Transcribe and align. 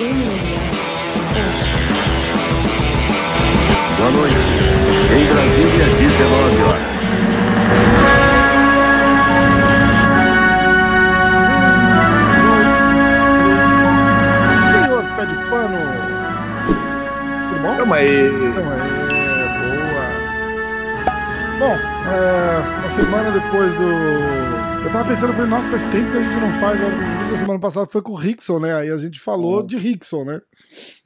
Boa 0.00 0.12
noite. 4.12 4.34
Em 5.12 5.24
Brasília, 5.26 5.84
19 5.98 6.62
horas. 6.62 6.80
Senhor 14.72 15.04
Pé 15.16 15.26
de 15.26 15.36
Pano. 15.50 15.78
Tudo 17.50 17.60
bom? 17.60 17.76
Calma 17.76 17.96
aí. 17.96 18.30
Então, 18.42 18.64
é, 18.72 18.76
boa. 19.68 20.04
Bom, 21.58 21.76
é, 22.10 22.18
uma 22.78 22.88
semana 22.88 23.30
depois 23.32 23.74
do. 23.74 24.69
Eu 24.84 24.92
tava 24.92 25.08
pensando, 25.08 25.28
eu 25.28 25.34
falei, 25.34 25.50
nossa, 25.50 25.70
faz 25.70 25.84
tempo 25.84 26.10
que 26.10 26.18
a 26.18 26.22
gente 26.22 26.36
não 26.36 26.50
faz. 26.52 26.80
A 27.34 27.38
semana 27.38 27.60
passada 27.60 27.86
foi 27.86 28.02
com 28.02 28.12
o 28.12 28.16
Rickson, 28.16 28.58
né? 28.58 28.74
Aí 28.74 28.90
a 28.90 28.96
gente 28.96 29.20
falou 29.20 29.62
de 29.62 29.76
Rickson, 29.76 30.24
né? 30.24 30.40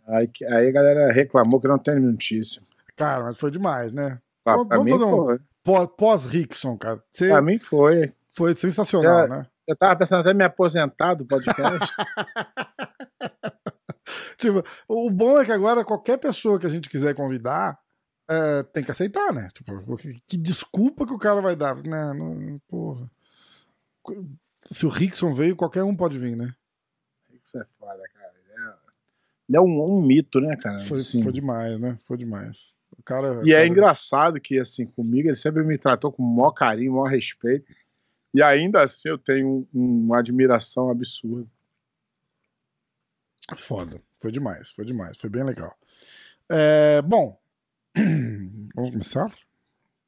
Aí, 0.09 0.31
aí 0.53 0.69
a 0.69 0.73
galera 0.73 1.13
reclamou 1.13 1.61
que 1.61 1.69
não 1.69 1.79
tem 1.79 1.99
notícia. 2.01 2.63
Cara, 2.97 3.25
mas 3.25 3.37
foi 3.37 3.51
demais, 3.51 3.93
né? 3.93 4.19
Ah, 4.47 4.55
pra 4.65 4.77
vamos 4.77 4.85
mim 4.85 4.91
fazer 4.99 5.05
foi. 5.11 5.39
Pó- 5.63 5.87
Pós-Rickson, 5.87 6.77
cara. 6.79 7.03
Você 7.13 7.29
Pra 7.29 7.43
mim 7.43 7.59
foi. 7.61 8.13
foi 8.31 8.55
sensacional, 8.55 9.21
É. 9.21 9.29
né? 9.29 9.47
Eu 9.67 9.75
tava 9.77 9.97
pensando 9.97 10.21
até 10.21 10.35
me 10.35 10.45
aposentar 10.45 11.15
do 11.15 11.25
podcast. 11.27 11.93
Tipo, 14.37 14.63
o 14.87 15.11
bom 15.11 15.41
é 15.41 15.45
que 15.45 15.53
agora 15.53 15.85
qualquer 15.85 16.19
pessoa 16.19 16.59
que 16.59 16.67
a 16.67 16.69
gente 16.69 16.89
quiser 16.91 17.15
convidar 17.15 17.79
é, 18.29 18.63
tem 18.65 18.85
que 18.85 18.91
aceitar, 18.91 19.33
né? 19.33 19.49
Tipo, 19.55 19.97
que, 19.97 20.15
que 20.27 20.37
desculpa 20.37 21.07
que 21.07 21.13
o 21.15 21.19
cara 21.19 21.41
vai 21.41 21.57
dar? 21.57 21.75
Né? 21.77 22.13
Não, 22.15 22.61
porra. 22.69 23.11
Se 24.71 24.87
o 24.87 24.89
Rickson 24.89 25.33
veio, 25.33 25.57
qualquer 25.57 25.83
um 25.83 25.95
pode 25.97 26.19
vir, 26.19 26.37
né? 26.37 26.55
Isso 27.45 27.59
é 27.59 27.65
foda, 27.79 28.03
cara. 28.15 28.33
Ele 28.39 28.53
é, 28.53 28.75
ele 29.49 29.57
é 29.59 29.61
um, 29.61 29.85
um 29.99 30.01
mito, 30.03 30.41
né, 30.41 30.57
cara? 30.57 30.79
Foi, 30.81 30.97
Assim. 30.99 31.23
foi 31.23 31.33
demais, 31.33 31.79
né? 31.79 31.99
Foi 32.07 32.17
demais. 32.17 32.77
O 32.97 33.03
cara. 33.03 33.43
E 33.45 33.51
é 33.53 33.57
cara- 33.57 33.67
engraçado 33.67 34.41
que, 34.41 34.59
assim, 34.59 34.87
comigo 34.87 35.29
ele 35.29 35.35
sempre 35.35 35.63
me 35.63 35.77
tratou 35.77 36.11
com 36.13 36.23
o 36.23 36.27
maior 36.37 36.53
carinho, 36.53 36.93
o 36.93 36.95
maior 36.97 37.11
respeito. 37.11 37.71
E 38.33 38.43
ainda 38.43 38.83
assim 38.83 39.09
eu 39.09 39.19
tenho 39.19 39.67
um- 39.73 40.05
uma 40.05 40.19
admiração 40.19 40.89
absurda. 40.91 41.47
Foda. 43.57 44.01
Foi 44.19 44.33
demais, 44.33 44.71
foi 44.71 44.85
demais. 44.85 45.19
Foi 45.19 45.29
bem 45.29 45.45
legal. 45.45 45.77
É, 46.49 47.03
bom, 47.03 47.39
vamos 48.75 48.91
começar? 48.91 49.33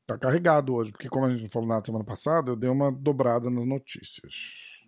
Tá 0.07 0.17
carregado 0.17 0.73
hoje, 0.75 0.93
porque 0.93 1.09
como 1.09 1.27
a 1.27 1.31
gente 1.31 1.43
não 1.43 1.51
falou 1.51 1.69
nada 1.69 1.85
semana 1.85 2.05
passada, 2.05 2.51
eu 2.53 2.57
dei 2.57 2.71
uma 2.71 2.93
dobrada 2.93 3.51
nas 3.51 3.67
notícias. 3.67 4.35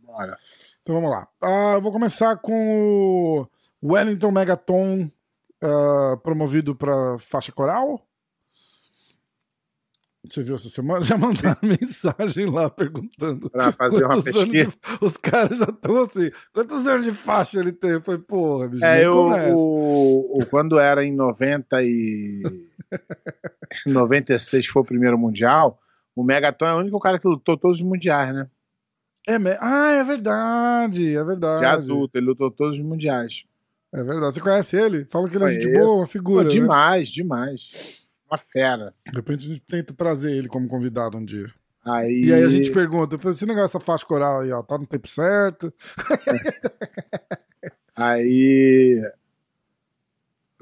Bora. 0.04 0.38
Então 0.82 0.94
vamos 0.94 1.10
lá. 1.10 1.26
Ah, 1.42 1.72
eu 1.74 1.82
vou 1.82 1.90
começar 1.92 2.36
com 2.36 3.46
o 3.82 3.92
Wellington 3.92 4.30
Megaton 4.30 5.10
ah, 5.60 6.16
promovido 6.22 6.74
para 6.74 7.18
faixa 7.18 7.50
coral. 7.50 8.00
Você 10.28 10.42
viu 10.42 10.54
essa 10.56 10.68
semana? 10.68 11.02
Já 11.04 11.16
mandaram 11.18 11.58
mensagem 11.62 12.46
lá 12.50 12.70
perguntando. 12.70 13.50
Pra 13.50 13.72
fazer 13.72 14.04
uma 14.04 14.12
anos 14.14 14.24
de- 14.24 14.32
pesquisa. 14.32 14.74
Os 15.00 15.16
caras 15.16 15.58
já 15.58 15.64
estão 15.64 15.96
assim. 15.98 16.30
Quantos 16.52 16.86
anos 16.86 17.04
de 17.06 17.12
faixa 17.12 17.58
ele 17.60 17.72
tem? 17.72 18.00
Foi, 18.00 18.18
porra, 18.18 18.68
bicho. 18.68 18.84
É, 18.84 19.04
eu, 19.04 19.14
o, 19.56 20.40
o- 20.42 20.46
quando 20.46 20.78
era 20.78 21.04
em 21.04 21.12
90 21.14 21.82
e 21.82 22.67
96 23.86 24.66
foi 24.66 24.82
o 24.82 24.84
primeiro 24.84 25.18
mundial, 25.18 25.80
o 26.14 26.22
Megaton 26.22 26.66
é 26.66 26.74
o 26.74 26.78
único 26.78 26.98
cara 26.98 27.18
que 27.18 27.28
lutou 27.28 27.56
todos 27.56 27.78
os 27.78 27.82
mundiais, 27.82 28.32
né? 28.34 28.48
É, 29.28 29.36
ah, 29.60 29.92
é 29.92 30.04
verdade, 30.04 31.14
é 31.14 31.22
verdade. 31.22 31.60
De 31.60 31.66
adulto, 31.66 32.16
ele 32.16 32.26
lutou 32.26 32.50
todos 32.50 32.78
os 32.78 32.82
mundiais. 32.82 33.44
É 33.92 34.02
verdade. 34.02 34.34
Você 34.34 34.40
conhece 34.40 34.76
ele? 34.76 35.04
Fala 35.04 35.28
que 35.28 35.36
ele 35.36 35.44
é 35.44 35.52
gente 35.52 35.66
Conheço. 35.66 35.86
boa, 35.86 35.98
uma 36.00 36.06
figura. 36.06 36.44
Pô, 36.44 36.48
né? 36.48 36.60
demais, 36.60 37.08
demais. 37.08 38.08
Uma 38.30 38.38
fera. 38.38 38.94
De 39.06 39.16
repente 39.16 39.44
a 39.44 39.52
gente 39.52 39.62
tenta 39.66 39.94
trazer 39.94 40.32
ele 40.32 40.48
como 40.48 40.68
convidado 40.68 41.16
um 41.16 41.24
dia. 41.24 41.46
Aí, 41.84 42.24
E 42.24 42.32
aí 42.32 42.42
a 42.42 42.48
gente 42.48 42.70
pergunta, 42.70 43.16
esse 43.28 43.46
negócio 43.46 43.78
dessa 43.78 43.80
faixa 43.80 44.04
coral 44.04 44.40
aí, 44.40 44.52
ó, 44.52 44.62
tá 44.62 44.76
no 44.76 44.86
tempo 44.86 45.08
certo? 45.08 45.72
aí. 47.96 49.00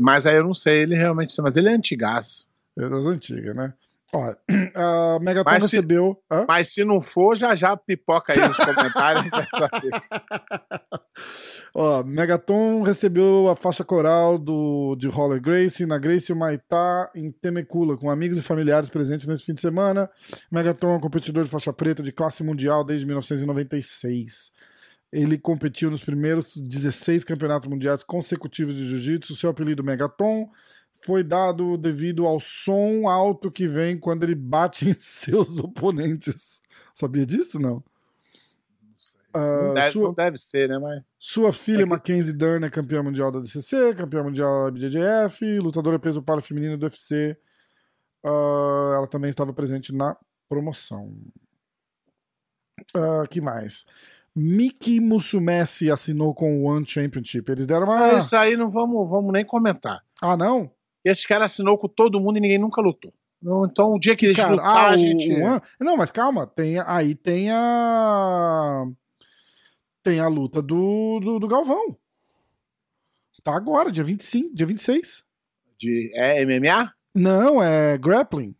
Mas 0.06 0.24
aí 0.24 0.36
eu 0.36 0.44
não 0.44 0.54
sei, 0.54 0.82
ele 0.82 0.94
realmente. 0.94 1.34
Mas 1.42 1.56
ele 1.56 1.68
é 1.68 1.72
antigaço. 1.72 2.46
É 2.78 2.88
das 2.88 3.04
antigas, 3.06 3.56
né? 3.56 3.74
Ó, 4.12 4.32
a 5.16 5.18
Megaton 5.20 5.50
Mas 5.50 5.64
se- 5.64 5.76
recebeu. 5.76 6.16
Hã? 6.30 6.44
Mas 6.46 6.72
se 6.72 6.84
não 6.84 7.00
for, 7.00 7.36
já 7.36 7.56
já 7.56 7.76
pipoca 7.76 8.32
aí 8.32 8.38
nos 8.38 8.56
comentários. 8.56 9.32
a 9.34 9.40
gente 9.40 9.50
vai 9.50 9.68
saber. 9.68 9.90
Ó, 11.74 12.04
Megaton 12.04 12.82
recebeu 12.82 13.48
a 13.48 13.56
faixa 13.56 13.82
coral 13.84 14.38
do, 14.38 14.94
de 14.96 15.08
Roller 15.08 15.40
Gracie 15.42 15.84
na 15.86 15.98
Gracie 15.98 16.32
Maitá 16.36 17.10
em 17.12 17.32
Temecula, 17.32 17.96
com 17.96 18.08
amigos 18.08 18.38
e 18.38 18.42
familiares 18.42 18.88
presentes 18.88 19.26
nesse 19.26 19.44
fim 19.44 19.54
de 19.54 19.60
semana. 19.60 20.08
Megaton 20.52 20.92
é 20.94 20.96
um 20.98 21.00
competidor 21.00 21.42
de 21.42 21.50
faixa 21.50 21.72
preta 21.72 22.00
de 22.00 22.12
classe 22.12 22.44
mundial 22.44 22.84
desde 22.84 23.04
1996. 23.06 24.52
Ele 25.18 25.38
competiu 25.38 25.90
nos 25.90 26.04
primeiros 26.04 26.54
16 26.56 27.24
campeonatos 27.24 27.68
mundiais 27.68 28.02
consecutivos 28.02 28.74
de 28.74 28.86
jiu-jitsu. 28.86 29.34
Seu 29.34 29.48
apelido 29.48 29.82
Megaton 29.82 30.50
foi 31.00 31.24
dado 31.24 31.78
devido 31.78 32.26
ao 32.26 32.38
som 32.38 33.08
alto 33.08 33.50
que 33.50 33.66
vem 33.66 33.98
quando 33.98 34.24
ele 34.24 34.34
bate 34.34 34.86
em 34.90 34.94
seus 34.98 35.58
oponentes. 35.58 36.60
Sabia 36.94 37.24
disso, 37.24 37.58
não? 37.58 37.82
Não 39.34 39.74
deve, 39.74 39.90
sua- 39.92 40.06
não 40.08 40.14
deve 40.14 40.38
ser, 40.38 40.68
né? 40.68 40.78
Mas. 40.78 41.02
sua 41.18 41.52
filha, 41.52 41.80
É 41.80 41.84
que- 41.84 41.88
Mackenzie 41.90 42.32
Dern, 42.32 42.64
é 42.66 42.70
campeã 42.70 43.02
mundial 43.02 43.30
da 43.30 43.40
DCC, 43.40 43.94
campeã 43.94 44.22
mundial 44.22 44.64
da 44.66 44.70
BJJF, 44.70 45.58
lutadora 45.60 45.98
peso 45.98 46.22
para 46.22 46.40
feminino 46.40 46.76
do 46.78 46.84
UFC. 46.84 47.36
Ah, 48.24 48.94
ela 48.96 49.06
também 49.06 49.28
estava 49.30 49.52
presente 49.52 49.94
na 49.94 50.16
promoção. 50.48 51.14
Ah, 52.94 53.24
que 53.28 53.40
mais? 53.40 53.84
Miki 54.38 55.00
Musumeci 55.00 55.90
assinou 55.90 56.34
com 56.34 56.60
o 56.60 56.64
One 56.64 56.86
Championship. 56.86 57.50
Eles 57.50 57.66
deram 57.66 57.86
uma. 57.86 58.04
Ah, 58.12 58.18
Isso 58.18 58.36
aí 58.36 58.54
não 58.54 58.70
vamos, 58.70 59.08
vamos 59.08 59.32
nem 59.32 59.44
comentar. 59.46 60.04
Ah, 60.20 60.36
não? 60.36 60.70
Esse 61.02 61.26
cara 61.26 61.46
assinou 61.46 61.78
com 61.78 61.88
todo 61.88 62.20
mundo 62.20 62.36
e 62.36 62.40
ninguém 62.40 62.58
nunca 62.58 62.82
lutou. 62.82 63.12
Então, 63.70 63.92
o 63.94 63.98
dia 63.98 64.16
que 64.16 64.26
eles 64.26 64.36
Cara, 64.36 64.50
lutar, 64.50 64.66
ah, 64.76 64.90
a 64.90 64.96
gente. 64.96 65.30
One- 65.32 65.62
Não, 65.80 65.96
mas 65.96 66.10
calma. 66.12 66.46
Tem, 66.46 66.78
aí 66.80 67.14
tem 67.14 67.50
a. 67.50 68.84
Tem 70.02 70.20
a 70.20 70.28
luta 70.28 70.60
do, 70.60 71.18
do, 71.20 71.38
do 71.38 71.48
Galvão. 71.48 71.96
Tá 73.42 73.54
agora, 73.56 73.92
dia 73.92 74.02
25, 74.04 74.54
dia 74.54 74.66
26. 74.66 75.24
De, 75.78 76.10
é 76.14 76.44
MMA? 76.44 76.92
Não, 77.14 77.62
é 77.62 77.96
grappling. 77.96 78.54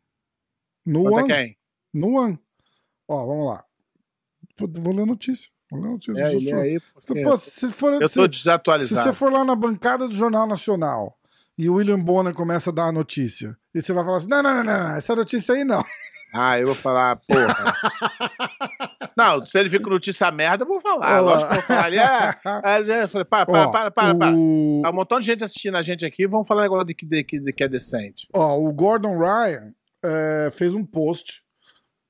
No 0.85 1.03
Conta 1.05 1.23
One. 1.25 1.29
quem? 1.35 1.57
No 1.93 2.15
One. 2.19 2.39
Ó, 3.09 3.27
vamos 3.27 3.47
lá. 3.47 3.65
Vou 4.59 4.95
ler 4.95 5.03
a 5.03 5.07
notícia. 5.07 5.51
É, 5.73 6.31
Se 6.31 6.37
ele 6.37 6.53
aí. 6.53 6.79
se- 6.99 7.23
pô, 7.25 7.37
se 7.39 7.73
for, 7.73 8.01
eu 8.01 8.09
se- 8.09 8.15
tô 8.15 8.23
se 8.23 8.29
desatualizado. 8.29 9.03
você 9.09 9.13
for 9.13 9.33
lá 9.33 9.45
na 9.45 9.57
bancada 9.57 10.07
do 10.07 10.15
Jornal 10.15 10.47
Nacional 10.47 11.19
e 11.59 11.69
o 11.69 11.75
William 11.75 11.99
Bonner 11.99 12.35
começa 12.35 12.71
a 12.71 12.73
dar 12.73 12.85
a 12.85 12.93
notícia, 12.93 13.57
e 13.75 13.83
você 13.83 13.93
vai 13.93 14.05
falar 14.05 14.19
assim: 14.19 14.29
não, 14.29 14.43
não, 14.43 14.55
não, 14.57 14.65
não, 14.65 14.79
não, 14.89 14.97
essa 14.97 15.15
notícia 15.17 15.55
aí 15.55 15.65
não. 15.65 15.83
Ah, 16.39 16.59
eu 16.59 16.67
vou 16.67 16.75
falar, 16.75 17.17
porra. 17.17 17.73
não, 19.17 19.47
se 19.47 19.59
ele 19.59 19.69
vir 19.71 19.81
com 19.81 19.89
notícia 19.89 20.31
merda, 20.31 20.65
eu 20.65 20.69
vou 20.69 20.81
falar. 20.83 21.13
Olha 21.15 21.21
lá. 21.21 21.33
Lógico 21.33 21.49
que 21.49 21.55
eu 21.55 21.61
vou 21.61 21.67
falar 21.67 21.85
ali. 21.85 21.99
É, 21.99 22.37
Mas 22.63 22.89
é, 22.91 23.03
eu 23.05 23.09
falei, 23.09 23.25
para, 23.25 23.47
para, 23.47 23.69
Ó, 23.69 23.71
para, 23.71 23.91
para, 23.91 24.15
para. 24.15 24.35
o- 24.35 24.81
Tá 24.83 24.91
um 24.91 24.93
montão 24.93 25.21
de 25.21 25.27
gente 25.27 25.43
assistindo 25.45 25.77
a 25.77 25.83
gente 25.83 26.05
aqui, 26.05 26.27
vamos 26.27 26.47
falar 26.47 26.61
um 26.61 26.65
negócio 26.65 26.85
de 26.87 26.95
que, 26.95 27.07
de, 27.07 27.23
de 27.23 27.53
que 27.53 27.65
é 27.65 27.69
decente. 27.69 28.29
Ó, 28.35 28.59
o 28.59 28.71
Gordon 28.73 29.17
Ryan 29.19 29.73
é, 30.05 30.51
fez 30.53 30.75
um 30.75 30.85
post 30.85 31.43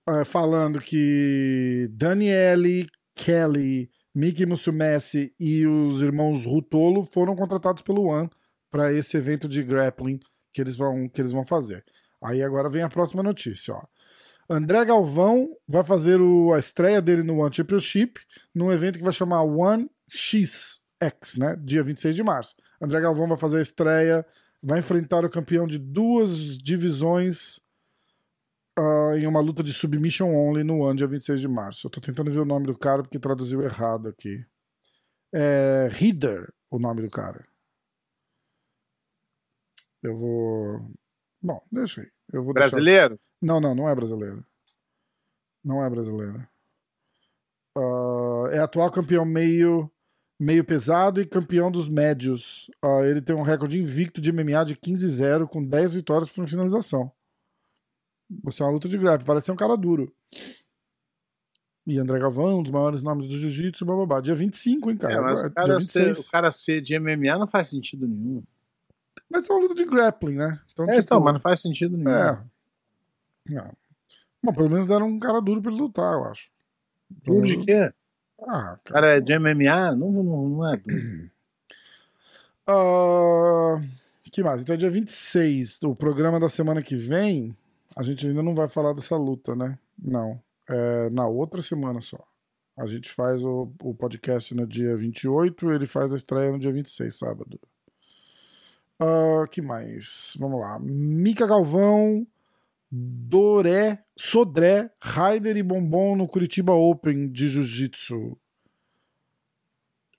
é, 0.08 0.24
falando 0.24 0.80
que 0.80 1.86
Daniele, 1.92 2.86
Kelly, 3.16 3.90
Mickey 4.14 4.46
Musumeci 4.46 5.34
e 5.40 5.66
os 5.66 6.00
irmãos 6.02 6.44
Rutolo 6.44 7.04
foram 7.04 7.34
contratados 7.34 7.82
pelo 7.82 8.04
One 8.04 8.30
para 8.70 8.92
esse 8.92 9.16
evento 9.16 9.48
de 9.48 9.62
grappling 9.62 10.20
que 10.52 10.60
eles 10.60 10.76
vão 10.76 11.08
que 11.08 11.20
eles 11.20 11.32
vão 11.32 11.44
fazer. 11.44 11.84
Aí 12.22 12.42
agora 12.42 12.68
vem 12.70 12.82
a 12.82 12.88
próxima 12.88 13.22
notícia, 13.22 13.74
ó. 13.74 13.82
André 14.48 14.84
Galvão 14.84 15.48
vai 15.66 15.82
fazer 15.82 16.20
o- 16.20 16.52
a 16.52 16.58
estreia 16.58 17.02
dele 17.02 17.22
no 17.24 17.38
One 17.40 17.52
Championship 17.52 18.20
num 18.54 18.70
evento 18.70 18.98
que 18.98 19.04
vai 19.04 19.12
chamar 19.12 19.42
One 19.42 19.90
XX, 20.08 20.82
né? 21.38 21.56
Dia 21.64 21.82
26 21.82 22.14
de 22.14 22.22
março. 22.22 22.54
André 22.80 23.00
Galvão 23.00 23.26
vai 23.26 23.36
fazer 23.38 23.58
a 23.58 23.62
estreia 23.62 24.24
vai 24.62 24.78
enfrentar 24.78 25.24
o 25.24 25.30
campeão 25.30 25.66
de 25.66 25.78
duas 25.78 26.56
divisões 26.58 27.60
ah, 28.78 29.16
em 29.16 29.26
uma 29.26 29.40
luta 29.40 29.62
de 29.62 29.72
submission 29.72 30.28
only 30.34 30.62
no 30.62 30.84
ano, 30.84 30.96
dia 30.96 31.06
26 31.06 31.40
de 31.40 31.48
março. 31.48 31.86
Eu 31.86 31.90
tô 31.90 32.00
tentando 32.00 32.30
ver 32.30 32.40
o 32.40 32.44
nome 32.44 32.66
do 32.66 32.76
cara 32.78 33.02
porque 33.02 33.18
traduziu 33.18 33.62
errado 33.62 34.08
aqui. 34.08 34.44
É 35.32 35.88
Rieder, 35.90 36.52
o 36.70 36.78
nome 36.78 37.02
do 37.02 37.10
cara. 37.10 37.46
Eu 40.02 40.16
vou. 40.16 40.90
Bom, 41.42 41.62
deixa 41.70 42.02
aí. 42.02 42.10
Eu 42.32 42.42
vou 42.44 42.54
deixar- 42.54 42.70
Brasileiro? 42.70 43.20
Não, 43.42 43.60
não, 43.60 43.74
não 43.74 43.88
é 43.88 43.94
brasileiro. 43.94 44.44
Não 45.64 45.84
é 45.84 45.90
brasileiro. 45.90 46.46
Ah, 47.76 48.48
é 48.52 48.58
atual 48.58 48.90
campeão 48.90 49.24
meio 49.24 49.90
meio 50.38 50.62
pesado 50.64 51.20
e 51.20 51.26
campeão 51.26 51.70
dos 51.70 51.88
médios. 51.88 52.70
Uh, 52.84 53.02
ele 53.04 53.22
tem 53.22 53.34
um 53.34 53.42
recorde 53.42 53.80
invicto 53.80 54.20
de 54.20 54.30
MMA 54.30 54.64
de 54.66 54.76
15-0 54.76 55.48
com 55.48 55.64
10 55.64 55.94
vitórias 55.94 56.30
por 56.30 56.46
finalização. 56.46 57.10
Você 58.42 58.62
é 58.62 58.66
uma 58.66 58.72
luta 58.72 58.88
de 58.88 58.98
grappling, 58.98 59.26
parece 59.26 59.46
ser 59.46 59.52
um 59.52 59.56
cara 59.56 59.76
duro. 59.76 60.12
E 61.86 61.98
André 61.98 62.18
Galvão, 62.18 62.58
um 62.58 62.62
dos 62.62 62.72
maiores 62.72 63.02
nomes 63.02 63.28
do 63.28 63.38
jiu-jitsu, 63.38 63.84
bababá. 63.86 64.20
Dia 64.20 64.34
25, 64.34 64.90
hein, 64.90 64.96
cara? 64.96 65.14
É, 65.14 65.20
mas 65.20 65.38
o 65.38 65.42
Dia 65.42 65.50
cara, 65.50 65.80
ser, 65.80 66.06
26. 66.06 66.18
o 66.26 66.30
cara 66.32 66.50
ser 66.52 66.80
de 66.80 66.98
MMA 66.98 67.38
não 67.38 67.46
faz 67.46 67.68
sentido 67.68 68.08
nenhum. 68.08 68.42
Mas 69.30 69.48
é 69.48 69.52
uma 69.52 69.62
luta 69.62 69.74
de 69.74 69.84
grappling, 69.84 70.34
né? 70.34 70.60
Então, 70.72 70.84
É, 70.86 70.88
tipo, 70.88 71.00
então, 71.02 71.20
mas 71.20 71.34
não 71.34 71.40
faz 71.40 71.60
sentido 71.60 71.96
nenhum. 71.96 72.10
É. 72.10 72.42
Não. 73.48 73.72
Bom, 74.42 74.52
pelo 74.52 74.68
menos 74.70 74.86
deram 74.86 75.06
um 75.06 75.18
cara 75.20 75.40
duro 75.40 75.62
pra 75.62 75.70
ele 75.70 75.80
lutar, 75.80 76.12
eu 76.14 76.24
acho. 76.24 76.50
Duro 77.24 77.46
de 77.46 77.64
quê? 77.64 77.92
Ah, 78.40 78.42
O 78.42 78.44
cara. 78.44 78.76
cara 78.84 79.06
é 79.16 79.20
de 79.20 79.38
MMA? 79.38 79.94
Não, 79.96 80.10
não, 80.10 80.48
não 80.48 80.72
é 80.72 80.76
duro. 80.76 81.30
Ah, 82.68 83.80
que 84.24 84.42
mais? 84.42 84.62
Então 84.62 84.74
é 84.74 84.76
dia 84.76 84.90
26. 84.90 85.78
O 85.84 85.94
programa 85.94 86.40
da 86.40 86.48
semana 86.48 86.82
que 86.82 86.96
vem, 86.96 87.56
a 87.94 88.02
gente 88.02 88.26
ainda 88.26 88.42
não 88.42 88.54
vai 88.54 88.68
falar 88.68 88.92
dessa 88.92 89.16
luta, 89.16 89.54
né? 89.54 89.78
Não. 89.98 90.40
É 90.68 91.10
na 91.10 91.26
outra 91.26 91.62
semana 91.62 92.00
só. 92.00 92.18
A 92.76 92.86
gente 92.86 93.10
faz 93.10 93.42
o, 93.42 93.72
o 93.82 93.94
podcast 93.94 94.54
no 94.54 94.66
dia 94.66 94.96
28, 94.96 95.72
ele 95.72 95.86
faz 95.86 96.12
a 96.12 96.16
estreia 96.16 96.52
no 96.52 96.58
dia 96.58 96.72
26, 96.72 97.14
sábado. 97.14 97.58
Ah, 98.98 99.46
que 99.50 99.62
mais? 99.62 100.34
Vamos 100.38 100.60
lá. 100.60 100.78
Mica 100.78 101.46
Galvão, 101.46 102.26
Doré, 102.90 104.02
Sodré, 104.16 104.90
Raider 105.00 105.56
e 105.56 105.62
Bombom 105.62 106.16
no 106.16 106.26
Curitiba 106.26 106.72
Open 106.72 107.28
de 107.28 107.48
Jiu-Jitsu. 107.48 108.38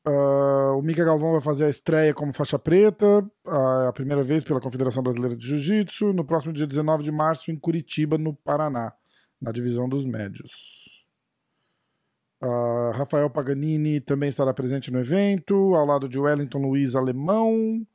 Ah, 0.09 0.73
o 0.73 0.81
Mica 0.81 1.03
Galvão 1.03 1.33
vai 1.33 1.41
fazer 1.41 1.65
a 1.65 1.69
estreia 1.69 2.13
como 2.13 2.31
faixa 2.31 2.57
preta, 2.57 3.29
a, 3.45 3.89
a 3.89 3.93
primeira 3.93 4.23
vez 4.23 4.41
pela 4.41 4.61
Confederação 4.61 5.03
Brasileira 5.03 5.35
de 5.35 5.45
Jiu-Jitsu, 5.45 6.13
no 6.13 6.23
próximo 6.23 6.53
dia 6.53 6.65
19 6.65 7.03
de 7.03 7.11
março, 7.11 7.51
em 7.51 7.57
Curitiba, 7.57 8.17
no 8.17 8.33
Paraná, 8.33 8.93
na 9.41 9.51
divisão 9.51 9.89
dos 9.89 10.05
médios. 10.05 10.87
Ah, 12.41 12.91
Rafael 12.95 13.29
Paganini 13.29 13.99
também 13.99 14.29
estará 14.29 14.53
presente 14.53 14.89
no 14.91 14.99
evento, 14.99 15.75
ao 15.75 15.85
lado 15.85 16.07
de 16.07 16.17
Wellington 16.17 16.59
Luiz 16.59 16.95
Alemão, 16.95 17.85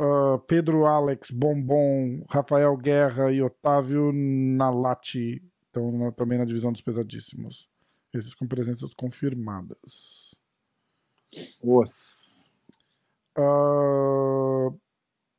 ah, 0.00 0.38
Pedro 0.48 0.86
Alex 0.86 1.30
Bombom, 1.30 2.24
Rafael 2.28 2.76
Guerra 2.76 3.30
e 3.30 3.40
Otávio 3.40 4.10
Nalati 4.12 5.40
estão 5.66 6.10
também 6.12 6.36
na 6.36 6.44
divisão 6.44 6.72
dos 6.72 6.82
pesadíssimos. 6.82 7.68
Esses 8.12 8.34
com 8.34 8.46
presenças 8.46 8.92
confirmadas. 8.92 10.31
Os. 11.62 12.52
Ah, 13.36 14.68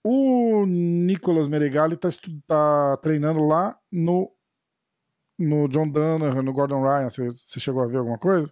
o 0.04 0.66
Nicolas 0.66 1.48
Meregali 1.48 1.96
tá, 1.96 2.10
estu- 2.10 2.42
tá 2.48 2.98
treinando 2.98 3.46
lá 3.46 3.78
no, 3.92 4.32
no 5.40 5.68
John 5.68 5.88
Danaher, 5.90 6.42
no 6.42 6.52
Gordon 6.54 6.82
Ryan. 6.82 7.10
Você, 7.10 7.60
chegou 7.60 7.82
a 7.84 7.88
ver 7.88 7.98
alguma 7.98 8.18
coisa? 8.18 8.52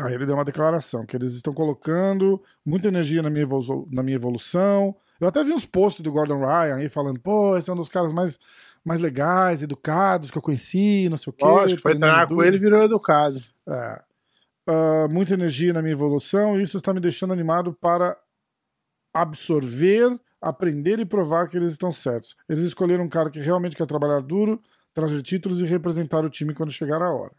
Aí 0.00 0.12
ele 0.14 0.26
deu 0.26 0.34
uma 0.34 0.44
declaração 0.44 1.06
que 1.06 1.16
eles 1.16 1.32
estão 1.34 1.52
colocando 1.52 2.42
muita 2.64 2.88
energia 2.88 3.22
na 3.22 3.30
minha, 3.30 3.42
evolu- 3.44 3.88
na 3.90 4.02
minha 4.02 4.16
evolução. 4.16 4.94
Eu 5.20 5.28
até 5.28 5.42
vi 5.42 5.52
uns 5.52 5.64
posts 5.66 6.02
do 6.02 6.12
Gordon 6.12 6.38
Ryan 6.40 6.76
aí 6.76 6.88
falando, 6.88 7.18
pô, 7.20 7.56
esse 7.56 7.70
é 7.70 7.72
um 7.72 7.76
dos 7.76 7.88
caras 7.88 8.12
mais, 8.12 8.38
mais 8.84 9.00
legais, 9.00 9.62
educados 9.62 10.30
que 10.30 10.36
eu 10.38 10.42
conheci, 10.42 11.08
não 11.08 11.16
sei 11.16 11.30
o 11.30 11.32
quê. 11.34 11.44
Lógico, 11.44 11.82
foi 11.82 11.92
treinar 11.98 12.28
com 12.28 12.34
duro." 12.34 12.46
ele 12.46 12.56
e 12.56 12.60
virou 12.60 12.82
educado. 12.84 13.42
É. 13.66 14.02
Ah, 14.70 15.08
muita 15.08 15.32
energia 15.32 15.72
na 15.72 15.80
minha 15.80 15.94
evolução, 15.94 16.58
e 16.58 16.62
isso 16.62 16.76
está 16.76 16.92
me 16.92 17.00
deixando 17.00 17.32
animado 17.32 17.72
para 17.72 18.16
absorver, 19.14 20.18
aprender 20.40 20.98
e 21.00 21.04
provar 21.06 21.48
que 21.48 21.56
eles 21.56 21.72
estão 21.72 21.90
certos. 21.90 22.36
Eles 22.48 22.62
escolheram 22.64 23.04
um 23.04 23.08
cara 23.08 23.30
que 23.30 23.40
realmente 23.40 23.74
quer 23.74 23.86
trabalhar 23.86 24.20
duro, 24.20 24.62
trazer 24.92 25.22
títulos 25.22 25.60
e 25.60 25.64
representar 25.64 26.24
o 26.24 26.30
time 26.30 26.52
quando 26.54 26.70
chegar 26.70 27.00
a 27.02 27.10
hora. 27.10 27.32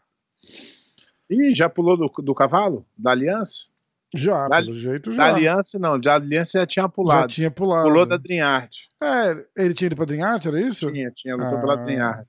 Ih, 1.30 1.54
já 1.54 1.68
pulou 1.68 1.96
do, 1.96 2.08
do 2.22 2.34
cavalo? 2.34 2.84
Da 2.98 3.12
aliança? 3.12 3.66
Já, 4.12 4.48
Da- 4.48 4.60
pelo 4.60 4.74
jeito, 4.74 5.10
Da 5.10 5.16
já. 5.16 5.34
aliança, 5.34 5.78
não. 5.78 6.00
Da 6.00 6.14
aliança 6.16 6.58
já 6.58 6.66
tinha 6.66 6.82
Já 6.82 6.88
pulado. 6.88 7.28
tinha 7.32 7.50
pulado. 7.50 7.88
Pulou 7.88 8.04
da 8.04 8.16
Dream 8.16 8.44
Art. 8.44 8.76
É, 9.00 9.46
ele 9.62 9.72
tinha 9.72 9.86
ido 9.86 9.94
pra 9.94 10.04
Dream 10.04 10.26
Art, 10.26 10.44
era 10.46 10.60
isso? 10.60 10.90
Tinha, 10.90 11.12
tinha, 11.12 11.36
lutou 11.36 11.58
Ah. 11.58 11.60
pela 11.60 11.76
Dream 11.76 12.02
Art. 12.04 12.26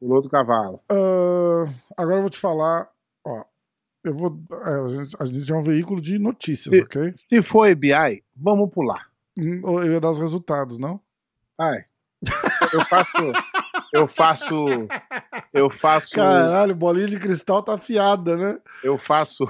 Pulou 0.00 0.22
do 0.22 0.30
cavalo. 0.30 0.80
Ah, 0.88 1.70
agora 1.98 2.16
eu 2.16 2.22
vou 2.22 2.30
te 2.30 2.38
falar, 2.38 2.88
eu 4.08 4.14
vou, 4.14 4.38
é, 4.52 4.80
a, 4.84 4.88
gente, 4.88 5.16
a 5.20 5.24
gente 5.24 5.52
é 5.52 5.54
um 5.56 5.62
veículo 5.62 6.00
de 6.00 6.18
notícias, 6.18 6.74
Se- 6.74 6.82
ok? 6.82 7.10
Se 7.14 7.42
for 7.42 7.66
EBI, 7.68 8.22
vamos 8.36 8.70
pular. 8.70 9.06
Hum, 9.38 9.60
Eu 9.64 9.92
ia 9.92 10.00
dar 10.00 10.10
os 10.10 10.18
resultados, 10.18 10.78
não? 10.78 11.00
Ai. 11.58 11.84
Eu 12.72 12.80
faço. 12.86 13.32
Eu 13.92 14.08
faço. 14.08 14.54
Eu 15.52 15.70
faço. 15.70 16.14
Caralho, 16.16 16.74
bolinha 16.74 17.06
de 17.08 17.18
cristal 17.18 17.62
tá 17.62 17.74
afiada, 17.74 18.36
né? 18.36 18.58
Eu 18.82 18.98
faço. 18.98 19.46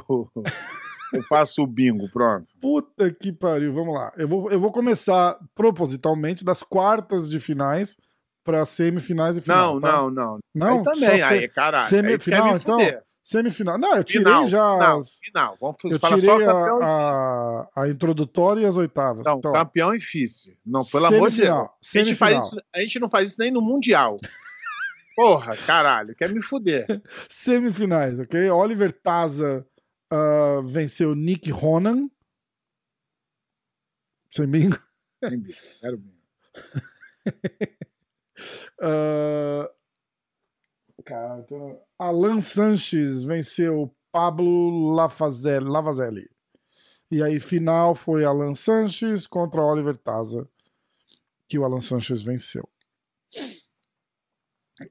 Eu 1.12 1.22
faço 1.28 1.62
o 1.62 1.66
bingo, 1.66 2.10
pronto. 2.10 2.50
Puta 2.60 3.10
que 3.12 3.32
pariu, 3.32 3.72
vamos 3.72 3.94
lá. 3.94 4.12
Eu 4.16 4.28
vou, 4.28 4.50
eu 4.50 4.60
vou 4.60 4.72
começar 4.72 5.38
propositalmente 5.54 6.44
das 6.44 6.62
quartas 6.62 7.30
de 7.30 7.38
finais 7.40 7.96
para 8.44 8.66
semifinais 8.66 9.36
e 9.36 9.40
final. 9.40 9.74
Não, 9.74 9.80
tá? 9.80 9.92
não, 9.92 10.10
não. 10.10 10.38
Não, 10.54 10.78
Aí 10.78 10.84
também, 10.84 11.20
só 11.20 11.26
aí, 11.26 11.40
se- 11.42 11.48
caralho. 11.48 11.88
semifinal, 11.88 12.44
aí 12.52 12.56
então? 12.60 12.78
fuder. 12.78 13.02
Semifinal. 13.26 13.76
Não, 13.76 13.96
eu 13.96 14.04
tirei 14.04 14.24
Final, 14.24 14.46
já. 14.46 14.94
As- 14.94 15.18
final. 15.18 15.58
Vamos 15.60 15.78
eu 15.82 15.98
falar 15.98 16.14
tirei 16.16 16.30
só 16.30 16.36
a, 16.36 16.44
campeão 16.46 16.80
a, 16.80 17.68
a 17.82 17.88
introdutória 17.88 18.60
e 18.60 18.64
as 18.64 18.76
oitavas. 18.76 19.24
Não, 19.26 19.38
Então, 19.38 19.52
campeão 19.52 19.92
e 19.92 19.98
vice. 19.98 20.56
Não, 20.64 20.84
pelo 20.84 21.06
amor 21.06 21.28
de 21.32 21.42
Deus. 21.42 21.48
semifinal, 21.48 21.64
A 21.82 22.04
gente, 22.04 22.14
faz 22.14 22.30
semifinal. 22.34 22.46
isso, 22.46 22.62
a 22.72 22.80
gente 22.82 22.98
não 23.00 23.08
faz 23.08 23.30
isso 23.30 23.40
nem 23.40 23.50
no 23.50 23.60
Mundial. 23.60 24.16
Porra, 25.16 25.56
caralho, 25.56 26.14
quer 26.14 26.32
me 26.32 26.40
fuder. 26.40 26.86
Semifinais, 27.28 28.20
ok? 28.20 28.48
Oliver 28.48 28.92
Taza 28.92 29.66
ah, 30.08 30.60
venceu 30.64 31.12
Nick 31.16 31.50
Ronan. 31.50 32.08
Sem 34.30 34.46
bingo. 34.46 34.78
Tem 35.20 35.36
bingo, 35.36 35.58
Quero 35.80 35.98
bingo. 35.98 36.16
Ah, 38.80 39.70
cara, 41.06 41.38
então, 41.38 41.80
Alan 41.98 42.42
Sanches 42.42 43.24
venceu 43.24 43.94
Pablo 44.12 44.92
Lavazelli. 44.92 46.28
E 47.10 47.22
aí, 47.22 47.38
final 47.38 47.94
foi 47.94 48.24
Alan 48.24 48.54
Sanches 48.54 49.26
contra 49.26 49.62
Oliver 49.62 49.96
Taza, 49.96 50.48
que 51.48 51.58
o 51.58 51.64
Alan 51.64 51.80
Sanches 51.80 52.22
venceu. 52.22 52.68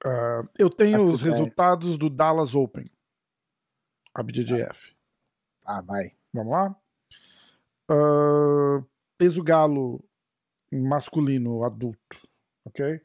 Ah, 0.04 0.44
eu 0.58 0.70
tenho 0.70 0.96
Essa 0.96 1.12
os 1.12 1.22
ideia. 1.22 1.34
resultados 1.34 1.98
do 1.98 2.10
Dallas 2.10 2.56
Open, 2.56 2.90
a 4.14 4.24
BJJF. 4.24 4.96
Ah, 5.64 5.82
vai. 5.82 6.16
Vamos 6.34 6.52
lá? 6.52 6.76
Ah, 7.92 8.84
peso 9.18 9.44
galo 9.44 10.04
masculino 10.72 11.64
adulto, 11.64 12.18
ok? 12.66 13.02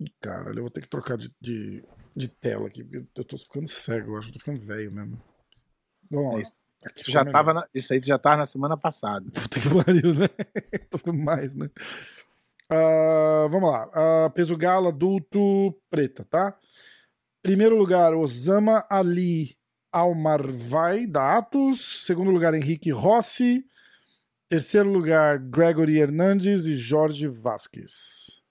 Ih, 0.00 0.12
cara, 0.20 0.50
eu 0.50 0.62
vou 0.62 0.70
ter 0.70 0.82
que 0.82 0.88
trocar 0.88 1.16
de, 1.16 1.34
de, 1.40 1.86
de 2.16 2.28
tela 2.28 2.66
aqui, 2.68 2.82
porque 2.82 3.04
eu 3.20 3.24
tô 3.24 3.36
ficando 3.36 3.68
cego, 3.68 4.12
eu 4.12 4.18
acho 4.18 4.28
que 4.28 4.30
eu 4.30 4.34
tô 4.34 4.38
ficando 4.40 4.60
velho 4.66 4.90
mesmo. 4.92 5.22
Vamos 6.10 6.34
lá. 6.34 6.40
Isso, 6.40 6.60
já 7.10 7.24
tava 7.24 7.52
na- 7.54 7.68
isso 7.74 7.92
aí 7.92 8.00
já 8.02 8.18
tava 8.18 8.38
na 8.38 8.46
semana 8.46 8.76
passada. 8.76 9.30
Puta 9.30 9.60
que 9.60 9.68
pariu, 9.84 10.14
né? 10.14 10.28
tô 10.90 10.98
ficando 10.98 11.18
mais, 11.18 11.54
né? 11.54 11.68
Ah, 12.70 13.46
vamos 13.50 13.70
lá. 13.70 13.90
Ah, 13.92 14.30
peso 14.30 14.56
galo 14.56 14.88
adulto 14.88 15.72
preta, 15.90 16.24
tá? 16.24 16.56
Primeiro 17.42 17.76
lugar, 17.76 18.14
Osama 18.14 18.84
Ali 18.90 19.56
Almarvai, 19.92 21.06
da 21.06 21.36
Atos. 21.38 22.04
Segundo 22.06 22.30
lugar, 22.30 22.54
Henrique 22.54 22.90
Rossi. 22.90 23.64
Terceiro 24.48 24.90
lugar, 24.90 25.38
Gregory 25.38 25.98
Hernandes 25.98 26.66
e 26.66 26.76
Jorge 26.76 27.26
Vasquez. 27.28 28.42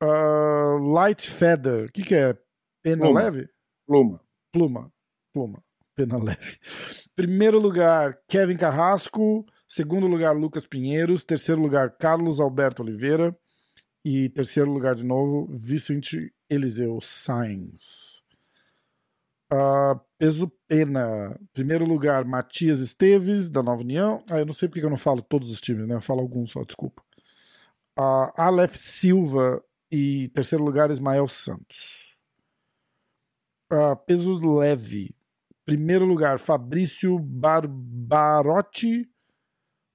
Ah, 0.00 0.78
Light 0.80 1.28
Feather, 1.30 1.86
o 1.88 1.92
que, 1.92 2.02
que 2.02 2.14
é? 2.14 2.36
Pena 2.84 3.06
Pluma. 3.06 3.20
leve? 3.22 3.48
Pluma. 3.86 4.20
Pluma. 4.52 4.92
Pluma. 5.32 5.64
Pena 5.96 6.18
leve. 6.18 6.58
Primeiro 7.16 7.58
lugar, 7.58 8.18
Kevin 8.28 8.58
Carrasco. 8.58 9.46
Segundo 9.66 10.06
lugar, 10.06 10.36
Lucas 10.36 10.66
Pinheiros. 10.66 11.24
Terceiro 11.24 11.60
lugar, 11.60 11.96
Carlos 11.96 12.40
Alberto 12.40 12.82
Oliveira. 12.82 13.34
E 14.04 14.28
terceiro 14.28 14.70
lugar, 14.70 14.94
de 14.94 15.02
novo, 15.02 15.46
Vicente 15.50 16.30
Eliseu 16.50 17.00
Sainz. 17.00 18.22
Ah, 19.50 19.98
peso 20.18 20.52
pena. 20.68 21.40
Primeiro 21.54 21.86
lugar, 21.86 22.24
Matias 22.26 22.80
Esteves, 22.80 23.48
da 23.48 23.62
Nova 23.62 23.80
União. 23.80 24.22
Ah, 24.30 24.40
eu 24.40 24.46
não 24.46 24.52
sei 24.52 24.68
porque 24.68 24.80
que 24.80 24.86
eu 24.86 24.90
não 24.90 24.96
falo 24.98 25.22
todos 25.22 25.50
os 25.50 25.60
times, 25.60 25.88
né? 25.88 25.94
Eu 25.94 26.02
falo 26.02 26.20
alguns 26.20 26.50
só, 26.50 26.62
desculpa. 26.64 27.02
Ah, 27.96 28.30
Aleph 28.36 28.76
Silva 28.76 29.64
e 29.90 30.28
terceiro 30.34 30.62
lugar, 30.62 30.90
Ismael 30.90 31.26
Santos. 31.28 32.03
Ah, 33.70 33.96
peso 33.96 34.34
leve. 34.34 35.14
primeiro 35.64 36.04
lugar, 36.04 36.38
Fabrício 36.38 37.18
Barbarotti. 37.18 39.08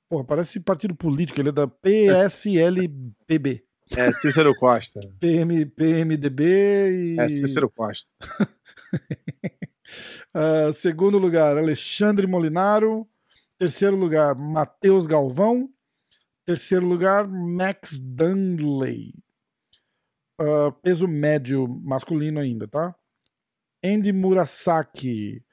Porra, 0.10 0.24
parece 0.24 0.60
partido 0.60 0.96
político, 0.96 1.40
ele 1.40 1.50
é 1.50 1.52
da 1.52 1.68
PSLPB. 1.68 3.64
É 3.96 4.12
Cícero 4.12 4.56
Costa. 4.56 5.00
PM, 5.20 5.66
PMDB 5.66 6.44
e. 7.16 7.20
É 7.20 7.30
Cícero 7.30 7.70
Costa. 7.70 8.10
Uh, 10.36 10.74
segundo 10.74 11.18
lugar, 11.18 11.58
Alexandre 11.58 12.28
Molinaro. 12.28 13.08
Terceiro 13.58 13.96
lugar, 13.96 14.36
Matheus 14.36 15.06
Galvão. 15.06 15.70
Terceiro 16.46 16.86
lugar, 16.86 17.28
Max 17.28 18.00
Dunley. 18.00 19.14
Uh, 20.40 20.72
peso 20.82 21.08
médio 21.08 21.68
masculino 21.68 22.40
ainda, 22.40 22.68
tá? 22.68 22.96
Andy 23.84 24.12
Murasaki 24.12 25.44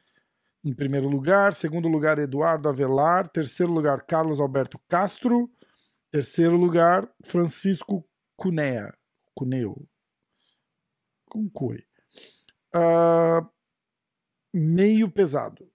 em 0.67 0.73
primeiro 0.75 1.09
lugar. 1.09 1.55
Segundo 1.55 1.89
lugar, 1.89 2.19
Eduardo 2.19 2.69
Avelar. 2.69 3.29
Terceiro 3.29 3.73
lugar, 3.73 4.03
Carlos 4.05 4.41
Alberto 4.41 4.81
Castro. 4.89 5.49
Terceiro 6.11 6.57
lugar, 6.57 7.09
Francisco 7.25 8.05
Cunea. 8.37 8.93
Cuneo. 9.35 9.89
Com 11.31 11.49
cui. 11.49 11.85
Uh, 12.75 13.47
meio 14.55 15.11
pesado. 15.11 15.71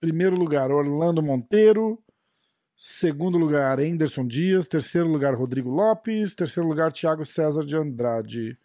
Primeiro 0.00 0.36
lugar, 0.36 0.70
Orlando 0.72 1.22
Monteiro. 1.22 2.02
Segundo 2.76 3.38
lugar, 3.38 3.78
Anderson 3.78 4.26
Dias. 4.26 4.66
Terceiro 4.66 5.08
lugar, 5.08 5.34
Rodrigo 5.34 5.70
Lopes. 5.70 6.34
Terceiro 6.34 6.68
lugar, 6.68 6.92
Thiago 6.92 7.24
César 7.24 7.64
de 7.64 7.76
Andrade. 7.76 8.58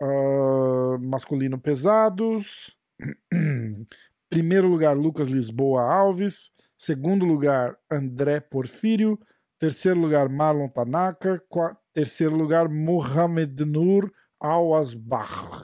Uh, 0.00 0.98
masculino 1.00 1.58
pesados. 1.58 2.76
Primeiro 4.28 4.68
lugar, 4.68 4.96
Lucas 4.96 5.28
Lisboa 5.28 5.82
Alves. 5.82 6.50
Segundo 6.76 7.24
lugar, 7.24 7.78
André 7.90 8.40
Porfírio. 8.40 9.18
Terceiro 9.58 9.98
lugar, 9.98 10.28
Marlon 10.28 10.68
Tanaka. 10.68 11.42
Qua 11.48 11.76
terceiro 11.92 12.36
lugar, 12.36 12.68
Mohamed 12.68 13.60
Nur 13.64 14.12
Al-Asbach. 14.40 15.62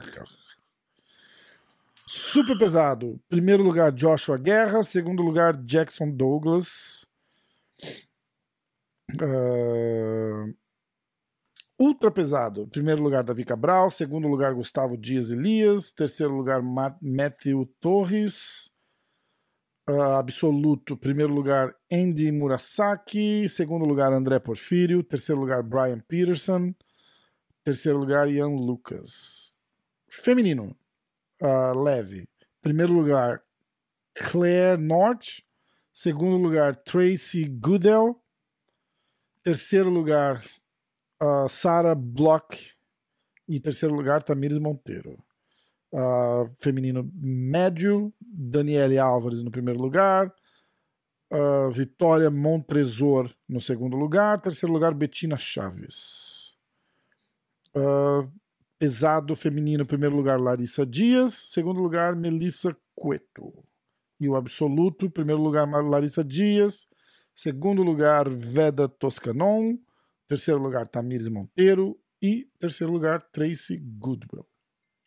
Super 2.06 2.58
pesado. 2.58 3.20
Primeiro 3.28 3.62
lugar, 3.62 3.92
Joshua 3.92 4.36
Guerra. 4.36 4.82
Segundo 4.82 5.22
lugar, 5.22 5.56
Jackson 5.64 6.10
Douglas. 6.10 7.06
Uh... 9.20 9.79
Ultra 11.80 12.10
pesado. 12.10 12.68
Primeiro 12.68 13.02
lugar, 13.02 13.24
Davi 13.24 13.42
Cabral. 13.42 13.90
Segundo 13.90 14.28
lugar, 14.28 14.52
Gustavo 14.52 14.98
Dias 14.98 15.30
Elias. 15.30 15.92
Terceiro 15.92 16.30
lugar, 16.30 16.60
Matthew 16.62 17.64
Torres. 17.80 18.70
Uh, 19.88 20.18
absoluto. 20.18 20.94
Primeiro 20.94 21.32
lugar, 21.32 21.74
Andy 21.90 22.30
Murasaki. 22.30 23.48
Segundo 23.48 23.86
lugar, 23.86 24.12
André 24.12 24.38
Porfírio. 24.38 25.02
Terceiro 25.02 25.40
lugar, 25.40 25.62
Brian 25.62 26.00
Peterson. 26.00 26.74
Terceiro 27.64 27.96
lugar, 27.96 28.28
Ian 28.28 28.56
Lucas. 28.56 29.56
Feminino. 30.06 30.76
Uh, 31.40 31.82
leve. 31.82 32.28
Primeiro 32.60 32.92
lugar, 32.92 33.42
Claire 34.14 34.76
North. 34.76 35.42
Segundo 35.90 36.36
lugar, 36.36 36.76
Tracy 36.76 37.46
Goodell. 37.48 38.16
Terceiro 39.42 39.88
lugar, 39.88 40.42
uh, 41.22 41.48
Sarah 41.48 41.94
Block. 41.94 42.56
E 43.48 43.58
terceiro 43.58 43.94
lugar, 43.94 44.22
Tamires 44.22 44.58
Monteiro. 44.58 45.18
Uh, 45.92 46.48
feminino 46.58 47.10
médio, 47.14 48.14
Daniele 48.20 48.96
Álvares 48.96 49.42
no 49.42 49.50
primeiro 49.50 49.80
lugar. 49.80 50.32
Uh, 51.32 51.70
Vitória 51.72 52.30
Montresor 52.30 53.34
no 53.48 53.60
segundo 53.60 53.96
lugar. 53.96 54.40
Terceiro 54.40 54.72
lugar, 54.72 54.94
Betina 54.94 55.36
Chaves. 55.36 56.56
Uh, 57.74 58.30
pesado 58.78 59.34
feminino, 59.34 59.84
primeiro 59.84 60.14
lugar, 60.14 60.40
Larissa 60.40 60.86
Dias. 60.86 61.34
Segundo 61.34 61.80
lugar, 61.80 62.14
Melissa 62.14 62.76
Cueto. 62.94 63.52
E 64.20 64.28
o 64.28 64.36
absoluto, 64.36 65.10
primeiro 65.10 65.42
lugar, 65.42 65.66
Larissa 65.66 66.22
Dias. 66.22 66.86
Segundo 67.34 67.82
lugar, 67.82 68.28
Veda 68.28 68.88
Toscanon. 68.88 69.78
Terceiro 70.30 70.62
lugar, 70.62 70.86
Tamires 70.86 71.26
Monteiro. 71.26 71.98
E 72.22 72.48
terceiro 72.60 72.92
lugar, 72.92 73.20
Tracy 73.32 73.76
Goodwell. 73.78 74.46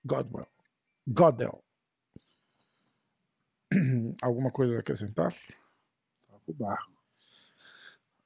Godwell. 0.03 0.49
Godel. 1.07 1.63
Alguma 4.21 4.51
coisa 4.51 4.75
a 4.75 4.79
acrescentar? 4.79 5.31
Tá 5.31 6.37
o 6.45 6.53
barco. 6.53 6.91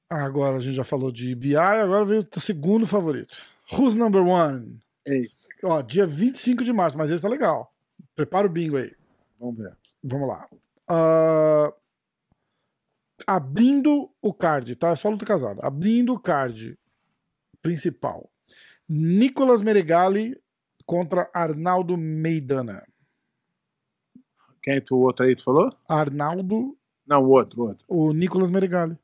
Agora 0.09 0.57
a 0.57 0.59
gente 0.59 0.73
já 0.73 0.83
falou 0.83 1.11
de 1.11 1.35
BI, 1.35 1.55
agora 1.55 2.03
vem 2.03 2.17
o 2.17 2.39
segundo 2.39 2.87
favorito. 2.87 3.37
Who's 3.71 3.93
number 3.93 4.25
one? 4.25 4.81
Ei. 5.05 5.29
Ó, 5.63 5.83
dia 5.83 6.07
25 6.07 6.63
de 6.63 6.73
março, 6.73 6.97
mas 6.97 7.11
esse 7.11 7.21
tá 7.21 7.29
legal. 7.29 7.71
Prepara 8.15 8.47
o 8.47 8.49
bingo 8.49 8.75
aí. 8.75 8.91
Vamos 9.39 9.57
ver. 9.57 9.77
Vamos 10.03 10.27
lá. 10.27 10.49
Uh, 10.89 11.71
abrindo 13.27 14.09
o 14.19 14.33
card, 14.33 14.75
tá? 14.75 14.89
É 14.89 14.95
só 14.95 15.09
luta 15.09 15.27
casada. 15.27 15.61
Abrindo 15.63 16.15
o 16.15 16.19
card 16.19 16.75
principal. 17.67 18.29
Nicolas 18.87 19.61
Meregali 19.61 20.39
contra 20.85 21.29
Arnaldo 21.33 21.97
Meidana. 21.97 22.87
Quem 24.63 24.81
tu, 24.81 24.95
o 24.95 25.01
outro 25.01 25.25
aí 25.25 25.35
tu 25.35 25.43
falou? 25.43 25.69
Arnaldo. 25.87 26.77
Não, 27.05 27.21
o 27.23 27.29
outro, 27.29 27.61
o 27.61 27.67
outro. 27.67 27.85
O 27.89 28.13
Nicolas 28.13 28.49
Meregali. 28.49 28.97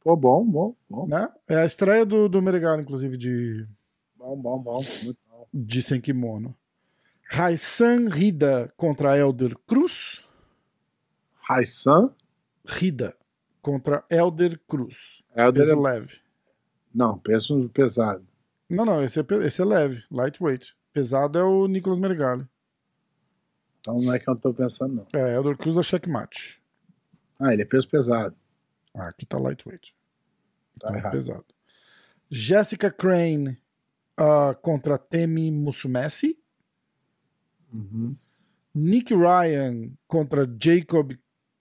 Pô, 0.00 0.16
bom, 0.16 0.44
bom, 0.44 0.74
bom. 0.90 1.06
Né? 1.06 1.28
É 1.48 1.58
a 1.58 1.64
estreia 1.64 2.04
do, 2.04 2.28
do 2.28 2.42
Meregali, 2.42 2.82
inclusive, 2.82 3.16
de. 3.16 3.68
Bom, 4.16 4.36
bom, 4.36 4.58
bom. 4.58 4.84
Muito 5.04 5.18
bom. 5.30 5.46
De 5.54 5.80
sem 5.80 6.00
kimono. 6.00 6.56
Raissan 7.30 8.08
Rida 8.08 8.72
contra 8.76 9.16
Elder 9.16 9.56
Cruz. 9.66 10.24
Raissan? 11.48 12.12
Rida 12.66 13.14
contra 13.62 14.04
Elder 14.10 14.58
Cruz. 14.66 15.22
Elder 15.36 15.64
peso 15.64 15.72
é... 15.72 15.80
leve. 15.80 16.27
Não, 16.94 17.18
peso 17.18 17.68
pesado. 17.68 18.26
Não, 18.68 18.84
não, 18.84 19.02
esse 19.02 19.20
é, 19.20 19.24
esse 19.46 19.62
é 19.62 19.64
leve, 19.64 20.04
lightweight. 20.10 20.76
Pesado 20.92 21.38
é 21.38 21.42
o 21.42 21.66
Nicolas 21.66 21.98
Meregali. 21.98 22.46
Então 23.80 23.98
não 23.98 24.12
é 24.12 24.18
que 24.18 24.28
eu 24.28 24.36
tô 24.36 24.52
pensando, 24.52 24.94
não. 24.94 25.20
É, 25.20 25.34
Elder 25.34 25.56
Cruz 25.56 25.74
da 25.74 25.82
checkmate. 25.82 26.62
Ah, 27.40 27.52
ele 27.52 27.62
é 27.62 27.64
peso 27.64 27.88
pesado. 27.88 28.36
Ah, 28.94 29.08
aqui 29.08 29.24
tá 29.24 29.38
lightweight. 29.38 29.94
Tá 30.78 30.88
Então 30.90 31.08
é 31.08 31.10
pesado. 31.10 31.46
Jessica 32.30 32.90
Crane 32.90 33.56
uh, 34.18 34.54
contra 34.60 34.98
Temi 34.98 35.50
Musumeci. 35.50 36.38
Uhum. 37.72 38.16
Nick 38.74 39.14
Ryan 39.14 39.92
contra 40.06 40.46
Jacob 40.60 41.12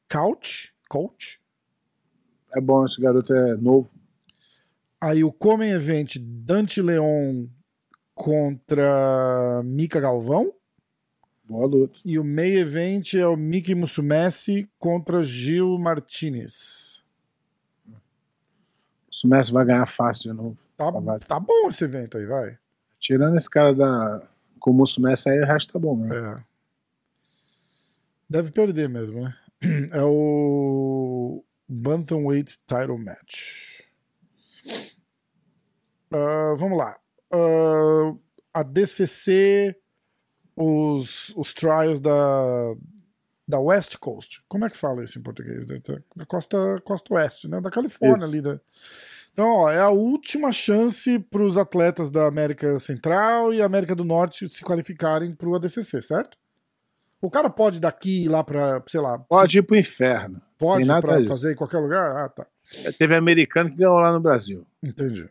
Couch. 0.10 0.74
Couch. 0.89 1.39
É 2.53 2.62
bom, 2.62 2.86
esse 2.86 3.00
garoto 3.00 3.34
é 3.34 3.55
novo. 3.57 3.89
Aí 5.01 5.23
o 5.23 5.31
Comem 5.31 5.71
Event 5.71 6.17
Dante 6.19 6.81
Leon 6.81 7.47
contra 8.15 9.61
Mika 9.63 9.99
Galvão. 9.99 10.53
Boa 11.47 11.65
luta. 11.65 11.97
E 12.03 12.19
o 12.19 12.23
Main 12.23 12.55
Event 12.55 13.13
é 13.13 13.25
o 13.25 13.37
Miki 13.37 13.73
Musumeci 13.73 14.69
contra 14.77 15.23
Gil 15.23 15.77
Martinez. 15.77 17.05
O 17.87 19.15
Sumessi 19.15 19.53
vai 19.53 19.65
ganhar 19.65 19.85
fácil 19.85 20.31
de 20.31 20.37
novo. 20.37 20.57
Tá, 20.75 20.91
Tá, 20.91 21.19
tá 21.19 21.39
bom 21.39 21.69
esse 21.69 21.83
evento 21.85 22.17
aí, 22.17 22.25
vai. 22.25 22.57
Tirando 22.99 23.35
esse 23.35 23.49
cara 23.49 23.73
da. 23.73 24.27
Com 24.59 24.71
o 24.71 24.73
Mussumessi 24.73 25.29
aí, 25.29 25.39
o 25.39 25.45
resto 25.45 25.71
tá 25.71 25.79
bom, 25.79 25.97
né? 25.97 26.09
É. 26.15 26.43
Deve 28.29 28.51
perder 28.51 28.89
mesmo, 28.89 29.21
né? 29.21 29.35
É 29.91 30.03
o 30.03 31.43
Bantamweight 31.67 32.57
Title 32.67 32.97
Match. 32.97 33.76
Ah, 36.11 36.55
vamos 36.57 36.77
lá. 36.77 36.97
Ah, 37.31 38.13
a 38.53 38.63
DCC, 38.63 39.75
os, 40.55 41.33
os 41.35 41.53
trials 41.53 41.99
da, 41.99 42.73
da 43.47 43.59
West 43.59 43.97
Coast. 43.97 44.41
Como 44.47 44.65
é 44.65 44.69
que 44.69 44.77
fala 44.77 45.03
isso 45.03 45.19
em 45.19 45.21
português? 45.21 45.65
Da, 45.65 46.25
costa, 46.25 46.57
costa 46.83 47.13
oeste, 47.13 47.47
né? 47.47 47.61
Da 47.61 47.69
Califórnia 47.69 48.25
ali. 48.25 48.41
Da... 48.41 48.59
Então, 49.31 49.49
ó, 49.49 49.69
é 49.69 49.79
a 49.79 49.89
última 49.89 50.51
chance 50.51 51.19
para 51.19 51.43
os 51.43 51.57
atletas 51.57 52.09
da 52.09 52.25
América 52.25 52.79
Central 52.79 53.53
e 53.53 53.61
América 53.61 53.93
do 53.95 54.03
Norte 54.03 54.49
se 54.49 54.63
qualificarem 54.63 55.35
para 55.35 55.47
o 55.47 55.55
ADCC, 55.55 56.01
certo? 56.01 56.37
O 57.21 57.29
cara 57.29 57.49
pode 57.49 57.79
daqui 57.79 58.23
ir 58.25 58.29
lá 58.29 58.43
para, 58.43 58.81
sei 58.87 58.99
lá, 58.99 59.19
Pode 59.19 59.59
ir 59.59 59.63
pro 59.63 59.75
inferno. 59.75 60.41
pode 60.57 60.87
para 60.87 61.23
fazer 61.25 61.53
em 61.53 61.55
qualquer 61.55 61.79
lugar? 61.79 62.15
Ah, 62.15 62.29
tá. 62.29 62.47
Teve 62.97 63.15
americano 63.15 63.69
que 63.69 63.77
ganhou 63.77 63.99
lá 63.99 64.11
no 64.11 64.19
Brasil. 64.19 64.65
Entendi. 64.83 65.29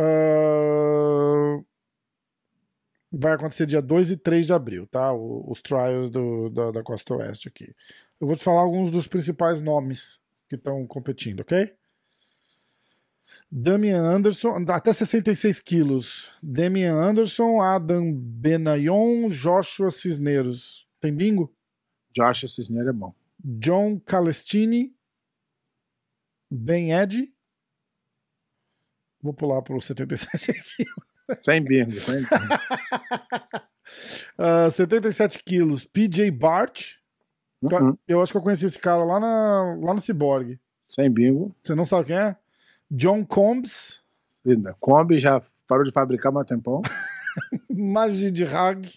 Ah, 0.00 1.60
vai 3.10 3.32
acontecer 3.32 3.66
dia 3.66 3.82
2 3.82 4.12
e 4.12 4.16
3 4.16 4.46
de 4.46 4.52
abril, 4.52 4.86
tá? 4.86 5.12
Os 5.12 5.60
trials 5.60 6.08
do, 6.08 6.48
da, 6.50 6.70
da 6.70 6.82
Costa 6.82 7.14
Oeste 7.14 7.48
aqui. 7.48 7.74
Eu 8.20 8.26
vou 8.26 8.36
te 8.36 8.44
falar 8.44 8.60
alguns 8.60 8.90
dos 8.90 9.08
principais 9.08 9.60
nomes 9.60 10.20
que 10.48 10.54
estão 10.56 10.86
competindo, 10.86 11.40
ok? 11.40 11.74
Damian 13.50 14.02
Anderson, 14.02 14.64
até 14.68 14.92
66 14.92 15.60
quilos. 15.60 16.30
Damian 16.42 16.94
Anderson, 16.94 17.60
Adam 17.60 18.12
Benayon, 18.12 19.28
Joshua 19.28 19.90
Cisneros. 19.90 20.86
Tem 21.00 21.14
bingo? 21.14 21.52
Josh 22.14 22.50
Cisneiro 22.52 22.90
é 22.90 22.92
bom. 22.92 23.14
John 23.38 24.00
Calestini, 24.00 24.94
Ben 26.50 26.92
Ed. 26.92 27.32
Vou 29.22 29.32
pular 29.34 29.62
para 29.62 29.76
o 29.76 29.80
77 29.80 30.50
aqui. 30.50 30.86
Sem 31.36 31.62
bingo, 31.62 31.98
sem 32.00 32.16
bingo. 32.16 32.28
Ah, 34.36 34.70
77 34.70 35.42
quilos, 35.42 35.86
PJ 35.86 36.30
Bart. 36.30 36.96
Uh-uh. 37.62 37.98
Eu 38.06 38.22
acho 38.22 38.32
que 38.32 38.38
eu 38.38 38.42
conheci 38.42 38.66
esse 38.66 38.78
cara 38.78 39.02
lá, 39.02 39.18
na, 39.18 39.76
lá 39.82 39.94
no 39.94 40.00
Cyborg. 40.00 40.60
Sem 40.82 41.10
bingo. 41.10 41.56
Você 41.62 41.74
não 41.74 41.86
sabe 41.86 42.08
quem 42.08 42.16
é? 42.16 42.36
John 42.90 43.24
Combs, 43.24 44.00
Linda. 44.44 44.76
Kombi 44.78 45.18
já 45.18 45.40
parou 45.66 45.84
de 45.84 45.90
fabricar 45.92 46.34
há 46.34 46.40
um 46.40 46.44
tempão. 46.44 46.82
Majid 47.70 48.44
Hag, 48.44 48.90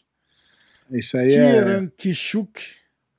Isso 0.91 1.17
aí 1.17 1.33
é 1.33 1.51
Kieran 1.51 1.87
Kishuk. 1.97 2.61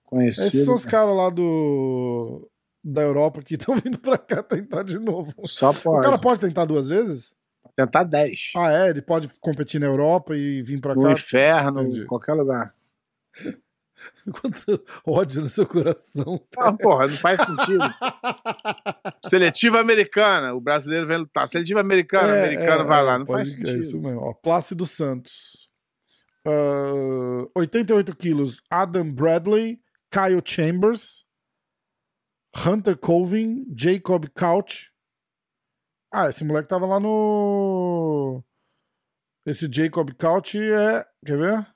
conhecido. 0.04 0.47
Esses 0.49 0.64
são 0.64 0.75
os 0.75 0.87
caras 0.87 1.16
lá 1.16 1.30
do 1.30 2.49
da 2.85 3.03
Europa 3.03 3.43
que 3.43 3.55
estão 3.61 3.77
vindo 3.77 3.99
pra 3.99 4.19
cá 4.19 4.43
tentar 4.43 4.83
de 4.83 4.99
novo. 4.99 5.33
Só 5.45 5.71
O 5.71 5.75
pode. 5.75 6.05
cara 6.05 6.19
pode 6.19 6.41
tentar 6.41 6.65
duas 6.65 6.91
vezes? 6.91 7.35
Tentar 7.77 8.03
10. 8.05 8.53
Ah, 8.57 8.71
é? 8.73 8.91
Ele 8.91 9.01
pode 9.01 9.29
competir 9.41 9.81
na 9.81 9.87
Europa 9.87 10.37
e 10.37 10.61
vir 10.62 10.81
pra 10.81 10.95
no 10.95 11.05
cá? 11.05 11.12
inferno, 11.12 11.83
Entendi. 11.83 12.01
em 12.03 12.07
qualquer 12.07 12.35
lugar. 12.35 12.75
Quanto 14.33 14.83
ódio 15.07 15.43
no 15.43 15.49
seu 15.49 15.65
coração. 15.67 16.41
Ah, 16.59 16.73
porra, 16.73 17.07
não 17.07 17.15
faz 17.17 17.41
sentido. 17.41 17.85
Seletiva 19.25 19.81
americana, 19.81 20.55
o 20.55 20.61
brasileiro 20.61 21.07
vem 21.07 21.19
lutar. 21.19 21.47
Seletiva 21.49 21.81
americana, 21.81 22.35
É, 22.35 22.45
americano 22.47 22.83
é, 22.83 22.87
vai 22.87 22.99
é, 23.01 23.03
lá. 23.03 23.19
Não 23.19 23.27
pode- 23.27 23.51
faz 23.51 23.55
É 23.55 23.59
sentido. 23.59 23.79
isso 23.81 24.01
mesmo. 24.01 24.21
Ó, 24.21 24.35
Plácido 24.35 24.87
Santos. 24.87 25.69
Ah, 26.47 27.47
88 27.57 28.15
quilos. 28.17 28.61
Adam 28.71 29.11
Bradley. 29.11 29.81
Kyle 30.11 30.43
Chambers. 30.45 31.25
Hunter 32.54 32.97
Colvin. 32.97 33.64
Jacob 33.76 34.26
Couch. 34.35 34.90
Ah, 36.12 36.28
esse 36.28 36.44
moleque 36.44 36.68
tava 36.68 36.87
lá 36.87 37.00
no. 37.00 38.42
Esse 39.47 39.68
Jacob 39.73 40.11
Couch 40.18 40.59
é. 40.59 41.04
Quer 41.25 41.38
ver? 41.38 41.66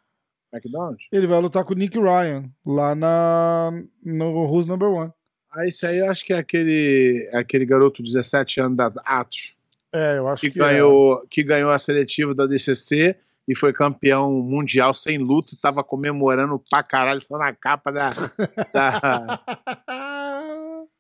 McDonald's? 0.53 1.07
Ele 1.11 1.27
vai 1.27 1.41
lutar 1.41 1.65
com 1.65 1.73
o 1.73 1.77
Nick 1.77 1.99
Ryan. 1.99 2.51
Lá 2.65 2.95
na. 2.95 3.71
No 4.05 4.45
Who's 4.47 4.67
Number 4.67 4.89
One. 4.89 5.13
Ah, 5.51 5.67
isso 5.67 5.87
aí 5.87 5.99
eu 5.99 6.11
acho 6.11 6.25
que 6.25 6.35
é 6.35 6.39
aquele, 6.39 7.31
é 7.33 7.39
aquele 7.39 7.65
garoto 7.65 8.03
de 8.03 8.13
17 8.13 8.61
anos 8.61 8.77
da 8.77 8.93
Atos, 9.05 9.57
É, 9.91 10.19
eu 10.19 10.29
acho 10.29 10.43
que, 10.43 10.51
que. 10.51 10.61
é. 10.61 10.65
ganhou, 10.65 11.27
que 11.31 11.43
ganhou 11.43 11.71
a 11.71 11.79
seletiva 11.79 12.35
da 12.35 12.47
DCC 12.47 13.17
e 13.49 13.57
foi 13.57 13.73
campeão 13.73 14.33
mundial 14.43 14.93
sem 14.93 15.17
luta 15.17 15.55
e 15.55 15.59
tava 15.59 15.83
comemorando 15.83 16.63
pra 16.71 16.83
caralho 16.83 17.23
só 17.23 17.39
na 17.39 17.55
capa 17.55 17.91
da, 17.91 18.11
da, 18.75 19.41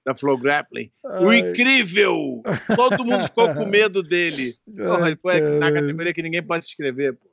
da 0.06 0.14
Flow 0.14 0.38
Grappling. 0.38 0.90
O 1.04 1.28
Ai, 1.28 1.40
incrível! 1.40 2.40
Todo 2.76 3.04
mundo 3.04 3.24
ficou 3.24 3.52
com 3.52 3.66
medo 3.66 4.04
dele. 4.04 4.54
Porra, 4.76 5.06
ai, 5.06 5.10
ele 5.10 5.16
foi 5.20 5.40
na 5.58 5.72
categoria 5.72 6.14
que 6.14 6.22
ninguém 6.22 6.42
pode 6.42 6.64
se 6.64 6.70
inscrever. 6.70 7.14
Pô. 7.14 7.28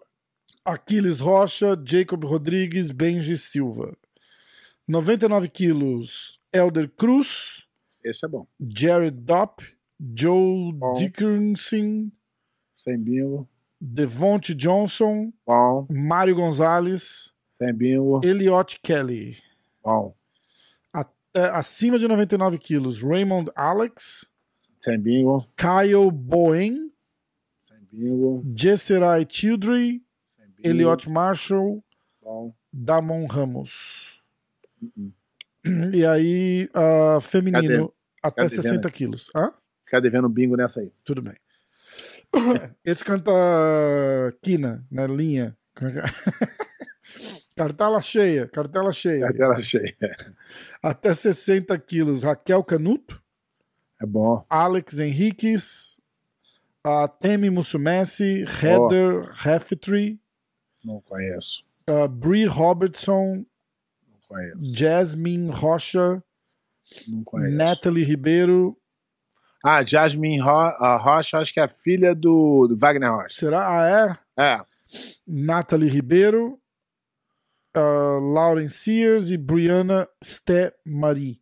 Aquiles 0.65 1.19
Rocha, 1.19 1.79
Jacob 1.85 2.23
Rodrigues, 2.25 2.89
Benji 2.89 3.37
Silva. 3.37 3.95
99 4.87 5.49
quilos, 5.49 6.39
Elder 6.51 6.89
Cruz, 6.89 7.67
Esse 8.03 8.25
é 8.25 8.29
bom. 8.29 8.47
Jared 8.59 9.17
Dopp, 9.21 9.61
Joe 10.17 10.73
Bom. 10.73 10.95
Dickinson, 10.95 12.11
Sem 12.75 12.97
bingo. 12.97 13.47
Devonte 13.79 14.53
Johnson, 14.55 15.31
Bom. 15.45 15.85
Mário 15.91 16.35
Gonzalez, 16.35 17.33
Sem 17.57 17.71
bingo. 17.73 18.19
Eliot 18.25 18.79
Kelly. 18.81 19.37
Bom. 19.85 20.15
É, 21.35 21.45
acima 21.45 21.97
de 21.97 22.07
99 22.07 22.57
quilos, 22.57 23.01
Raymond 23.01 23.51
Alex, 23.55 24.29
Sem 24.79 24.99
bingo. 24.99 25.47
Kyle 25.57 26.11
Bowen, 26.11 26.91
Sem 27.61 27.77
bingo. 27.91 28.43
Jesserai 28.55 29.25
Childry, 29.27 30.03
Sem 30.37 30.45
bingo. 30.47 30.67
Eliot 30.67 31.09
Marshall, 31.09 31.83
Bom. 32.21 32.53
Damon 32.71 33.25
Ramos. 33.25 34.21
Uh-uh. 34.81 35.11
E 35.93 36.05
aí, 36.05 36.69
ah, 36.73 37.19
feminino, 37.21 37.93
até 38.21 38.43
Cadê 38.43 38.55
60 38.55 38.89
quilos. 38.91 39.29
Hã? 39.35 39.53
Ficar 39.85 39.99
devendo 40.01 40.27
bingo 40.29 40.55
nessa 40.55 40.81
aí. 40.81 40.91
Tudo 41.03 41.21
bem. 41.21 41.35
Esse 42.83 43.03
canta 43.03 43.31
quina, 44.41 44.85
né? 44.91 45.07
Linha. 45.07 45.57
Cartela 47.55 48.01
cheia, 48.01 48.47
cartela 48.47 48.91
cheia. 48.91 49.21
Carteira 49.27 49.61
cheia. 49.61 49.95
Até 50.81 51.13
60 51.13 51.77
quilos, 51.79 52.23
Raquel 52.23 52.63
Canuto, 52.63 53.21
É 54.01 54.05
bom. 54.05 54.43
Alex 54.49 54.97
Henriques, 54.99 55.99
a 56.83 57.07
Temi 57.07 57.49
Musumessi, 57.49 58.43
Heather 58.61 59.29
Heffetry, 59.45 60.19
Não 60.83 60.99
conheço. 61.01 61.63
a 61.87 62.07
Brie 62.07 62.45
Robertson, 62.45 63.45
Não 64.07 64.17
conheço. 64.27 64.75
Jasmine 64.75 65.49
Rocha, 65.51 66.23
Não 67.07 67.23
conheço. 67.23 67.55
Natalie 67.55 68.03
Ribeiro. 68.03 68.75
Ah, 69.63 69.81
Jasmine 69.81 70.41
Ro 70.41 70.49
a 70.51 70.97
Rocha, 70.97 71.37
acho 71.37 71.53
que 71.53 71.59
é 71.59 71.63
a 71.63 71.69
filha 71.69 72.13
do, 72.13 72.67
do 72.67 72.75
Wagner 72.77 73.09
Rocha. 73.11 73.29
Será? 73.29 73.65
Ah, 73.69 74.19
é? 74.37 74.43
É. 74.43 74.61
Nathalie 75.25 75.87
Ribeiro, 75.89 76.59
uh, 77.75 78.19
Lauren 78.19 78.67
Sears 78.67 79.31
e 79.31 79.37
Brianna 79.37 80.07
Sté 80.23 80.73
Marie. 80.85 81.41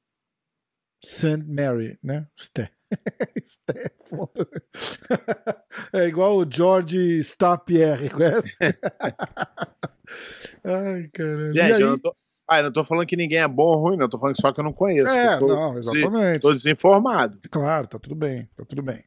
St. 1.04 1.44
Mary, 1.48 1.98
né? 2.04 2.28
Sté. 2.36 2.70
Sté 3.44 3.92
é 5.94 6.08
igual 6.08 6.38
o 6.38 6.46
George 6.50 7.20
Stapierre, 7.20 8.10
conhece? 8.10 8.56
Ai, 10.64 11.10
caramba. 11.12 11.54
Gente, 11.54 11.74
aí? 11.74 11.82
eu 11.82 11.92
não 11.92 12.00
tô. 12.00 12.16
Ah, 12.48 12.60
eu 12.60 12.64
não 12.66 12.72
tô 12.72 12.84
falando 12.84 13.08
que 13.08 13.16
ninguém 13.16 13.40
é 13.40 13.48
bom 13.48 13.64
ou 13.64 13.80
ruim, 13.80 13.98
não. 13.98 14.10
Tô 14.10 14.20
falando 14.20 14.40
só 14.40 14.52
que 14.52 14.60
eu 14.60 14.64
não 14.64 14.74
conheço. 14.74 15.16
É, 15.16 15.36
Eu 15.36 15.40
tô, 15.40 15.48
não, 15.48 15.78
exatamente. 15.78 16.42
tô 16.42 16.52
desinformado. 16.52 17.40
Claro, 17.50 17.88
tá 17.88 17.98
tudo 17.98 18.14
bem, 18.14 18.48
tá 18.58 18.66
tudo 18.66 18.84
bem. 18.84 19.04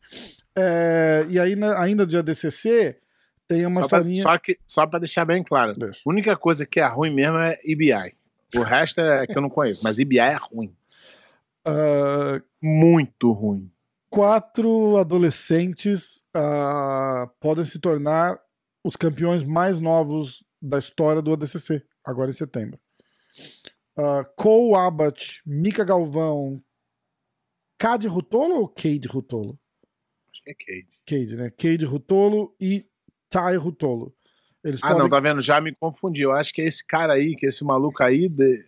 É, 0.56 1.26
e 1.28 1.38
aí, 1.38 1.54
ainda 1.76 2.06
de 2.06 2.16
ADCC, 2.16 2.96
tem 3.48 3.66
uma 3.66 3.82
Só 3.82 3.88
pra, 3.88 3.98
historinha... 3.98 4.22
só, 4.22 4.38
que, 4.38 4.56
só 4.66 4.86
pra 4.86 4.98
deixar 4.98 5.24
bem 5.24 5.42
claro. 5.42 5.74
Deixa. 5.74 6.00
A 6.04 6.10
única 6.10 6.36
coisa 6.36 6.66
que 6.66 6.80
é 6.80 6.86
ruim 6.86 7.14
mesmo 7.14 7.38
é 7.38 7.58
IBI. 7.64 8.14
O 8.56 8.62
resto 8.62 9.00
é 9.00 9.26
que 9.26 9.36
eu 9.36 9.42
não 9.42 9.50
conheço, 9.50 9.82
mas 9.82 9.98
IBI 9.98 10.18
é 10.18 10.36
ruim. 10.36 10.74
Ah, 11.64 12.40
Muito 12.62 13.32
ruim. 13.32 13.70
quatro 14.10 14.96
adolescentes 14.96 16.22
ah, 16.34 17.28
podem 17.40 17.64
se 17.64 17.78
tornar 17.78 18.38
os 18.84 18.96
campeões 18.96 19.42
mais 19.42 19.80
novos 19.80 20.44
da 20.60 20.78
história 20.78 21.22
do 21.22 21.32
ADCC, 21.32 21.82
agora 22.04 22.30
em 22.30 22.34
setembro. 22.34 22.78
Uh, 23.96 24.24
Cole 24.36 24.74
Abbott, 24.74 25.40
Mika 25.46 25.84
Galvão, 25.84 26.62
Cade 27.78 28.08
Rutolo 28.08 28.56
ou 28.56 28.68
Cade 28.68 29.08
Rutolo? 29.08 29.58
Acho 30.32 30.42
que 30.42 30.50
é 30.50 30.54
Cade. 30.54 30.88
Cade, 31.06 31.36
né? 31.36 31.50
Cade 31.50 31.84
Rutolo 31.84 32.54
e 32.60 32.86
Ty 33.34 33.56
Rutolo. 33.56 34.14
Eles 34.62 34.80
Ah, 34.82 34.88
podem... 34.88 35.02
não, 35.02 35.08
tá 35.10 35.20
vendo? 35.20 35.40
Já 35.40 35.60
me 35.60 35.74
confundi. 35.74 36.22
Eu 36.22 36.32
acho 36.32 36.52
que 36.52 36.62
é 36.62 36.66
esse 36.66 36.84
cara 36.86 37.12
aí, 37.12 37.36
que 37.36 37.46
é 37.46 37.48
esse 37.48 37.64
maluco 37.64 38.02
aí. 38.02 38.28
De... 38.28 38.64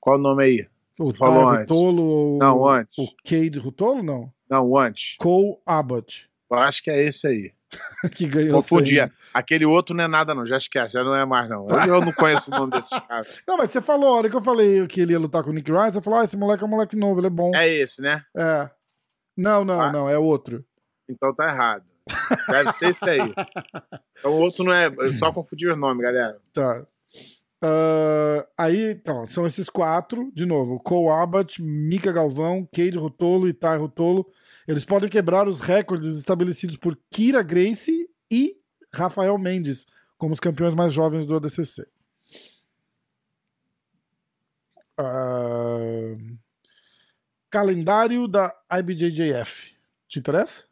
Qual 0.00 0.16
o 0.18 0.22
nome 0.22 0.42
aí? 0.44 0.66
o 0.98 1.12
falou 1.14 1.48
antes. 1.48 1.60
Rutolo 1.62 2.02
ou 2.02 2.38
Não, 2.38 2.66
antes. 2.66 2.98
o 2.98 3.06
Cade 3.24 3.58
Rutolo? 3.58 4.02
Não. 4.02 4.32
Não, 4.50 4.76
antes. 4.76 5.14
Cole 5.18 5.56
Abbott, 5.64 6.28
Eu 6.50 6.58
acho 6.58 6.82
que 6.82 6.90
é 6.90 7.00
esse 7.02 7.26
aí. 7.26 7.52
que 8.16 8.26
ganhou 8.26 8.54
Confundia. 8.62 9.12
Aquele 9.34 9.66
outro 9.66 9.94
não 9.94 10.04
é 10.04 10.08
nada, 10.08 10.34
não. 10.34 10.44
Já 10.46 10.56
esquece, 10.56 10.94
já 10.94 11.04
não 11.04 11.14
é 11.14 11.24
mais, 11.26 11.48
não. 11.48 11.66
Eu 11.86 12.00
não 12.00 12.12
conheço 12.12 12.50
o 12.50 12.54
nome 12.58 12.72
desses 12.72 12.98
caras. 13.06 13.42
Não, 13.46 13.56
mas 13.58 13.70
você 13.70 13.80
falou, 13.80 14.08
a 14.08 14.12
hora 14.16 14.30
que 14.30 14.34
eu 14.36 14.42
falei 14.42 14.86
que 14.88 15.02
ele 15.02 15.12
ia 15.12 15.18
lutar 15.20 15.44
com 15.44 15.50
o 15.50 15.52
Nick 15.52 15.70
Ryan, 15.70 15.90
você 15.90 16.00
falou, 16.00 16.18
ah, 16.18 16.24
esse 16.24 16.36
moleque 16.36 16.62
é 16.64 16.66
um 16.66 16.70
moleque 16.70 16.96
novo, 16.96 17.20
ele 17.20 17.26
é 17.26 17.30
bom. 17.30 17.54
É 17.54 17.68
esse, 17.68 18.00
né? 18.00 18.24
É. 18.36 18.70
Não, 19.36 19.64
não, 19.64 19.80
Ah. 19.80 19.92
não, 19.92 20.08
é 20.08 20.18
outro. 20.18 20.64
Então 21.08 21.32
tá 21.34 21.48
errado. 21.48 21.84
Deve 22.48 22.72
ser 22.72 22.90
esse 22.90 23.08
aí. 23.08 23.34
Então 24.18 24.32
o 24.32 24.40
outro 24.40 24.64
não 24.64 24.72
é. 24.72 24.86
Eu 24.86 25.12
só 25.14 25.32
confundi 25.32 25.68
os 25.68 25.76
nomes, 25.76 26.02
galera. 26.02 26.38
Tá. 26.52 26.86
Ah, 27.60 28.46
aí, 28.56 28.92
então, 28.92 29.26
são 29.26 29.46
esses 29.46 29.68
quatro, 29.68 30.30
de 30.32 30.46
novo, 30.46 30.78
Cole 30.78 31.08
Abbott, 31.10 31.60
Mika 31.60 32.12
Galvão, 32.12 32.68
Cade 32.72 32.98
Rutolo 32.98 33.48
e 33.48 33.52
Ty 33.52 33.76
Rutolo. 33.78 34.26
Eles 34.66 34.84
podem 34.84 35.08
quebrar 35.08 35.48
os 35.48 35.60
recordes 35.60 36.16
estabelecidos 36.16 36.76
por 36.76 36.96
Kira 37.10 37.42
Gracie 37.42 38.08
e 38.30 38.56
Rafael 38.92 39.36
Mendes 39.38 39.86
como 40.16 40.34
os 40.34 40.40
campeões 40.40 40.74
mais 40.74 40.92
jovens 40.92 41.26
do 41.26 41.36
ADCC. 41.36 41.86
Ah, 44.96 46.16
calendário 47.50 48.28
da 48.28 48.54
IBJJF. 48.70 49.76
Te 50.08 50.18
interessa? 50.18 50.67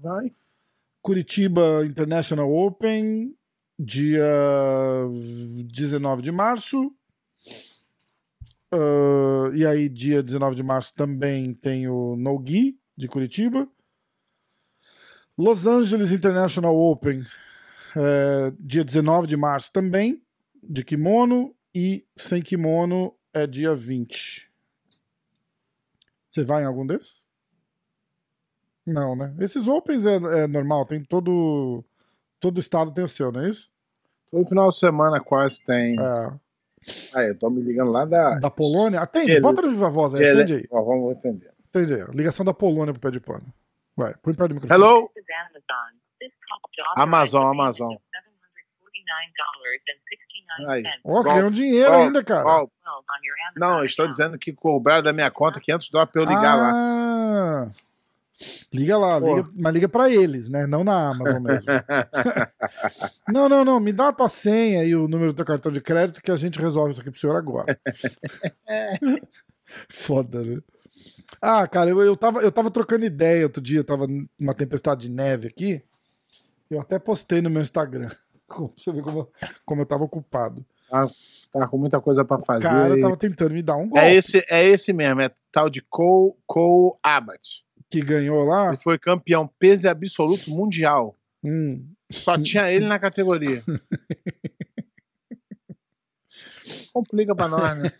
Vai. 0.00 0.32
Curitiba 1.02 1.84
International 1.84 2.50
Open, 2.50 3.36
dia 3.78 4.24
19 5.66 6.22
de 6.22 6.32
março. 6.32 6.90
Uh, 8.72 9.54
e 9.54 9.66
aí, 9.66 9.90
dia 9.90 10.22
19 10.22 10.56
de 10.56 10.62
março, 10.62 10.94
também 10.94 11.52
tem 11.52 11.86
o 11.86 12.16
Nogi, 12.16 12.78
de 12.96 13.08
Curitiba. 13.08 13.68
Los 15.36 15.66
Angeles 15.66 16.12
International 16.12 16.74
Open, 16.74 17.22
é, 17.96 18.52
dia 18.58 18.84
19 18.84 19.26
de 19.26 19.36
março 19.36 19.72
também, 19.72 20.22
de 20.62 20.84
kimono. 20.84 21.54
E 21.74 22.04
sem 22.16 22.42
kimono 22.42 23.14
é 23.32 23.46
dia 23.46 23.74
20. 23.74 24.50
Você 26.28 26.42
vai 26.42 26.62
em 26.62 26.66
algum 26.66 26.84
desses? 26.84 27.29
Não, 28.86 29.14
né? 29.14 29.34
Esses 29.38 29.68
Opens 29.68 30.04
é, 30.06 30.16
é 30.16 30.46
normal, 30.46 30.84
tem 30.86 31.02
todo. 31.04 31.84
Todo 32.40 32.58
estado 32.58 32.92
tem 32.92 33.04
o 33.04 33.08
seu, 33.08 33.30
não 33.30 33.42
é 33.42 33.48
isso? 33.50 33.70
Todo 34.30 34.48
final 34.48 34.68
de 34.70 34.78
semana 34.78 35.20
quase 35.20 35.62
tem. 35.64 35.96
É. 36.00 36.32
Aí, 37.14 37.28
eu 37.28 37.38
tô 37.38 37.50
me 37.50 37.60
ligando 37.60 37.90
lá 37.90 38.04
da. 38.06 38.38
Da 38.38 38.50
Polônia? 38.50 39.00
Atende, 39.00 39.32
Ele- 39.32 39.40
bota 39.40 39.60
no 39.60 39.68
Viva 39.70 39.90
Voz 39.90 40.14
aí, 40.14 40.22
Ele- 40.24 40.42
atende 40.42 40.54
aí. 40.54 40.66
Ó, 40.70 40.82
vamos 40.82 41.12
entender. 41.12 41.52
Atende 41.68 41.94
aí. 41.94 42.04
Ligação 42.14 42.44
da 42.44 42.54
Polônia 42.54 42.92
pro 42.94 43.00
pé 43.02 43.10
de 43.10 43.20
pano. 43.20 43.44
Vai, 43.94 44.14
põe 44.22 44.32
perto 44.32 44.48
do 44.48 44.54
microfone. 44.54 44.82
Hello? 44.82 45.10
Amazon. 46.96 47.50
Amazon, 47.52 47.90
Aí. 50.68 50.82
$749.69 50.82 51.00
Nossa, 51.04 51.28
Qual- 51.28 51.36
ganhou 51.36 51.50
dinheiro 51.50 51.90
qual- 51.90 52.02
ainda, 52.02 52.24
cara. 52.24 52.42
qual- 52.42 52.70
Não, 53.56 53.78
eu 53.80 53.84
estou 53.84 54.08
dizendo 54.08 54.38
que 54.38 54.52
cobraram 54.52 55.02
da 55.02 55.12
minha 55.12 55.30
conta 55.30 55.60
500 55.60 55.90
dólares 55.90 56.12
pra 56.12 56.22
eu 56.22 56.26
ligar 56.26 56.54
lá. 56.56 57.70
Ah, 58.40 58.66
Liga 58.72 58.96
lá, 58.96 59.18
liga, 59.18 59.48
mas 59.54 59.74
liga 59.74 59.88
pra 59.88 60.10
eles, 60.10 60.48
né? 60.48 60.66
Não 60.66 60.82
na 60.82 61.10
Amazon 61.10 61.42
mesmo. 61.42 61.64
não, 63.32 63.48
não, 63.48 63.64
não. 63.64 63.80
Me 63.80 63.92
dá 63.92 64.08
a 64.08 64.12
tua 64.12 64.28
senha 64.28 64.84
e 64.84 64.94
o 64.94 65.06
número 65.06 65.32
do 65.32 65.36
teu 65.36 65.44
cartão 65.44 65.70
de 65.70 65.80
crédito 65.80 66.22
que 66.22 66.30
a 66.30 66.36
gente 66.36 66.58
resolve 66.58 66.92
isso 66.92 67.00
aqui 67.00 67.10
pro 67.10 67.20
senhor 67.20 67.36
agora. 67.36 67.78
Foda, 69.88 70.42
né? 70.42 70.58
Ah, 71.40 71.66
cara, 71.66 71.90
eu, 71.90 72.00
eu, 72.00 72.16
tava, 72.16 72.40
eu 72.40 72.50
tava 72.50 72.70
trocando 72.70 73.04
ideia 73.04 73.44
outro 73.44 73.62
dia, 73.62 73.84
tava 73.84 74.06
numa 74.38 74.54
tempestade 74.54 75.02
de 75.02 75.10
neve 75.10 75.48
aqui. 75.48 75.82
Eu 76.70 76.80
até 76.80 76.98
postei 76.98 77.40
no 77.40 77.50
meu 77.50 77.62
Instagram. 77.62 78.10
Você 78.76 78.92
ver 78.92 79.02
como, 79.02 79.28
como 79.64 79.82
eu 79.82 79.86
tava 79.86 80.04
ocupado. 80.04 80.64
Tá 81.52 81.68
com 81.68 81.78
muita 81.78 82.00
coisa 82.00 82.24
pra 82.24 82.38
fazer. 82.40 82.64
Cara, 82.64 82.94
eu 82.94 83.00
tava 83.00 83.16
tentando 83.16 83.54
me 83.54 83.62
dar 83.62 83.76
um 83.76 83.88
golpe. 83.88 83.98
É 83.98 84.14
esse, 84.14 84.44
é 84.48 84.66
esse 84.66 84.92
mesmo, 84.92 85.20
é 85.20 85.30
tal 85.52 85.70
de 85.70 85.80
Cole, 85.82 86.34
Cole 86.46 86.94
Abbott. 87.02 87.64
Que 87.90 88.00
ganhou 88.00 88.44
lá. 88.44 88.68
Ele 88.68 88.76
foi 88.76 88.98
campeão 88.98 89.48
peso 89.58 89.88
absoluto 89.88 90.50
mundial. 90.50 91.16
Hum, 91.42 91.86
Só 92.10 92.40
tinha 92.40 92.70
ele 92.70 92.86
na 92.86 92.98
categoria. 92.98 93.62
Complica 96.92 97.34
pra 97.34 97.48
nós, 97.48 97.78
né? 97.78 97.90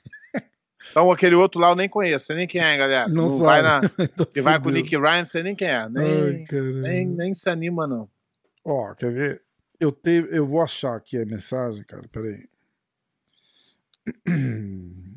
Então 0.91 1.11
aquele 1.11 1.35
outro 1.35 1.61
lá 1.61 1.71
eu 1.71 1.77
nem 1.77 1.89
conheço, 1.89 2.27
sei 2.27 2.37
nem 2.37 2.47
quem 2.47 2.61
é, 2.61 2.77
galera. 2.77 3.09
Não 3.09 3.29
Não 3.29 3.39
vai 3.39 3.63
na, 3.63 3.81
que 4.33 4.41
vai 4.41 4.61
com 4.61 4.69
o. 4.69 4.73
Nick 4.73 4.97
Ryan, 4.97 5.25
sei 5.25 5.43
nem 5.43 5.55
quem 5.55 5.69
é. 5.69 5.77
Ai, 5.77 5.89
Nem, 5.89 6.45
caramba. 6.45 6.81
nem, 6.81 7.07
nem 7.07 7.35
se 7.35 7.49
anima, 7.49 7.87
não. 7.87 8.09
Ó, 8.65 8.95
quer 8.95 9.13
ver? 9.13 9.43
Eu, 9.79 9.93
te, 9.93 10.27
eu 10.31 10.47
vou 10.47 10.61
achar 10.61 10.97
aqui 10.97 11.17
a 11.17 11.27
mensagem, 11.27 11.85
cara. 11.85 12.07
Peraí. 12.11 12.49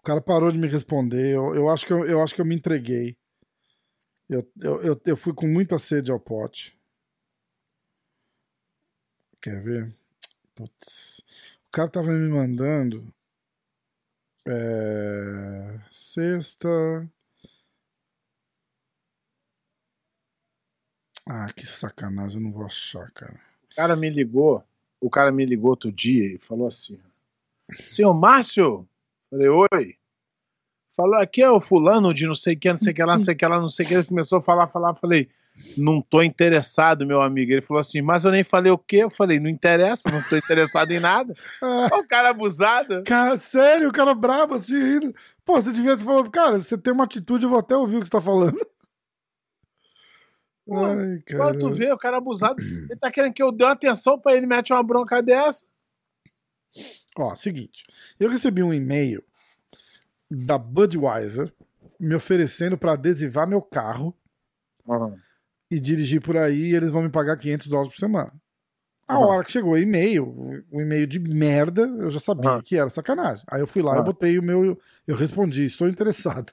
O 0.00 0.04
cara 0.04 0.20
parou 0.20 0.50
de 0.50 0.58
me 0.58 0.66
responder. 0.66 1.32
Eu, 1.32 1.54
eu, 1.54 1.68
acho, 1.68 1.86
que 1.86 1.92
eu, 1.92 2.04
eu 2.04 2.20
acho 2.20 2.34
que 2.34 2.40
eu 2.40 2.44
me 2.44 2.56
entreguei. 2.56 3.16
Eu, 4.32 4.50
eu, 4.62 4.82
eu, 4.82 5.00
eu 5.04 5.16
fui 5.16 5.34
com 5.34 5.46
muita 5.46 5.78
sede 5.78 6.10
ao 6.10 6.18
pote. 6.18 6.74
Quer 9.42 9.62
ver? 9.62 9.94
Putz. 10.54 11.18
O 11.68 11.70
cara 11.70 11.90
tava 11.90 12.10
me 12.10 12.28
mandando. 12.30 13.12
É, 14.48 15.78
sexta. 15.90 16.68
Ah, 21.28 21.52
que 21.52 21.66
sacanagem, 21.66 22.38
eu 22.38 22.44
não 22.44 22.52
vou 22.52 22.64
achar, 22.64 23.10
cara. 23.12 23.38
O 23.70 23.74
cara 23.74 23.94
me 23.94 24.08
ligou, 24.08 24.64
o 24.98 25.10
cara 25.10 25.30
me 25.30 25.44
ligou 25.44 25.70
outro 25.70 25.92
dia 25.92 26.34
e 26.34 26.38
falou 26.38 26.68
assim: 26.68 26.98
Senhor 27.86 28.14
Márcio? 28.14 28.88
Falei, 29.28 29.48
oi. 29.48 29.98
Falou, 30.96 31.14
aqui 31.16 31.42
é 31.42 31.50
o 31.50 31.60
fulano 31.60 32.12
de 32.12 32.26
não 32.26 32.34
sei 32.34 32.54
o 32.54 32.58
que, 32.58 32.68
não 32.68 32.76
sei 32.76 32.92
o 32.92 32.94
que 32.94 33.02
lá, 33.02 33.12
não 33.12 33.18
sei 33.18 33.34
o 33.34 33.36
que 33.36 33.46
lá, 33.46 33.60
não 33.60 33.68
sei 33.68 33.84
o 33.84 33.88
que. 33.88 33.94
Ele 33.94 34.04
começou 34.04 34.38
a 34.38 34.42
falar, 34.42 34.68
falar, 34.68 34.94
falei, 34.94 35.28
não 35.76 36.02
tô 36.02 36.22
interessado, 36.22 37.06
meu 37.06 37.22
amigo. 37.22 37.52
Ele 37.52 37.62
falou 37.62 37.80
assim, 37.80 38.02
mas 38.02 38.24
eu 38.24 38.30
nem 38.30 38.44
falei 38.44 38.70
o 38.70 38.78
quê? 38.78 38.98
Eu 38.98 39.10
falei, 39.10 39.40
não 39.40 39.48
interessa, 39.48 40.10
não 40.10 40.22
tô 40.22 40.36
interessado 40.36 40.92
em 40.92 41.00
nada. 41.00 41.34
Olha 41.62 41.98
o 41.98 42.06
cara 42.06 42.30
abusado. 42.30 43.04
cara, 43.04 43.38
sério, 43.38 43.88
o 43.88 43.92
cara 43.92 44.14
brabo 44.14 44.54
assim 44.54 44.76
ainda. 44.76 45.14
Pô, 45.44 45.60
você 45.60 45.72
devia 45.72 45.96
ter 45.96 46.04
falado, 46.04 46.30
cara, 46.30 46.60
você 46.60 46.76
tem 46.76 46.92
uma 46.92 47.04
atitude, 47.04 47.44
eu 47.44 47.50
vou 47.50 47.58
até 47.58 47.74
ouvir 47.74 47.96
o 47.96 48.00
que 48.00 48.06
você 48.06 48.12
tá 48.12 48.20
falando. 48.20 48.58
Pô, 50.66 50.84
Ai, 50.84 51.22
cara. 51.26 51.42
Agora 51.42 51.58
tu 51.58 51.72
vê, 51.72 51.92
o 51.92 51.98
cara 51.98 52.18
abusado. 52.18 52.62
Ele 52.62 52.96
tá 52.96 53.10
querendo 53.10 53.32
que 53.32 53.42
eu 53.42 53.50
dê 53.50 53.64
uma 53.64 53.72
atenção 53.72 54.18
pra 54.18 54.34
ele, 54.34 54.46
mete 54.46 54.72
uma 54.72 54.82
bronca 54.82 55.22
dessa. 55.22 55.66
Ó, 57.16 57.34
seguinte. 57.34 57.84
Eu 58.18 58.30
recebi 58.30 58.62
um 58.62 58.72
e-mail 58.72 59.22
da 60.34 60.58
Budweiser 60.58 61.52
me 62.00 62.14
oferecendo 62.14 62.76
pra 62.78 62.92
adesivar 62.92 63.46
meu 63.48 63.62
carro 63.62 64.14
e 65.70 65.80
dirigir 65.80 66.20
por 66.20 66.36
aí 66.36 66.70
e 66.70 66.74
eles 66.74 66.90
vão 66.90 67.02
me 67.02 67.08
pagar 67.08 67.36
500 67.36 67.66
dólares 67.68 67.92
por 67.92 67.98
semana. 67.98 68.32
A 69.08 69.18
Uhum. 69.18 69.26
hora 69.26 69.44
que 69.44 69.52
chegou 69.52 69.72
o 69.72 69.78
e-mail, 69.78 70.24
o 70.70 70.80
e-mail 70.80 71.06
de 71.06 71.18
merda, 71.18 71.82
eu 71.82 72.08
já 72.10 72.20
sabia 72.20 72.52
Uhum. 72.54 72.60
que 72.62 72.76
era 72.76 72.88
sacanagem. 72.88 73.44
Aí 73.50 73.60
eu 73.60 73.66
fui 73.66 73.82
lá 73.82 73.94
e 73.96 73.98
Uhum. 73.98 74.04
botei 74.04 74.38
o 74.38 74.42
meu. 74.42 74.78
Eu 75.06 75.16
respondi, 75.16 75.64
estou 75.64 75.88
interessado. 75.88 76.50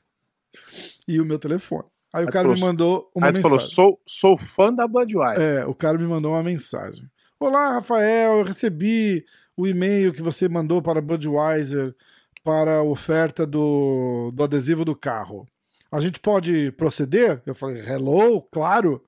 E 1.07 1.19
o 1.21 1.25
meu 1.25 1.37
telefone. 1.39 1.85
Aí 2.13 2.23
o 2.23 2.27
Aí 2.27 2.33
cara 2.33 2.47
me 2.47 2.55
falou- 2.57 2.69
mandou 2.71 3.11
uma 3.15 3.27
Aí 3.27 3.33
mensagem. 3.33 3.49
falou, 3.51 3.61
sou, 3.61 4.01
sou 4.05 4.37
fã 4.37 4.73
da 4.73 4.87
Budweiser. 4.87 5.41
É, 5.41 5.65
o 5.65 5.75
cara 5.75 5.97
me 5.97 6.05
mandou 6.07 6.31
uma 6.33 6.43
mensagem. 6.43 7.05
Olá, 7.39 7.73
Rafael, 7.73 8.39
eu 8.39 8.43
recebi 8.43 9.23
o 9.55 9.67
e-mail 9.67 10.11
que 10.11 10.21
você 10.21 10.49
mandou 10.49 10.81
para 10.81 10.99
a 10.99 11.01
Budweiser 11.01 11.95
para 12.43 12.77
a 12.77 12.83
oferta 12.83 13.45
do, 13.45 14.31
do 14.33 14.43
adesivo 14.43 14.85
do 14.85 14.95
carro. 14.95 15.47
A 15.91 15.99
gente 15.99 16.19
pode 16.19 16.71
proceder? 16.73 17.41
Eu 17.45 17.55
falei, 17.55 17.83
hello, 17.87 18.41
claro. 18.51 19.03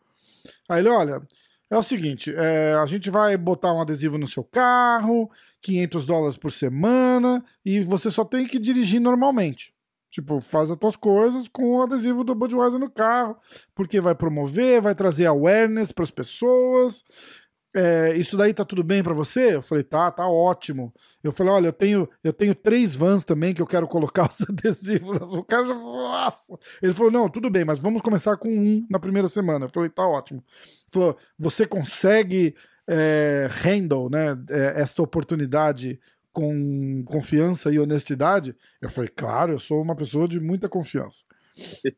Aí 0.68 0.80
ele, 0.80 0.90
olha, 0.90 1.22
é 1.70 1.78
o 1.78 1.84
seguinte, 1.84 2.34
é, 2.36 2.74
a 2.74 2.86
gente 2.86 3.10
vai 3.10 3.38
botar 3.38 3.74
um 3.74 3.80
adesivo 3.80 4.18
no 4.18 4.28
seu 4.28 4.44
carro, 4.44 5.32
500 5.62 6.06
dólares 6.06 6.38
por 6.38 6.52
semana, 6.52 7.44
e 7.64 7.80
você 7.82 8.12
só 8.12 8.26
tem 8.26 8.46
que 8.46 8.60
dirigir 8.60 9.00
normalmente. 9.00 9.74
Tipo, 10.10 10.42
faz 10.42 10.70
as 10.70 10.78
tuas 10.78 10.98
coisas 10.98 11.48
com 11.48 11.78
o 11.78 11.82
adesivo 11.82 12.26
do 12.26 12.36
Budweiser 12.36 12.78
no 12.78 12.92
carro, 12.92 13.38
porque 13.74 14.02
vai 14.02 14.14
promover, 14.14 14.82
vai 14.82 14.94
trazer 14.94 15.26
awareness 15.26 15.94
para 15.94 16.04
as 16.04 16.12
pessoas. 16.12 17.06
É, 17.74 18.14
isso 18.18 18.36
daí 18.36 18.54
tá 18.54 18.66
tudo 18.66 18.84
bem 18.84 19.02
para 19.02 19.14
você? 19.14 19.56
Eu 19.56 19.62
falei, 19.62 19.84
tá, 19.84 20.12
tá 20.12 20.28
ótimo. 20.28 20.94
Eu 21.24 21.32
falei, 21.32 21.54
olha, 21.54 21.68
eu 21.68 21.74
tenho, 21.74 22.10
eu 22.24 22.34
tenho 22.34 22.54
três 22.54 22.96
vans 22.96 23.24
também 23.24 23.54
que 23.54 23.62
eu 23.62 23.68
quero 23.68 23.88
colocar 23.88 24.28
os 24.30 24.42
adesivos. 24.42 25.18
O 25.22 25.44
cara 25.44 25.66
já 25.66 25.74
falou, 25.74 25.98
nossa. 25.98 26.60
Ele 26.82 26.94
falou, 26.94 27.12
não, 27.12 27.30
tudo 27.30 27.50
bem, 27.50 27.64
mas 27.64 27.80
vamos 27.80 28.02
começar 28.02 28.36
com 28.38 28.50
um 28.50 28.86
na 28.90 29.00
primeira 29.00 29.28
semana. 29.28 29.66
Eu 29.66 29.70
falei, 29.70 29.90
tá 29.90 30.06
ótimo. 30.06 30.44
Ele 30.50 30.90
falou, 30.90 31.18
você 31.40 31.66
consegue 31.66 32.56
é, 32.88 33.48
handle, 33.50 34.10
né, 34.10 34.38
é, 34.50 34.82
esta 34.82 35.02
oportunidade 35.02 36.00
com 36.34 37.04
confiança 37.06 37.72
e 37.72 37.80
honestidade? 37.80 38.54
Eu 38.82 38.90
falei, 38.90 39.10
claro, 39.10 39.54
eu 39.54 39.60
sou 39.60 39.82
uma 39.82 39.96
pessoa 39.96 40.28
de 40.28 40.42
muita 40.42 40.68
confiança. 40.68 41.24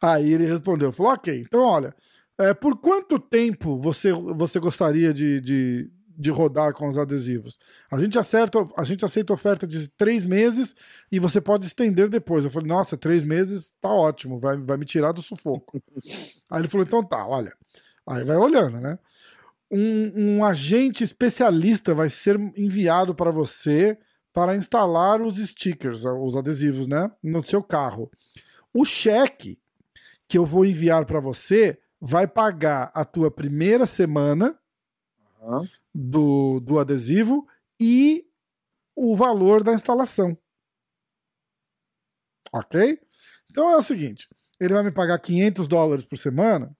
Aí 0.00 0.32
ele 0.32 0.46
respondeu, 0.46 0.92
falou, 0.92 1.12
ok, 1.12 1.40
então 1.40 1.60
olha, 1.60 1.94
é, 2.38 2.54
por 2.54 2.76
quanto 2.78 3.18
tempo 3.18 3.76
você, 3.78 4.12
você 4.12 4.60
gostaria 4.60 5.12
de, 5.12 5.40
de, 5.40 5.90
de 6.16 6.30
rodar 6.30 6.72
com 6.72 6.88
os 6.88 6.96
adesivos? 6.96 7.58
A 7.90 7.98
gente, 7.98 8.16
acerta, 8.18 8.64
a 8.76 8.84
gente 8.84 9.04
aceita 9.04 9.32
oferta 9.32 9.66
de 9.66 9.88
três 9.90 10.24
meses 10.24 10.74
e 11.10 11.18
você 11.18 11.40
pode 11.40 11.66
estender 11.66 12.08
depois. 12.08 12.44
Eu 12.44 12.50
falei, 12.50 12.68
nossa, 12.68 12.96
três 12.96 13.24
meses 13.24 13.74
tá 13.80 13.90
ótimo, 13.90 14.38
vai, 14.38 14.56
vai 14.56 14.76
me 14.76 14.84
tirar 14.84 15.12
do 15.12 15.20
sufoco. 15.20 15.82
Aí 16.48 16.60
ele 16.60 16.68
falou, 16.68 16.86
então 16.86 17.04
tá, 17.04 17.26
olha. 17.26 17.52
Aí 18.06 18.24
vai 18.24 18.36
olhando, 18.36 18.80
né? 18.80 18.98
Um, 19.70 20.36
um 20.36 20.44
agente 20.44 21.04
especialista 21.04 21.94
vai 21.94 22.08
ser 22.08 22.38
enviado 22.56 23.14
para 23.14 23.30
você 23.30 23.98
para 24.32 24.56
instalar 24.56 25.20
os 25.20 25.36
stickers, 25.36 26.04
os 26.04 26.36
adesivos, 26.36 26.86
né? 26.86 27.10
No 27.22 27.44
seu 27.44 27.62
carro. 27.62 28.10
O 28.72 28.84
cheque 28.84 29.58
que 30.28 30.38
eu 30.38 30.46
vou 30.46 30.64
enviar 30.64 31.04
para 31.04 31.18
você 31.18 31.78
vai 32.00 32.26
pagar 32.26 32.90
a 32.94 33.04
tua 33.04 33.30
primeira 33.30 33.86
semana 33.86 34.58
Aham. 35.42 35.68
do, 35.94 36.60
do 36.60 36.78
adesivo 36.78 37.46
e 37.80 38.26
o 38.94 39.14
valor 39.14 39.62
da 39.62 39.72
instalação. 39.72 40.36
Ok? 42.52 43.00
Então 43.50 43.70
é 43.70 43.76
o 43.76 43.82
seguinte: 43.82 44.28
ele 44.58 44.74
vai 44.74 44.82
me 44.82 44.90
pagar 44.90 45.18
500 45.18 45.68
dólares 45.68 46.04
por 46.04 46.16
semana. 46.16 46.74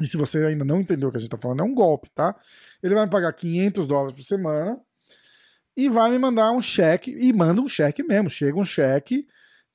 E 0.00 0.06
se 0.06 0.16
você 0.16 0.38
ainda 0.44 0.64
não 0.64 0.80
entendeu 0.80 1.08
o 1.08 1.12
que 1.12 1.18
a 1.18 1.20
gente 1.20 1.30
tá 1.30 1.36
falando, 1.36 1.60
é 1.60 1.64
um 1.64 1.74
golpe, 1.74 2.08
tá? 2.14 2.34
Ele 2.82 2.94
vai 2.94 3.04
me 3.04 3.10
pagar 3.10 3.32
500 3.32 3.86
dólares 3.86 4.14
por 4.14 4.22
semana 4.22 4.80
e 5.76 5.88
vai 5.88 6.10
me 6.10 6.18
mandar 6.18 6.52
um 6.52 6.62
cheque, 6.62 7.10
e 7.10 7.32
manda 7.32 7.60
um 7.60 7.68
cheque 7.68 8.02
mesmo. 8.02 8.30
Chega 8.30 8.58
um 8.58 8.64
cheque, 8.64 9.26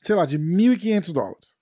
sei 0.02 0.16
lá, 0.16 0.26
de 0.26 0.38
1.500 0.40 1.12
dólares. 1.12 1.55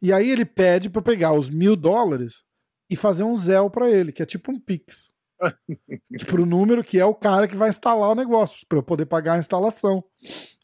E 0.00 0.12
aí 0.12 0.30
ele 0.30 0.44
pede 0.44 0.88
pra 0.88 1.00
eu 1.00 1.04
pegar 1.04 1.32
os 1.32 1.50
mil 1.50 1.74
dólares 1.74 2.44
e 2.90 2.96
fazer 2.96 3.24
um 3.24 3.36
Zelle 3.36 3.70
pra 3.70 3.90
ele, 3.90 4.12
que 4.12 4.22
é 4.22 4.26
tipo 4.26 4.52
um 4.52 4.58
Pix. 4.58 5.10
pro 6.26 6.44
número 6.44 6.82
que 6.82 6.98
é 6.98 7.04
o 7.04 7.14
cara 7.14 7.46
que 7.46 7.56
vai 7.56 7.68
instalar 7.68 8.10
o 8.10 8.14
negócio, 8.14 8.66
pra 8.68 8.78
eu 8.78 8.82
poder 8.82 9.06
pagar 9.06 9.34
a 9.34 9.38
instalação. 9.38 10.02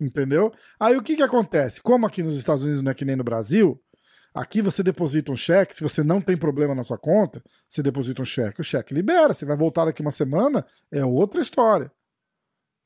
Entendeu? 0.00 0.52
Aí 0.78 0.96
o 0.96 1.02
que 1.02 1.16
que 1.16 1.22
acontece? 1.22 1.80
Como 1.80 2.06
aqui 2.06 2.22
nos 2.22 2.36
Estados 2.36 2.64
Unidos 2.64 2.82
não 2.82 2.90
é 2.90 2.94
que 2.94 3.04
nem 3.04 3.16
no 3.16 3.24
Brasil, 3.24 3.80
aqui 4.32 4.60
você 4.60 4.82
deposita 4.82 5.30
um 5.30 5.36
cheque, 5.36 5.76
se 5.76 5.82
você 5.82 6.02
não 6.02 6.20
tem 6.20 6.36
problema 6.36 6.74
na 6.74 6.82
sua 6.82 6.98
conta, 6.98 7.42
você 7.68 7.82
deposita 7.82 8.22
um 8.22 8.24
cheque, 8.24 8.60
o 8.60 8.64
cheque 8.64 8.94
libera, 8.94 9.32
você 9.32 9.44
vai 9.44 9.56
voltar 9.56 9.84
daqui 9.84 10.02
uma 10.02 10.10
semana, 10.10 10.66
é 10.90 11.04
outra 11.04 11.40
história. 11.40 11.90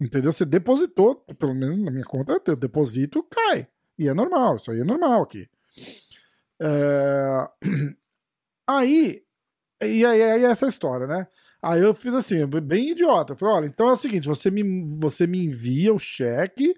Entendeu? 0.01 0.33
Você 0.33 0.45
depositou, 0.45 1.17
pelo 1.39 1.55
menos 1.55 1.77
na 1.79 1.91
minha 1.91 2.05
conta, 2.05 2.41
eu 2.47 2.57
deposito, 2.57 3.23
cai. 3.25 3.67
E 3.99 4.09
é 4.09 4.15
normal, 4.15 4.57
isso 4.57 4.71
aí 4.71 4.81
é 4.81 4.85
normal 4.85 5.23
aqui. 5.23 5.49
É, 6.61 7.49
Aí, 8.68 9.23
e 9.83 10.05
aí, 10.05 10.23
aí 10.23 10.44
é 10.44 10.51
essa 10.51 10.68
história, 10.68 11.07
né? 11.07 11.27
Aí 11.62 11.81
eu 11.81 11.94
fiz 11.94 12.12
assim, 12.12 12.47
bem 12.47 12.90
idiota. 12.90 13.33
Eu 13.33 13.37
Falei, 13.37 13.55
olha, 13.55 13.66
então 13.66 13.88
é 13.88 13.92
o 13.92 13.97
seguinte, 13.97 14.29
você 14.29 14.51
me, 14.51 14.62
você 14.99 15.27
me 15.27 15.42
envia 15.42 15.92
o 15.92 15.99
cheque, 15.99 16.75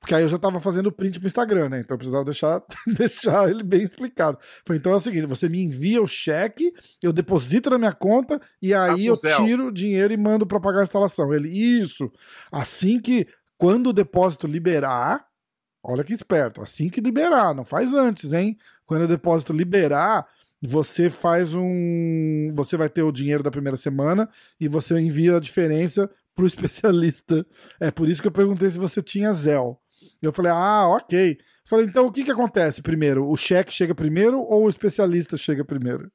porque 0.00 0.14
aí 0.14 0.22
eu 0.22 0.28
já 0.28 0.38
tava 0.38 0.58
fazendo 0.58 0.86
o 0.86 0.92
print 0.92 1.18
pro 1.18 1.26
Instagram, 1.26 1.68
né? 1.68 1.80
Então 1.80 1.94
eu 1.94 1.98
precisava 1.98 2.24
deixar, 2.24 2.62
deixar 2.88 3.50
ele 3.50 3.62
bem 3.62 3.82
explicado. 3.82 4.38
Falei, 4.64 4.78
então 4.78 4.92
é 4.92 4.96
o 4.96 5.00
seguinte, 5.00 5.26
você 5.26 5.50
me 5.50 5.62
envia 5.62 6.00
o 6.00 6.06
cheque, 6.06 6.72
eu 7.02 7.12
deposito 7.12 7.68
na 7.68 7.76
minha 7.76 7.92
conta, 7.92 8.40
e 8.62 8.72
aí 8.72 9.06
com 9.06 9.12
eu 9.12 9.16
tiro 9.16 9.66
o 9.66 9.72
dinheiro 9.72 10.14
e 10.14 10.16
mando 10.16 10.46
pra 10.46 10.58
pagar 10.58 10.80
a 10.80 10.84
instalação. 10.84 11.34
Ele, 11.34 11.50
isso, 11.50 12.10
assim 12.50 12.98
que, 12.98 13.26
quando 13.58 13.88
o 13.88 13.92
depósito 13.92 14.46
liberar, 14.46 15.27
olha 15.88 16.04
que 16.04 16.12
esperto, 16.12 16.62
assim 16.62 16.88
que 16.88 17.00
liberar, 17.00 17.54
não 17.54 17.64
faz 17.64 17.94
antes, 17.94 18.32
hein? 18.32 18.58
Quando 18.86 19.02
o 19.02 19.08
depósito 19.08 19.52
liberar, 19.52 20.26
você 20.60 21.08
faz 21.08 21.54
um. 21.54 22.52
Você 22.54 22.76
vai 22.76 22.88
ter 22.88 23.02
o 23.02 23.12
dinheiro 23.12 23.42
da 23.42 23.50
primeira 23.50 23.76
semana 23.76 24.28
e 24.60 24.68
você 24.68 24.98
envia 24.98 25.36
a 25.36 25.40
diferença 25.40 26.10
pro 26.34 26.46
especialista. 26.46 27.46
É 27.80 27.90
por 27.90 28.08
isso 28.08 28.20
que 28.20 28.28
eu 28.28 28.32
perguntei 28.32 28.68
se 28.68 28.78
você 28.78 29.00
tinha 29.00 29.32
Zell. 29.32 29.80
Eu 30.20 30.32
falei, 30.32 30.52
ah, 30.52 30.88
ok. 30.88 31.38
Falei, 31.64 31.86
então 31.86 32.06
o 32.06 32.12
que 32.12 32.24
que 32.24 32.30
acontece 32.30 32.82
primeiro? 32.82 33.28
O 33.28 33.36
cheque 33.36 33.72
chega 33.72 33.94
primeiro 33.94 34.40
ou 34.40 34.64
o 34.64 34.68
especialista 34.68 35.36
chega 35.36 35.64
primeiro? 35.64 36.10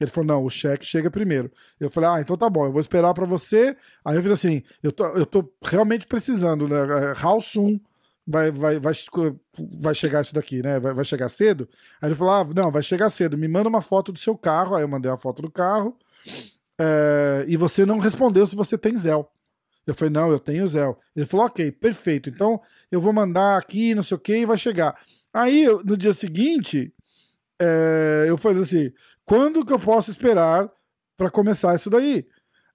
Ele 0.00 0.10
falou, 0.10 0.26
não, 0.26 0.44
o 0.44 0.50
cheque 0.50 0.84
chega 0.84 1.10
primeiro. 1.10 1.50
Eu 1.78 1.90
falei, 1.90 2.10
ah, 2.10 2.20
então 2.20 2.36
tá 2.36 2.48
bom, 2.48 2.66
eu 2.66 2.72
vou 2.72 2.80
esperar 2.80 3.14
pra 3.14 3.24
você. 3.24 3.76
Aí 4.04 4.16
eu 4.16 4.22
fiz 4.22 4.32
assim, 4.32 4.62
eu 4.82 4.92
tô, 4.92 5.06
eu 5.08 5.26
tô 5.26 5.52
realmente 5.62 6.06
precisando, 6.06 6.68
né? 6.68 6.78
How 7.22 7.40
soon 7.40 7.78
vai, 8.28 8.50
vai, 8.50 8.78
vai, 8.78 8.92
vai 9.80 9.94
chegar 9.94 10.20
isso 10.20 10.34
daqui, 10.34 10.62
né? 10.62 10.78
Vai, 10.78 10.92
vai 10.92 11.04
chegar 11.04 11.30
cedo? 11.30 11.66
Aí 12.00 12.08
ele 12.10 12.14
falou: 12.14 12.34
ah, 12.34 12.44
não, 12.54 12.70
vai 12.70 12.82
chegar 12.82 13.08
cedo. 13.08 13.38
Me 13.38 13.48
manda 13.48 13.68
uma 13.68 13.80
foto 13.80 14.12
do 14.12 14.18
seu 14.18 14.36
carro. 14.36 14.76
Aí 14.76 14.82
eu 14.82 14.88
mandei 14.88 15.10
uma 15.10 15.16
foto 15.16 15.40
do 15.40 15.50
carro. 15.50 15.96
É, 16.78 17.44
e 17.48 17.56
você 17.56 17.86
não 17.86 17.98
respondeu 17.98 18.46
se 18.46 18.54
você 18.54 18.76
tem 18.76 18.96
Zell. 18.96 19.28
Eu 19.86 19.94
falei, 19.94 20.12
não, 20.12 20.30
eu 20.30 20.38
tenho 20.38 20.68
Zell. 20.68 20.98
Ele 21.16 21.24
falou, 21.24 21.46
ok, 21.46 21.72
perfeito. 21.72 22.28
Então 22.28 22.60
eu 22.92 23.00
vou 23.00 23.12
mandar 23.12 23.56
aqui, 23.56 23.94
não 23.94 24.02
sei 24.02 24.16
o 24.16 24.20
que, 24.20 24.36
e 24.36 24.44
vai 24.44 24.58
chegar. 24.58 25.00
Aí, 25.32 25.66
no 25.84 25.96
dia 25.96 26.12
seguinte, 26.12 26.92
é, 27.58 28.26
eu 28.28 28.36
falei 28.36 28.62
assim: 28.62 28.92
quando 29.24 29.64
que 29.64 29.72
eu 29.72 29.78
posso 29.78 30.10
esperar 30.10 30.70
para 31.16 31.30
começar 31.30 31.74
isso 31.74 31.88
daí? 31.88 32.26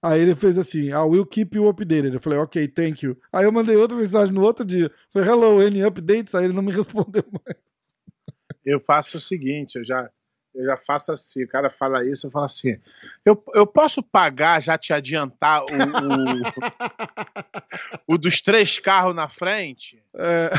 Aí 0.06 0.20
ele 0.20 0.36
fez 0.36 0.58
assim, 0.58 0.90
I 0.90 0.96
will 0.96 1.24
keep 1.24 1.56
you 1.56 1.66
updated. 1.66 2.12
Eu 2.14 2.20
falei, 2.20 2.38
ok, 2.38 2.68
thank 2.68 3.06
you. 3.06 3.18
Aí 3.32 3.44
eu 3.46 3.52
mandei 3.52 3.74
outra 3.76 3.96
mensagem 3.96 4.34
no 4.34 4.42
outro 4.42 4.62
dia. 4.64 4.90
Falei, 5.10 5.28
hello, 5.30 5.60
any 5.60 5.82
updates? 5.82 6.34
Aí 6.34 6.44
ele 6.44 6.52
não 6.52 6.62
me 6.62 6.72
respondeu 6.76 7.24
mais. 7.32 7.56
Eu 8.66 8.80
faço 8.80 9.16
o 9.16 9.20
seguinte, 9.20 9.76
eu 9.78 9.84
já, 9.84 10.10
eu 10.54 10.64
já 10.66 10.76
faço 10.76 11.10
assim, 11.10 11.44
o 11.44 11.48
cara 11.48 11.70
fala 11.70 12.04
isso, 12.06 12.26
eu 12.26 12.30
falo 12.30 12.44
assim, 12.44 12.76
eu, 13.24 13.42
eu 13.54 13.66
posso 13.66 14.02
pagar, 14.02 14.60
já 14.62 14.76
te 14.76 14.92
adiantar 14.92 15.62
o, 15.62 15.66
o, 18.08 18.14
o 18.14 18.18
dos 18.18 18.40
três 18.42 18.78
carros 18.78 19.14
na 19.14 19.28
frente? 19.28 20.02
É, 20.16 20.50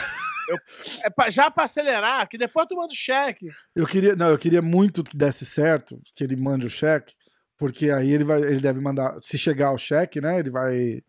É 1.04 1.10
pra- 1.10 1.30
já 1.32 1.50
pra 1.50 1.64
acelerar, 1.66 2.28
que 2.30 2.38
depois 2.38 2.68
tu 2.68 2.76
manda 2.76 2.94
o 2.94 2.96
cheque. 2.96 3.50
eu 3.76 3.86
queria, 3.88 4.16
não, 4.16 4.30
eu 4.30 4.38
queria 4.38 4.62
muito 4.62 5.04
que 5.04 5.18
desse 5.18 5.44
certo, 5.46 6.00
que 6.16 6.24
ele 6.24 6.36
mande 6.36 6.68
o 6.68 6.70
cheque, 6.70 7.16
porque 7.58 7.90
aí 7.90 8.12
ele 8.12 8.24
vai, 8.24 8.42
ele 8.42 8.60
deve 8.60 8.80
mandar, 8.80 9.18
se 9.22 9.38
chegar 9.38 9.72
o 9.72 9.78
cheque, 9.78 10.20
né? 10.20 10.40
Ele 10.40 10.50
vai, 10.50 11.02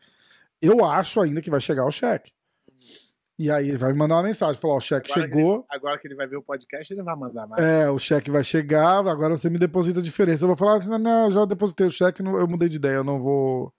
eu 0.60 0.84
acho 0.84 1.20
ainda 1.20 1.40
que 1.40 1.50
vai 1.50 1.60
chegar 1.60 1.84
o 1.86 1.90
cheque. 1.90 2.32
E 3.38 3.50
aí 3.50 3.68
ele 3.68 3.76
vai 3.76 3.92
me 3.92 3.98
mandar 3.98 4.14
uma 4.16 4.22
mensagem, 4.22 4.58
falar, 4.58 4.74
ó, 4.74 4.76
o 4.78 4.80
cheque 4.80 5.12
Agora 5.12 5.26
chegou, 5.28 5.66
Agora 5.68 5.98
que 5.98 6.08
ele 6.08 6.14
vai 6.14 6.26
ver 6.26 6.36
o 6.36 6.42
podcast, 6.42 6.92
ele 6.92 7.02
vai 7.02 7.14
mandar 7.14 7.46
mais. 7.46 7.62
É, 7.62 7.90
o 7.90 7.98
cheque 7.98 8.30
vai 8.30 8.42
chegar, 8.42 9.06
agora 9.06 9.36
você 9.36 9.50
me 9.50 9.58
deposita 9.58 10.00
a 10.00 10.02
diferença. 10.02 10.44
Eu 10.44 10.48
vou 10.48 10.56
falar 10.56 10.78
assim, 10.78 10.88
não, 10.88 10.98
não, 10.98 11.24
eu 11.26 11.30
já 11.30 11.44
depositei 11.44 11.86
o 11.86 11.90
cheque, 11.90 12.22
não- 12.22 12.38
eu 12.38 12.48
mudei 12.48 12.68
de 12.68 12.76
ideia, 12.76 12.96
eu 12.96 13.04
não 13.04 13.20
vou. 13.20 13.72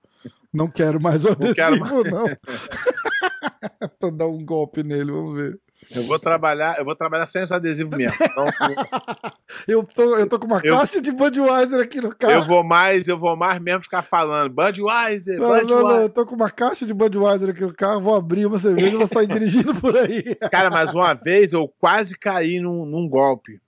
Não 0.54 0.68
quero 0.70 1.02
mais 1.02 1.26
o 1.26 1.30
adesivo, 1.30 1.56
quero 1.56 1.78
não. 1.78 2.26
pra 4.00 4.10
dar 4.12 4.28
um 4.28 4.46
golpe 4.46 4.84
nele, 4.84 5.12
vamos 5.12 5.36
ver. 5.36 5.60
Eu 5.96 6.04
vou 6.04 6.20
trabalhar, 6.20 6.78
eu 6.78 6.84
vou 6.86 6.96
trabalhar 6.96 7.26
sem 7.26 7.42
esse 7.44 7.54
adesivo 7.54 7.96
mesmo. 7.96 8.16
Então, 8.22 8.46
Eu 9.68 9.84
tô, 9.84 10.18
eu 10.18 10.28
tô 10.28 10.38
com 10.38 10.46
uma 10.48 10.60
Eu- 10.64 10.78
caixa 10.78 11.02
de 11.02 11.12
Budweiser 11.12 11.80
aqui 11.80 12.02
no 12.02 12.14
carro. 12.16 12.34
eu 12.34 12.44
vou 12.44 12.64
mais, 12.64 13.08
eu 13.08 13.18
vou 13.18 13.36
mais 13.36 13.60
mesmo 13.60 13.84
ficar 13.84 14.02
falando. 14.02 14.54
Budweiser, 14.54 15.40
Não, 15.40 15.48
não, 15.48 15.56
não, 15.56 15.68
Budweiser. 15.68 16.02
eu 16.04 16.10
tô 16.10 16.26
com 16.26 16.36
uma 16.36 16.50
caixa 16.52 16.86
de 16.86 16.94
Budweiser 16.94 17.50
aqui 17.50 17.62
no 17.62 17.74
carro, 17.74 18.02
vou 18.02 18.16
abrir 18.16 18.46
uma 18.46 18.58
cerveja 18.60 18.90
e 18.90 18.96
vou 18.98 19.08
sair 19.08 19.28
dirigindo 19.28 19.74
por 19.76 19.96
aí. 19.98 20.36
Cara, 20.52 20.70
mas 20.70 20.94
uma 20.94 21.14
vez 21.14 21.54
eu 21.54 21.68
quase 21.80 22.18
caí 22.18 22.60
num, 22.60 22.86
num 22.86 23.08
golpe. 23.08 23.62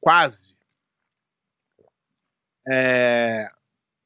Quase. 0.00 0.54
É, 2.66 3.48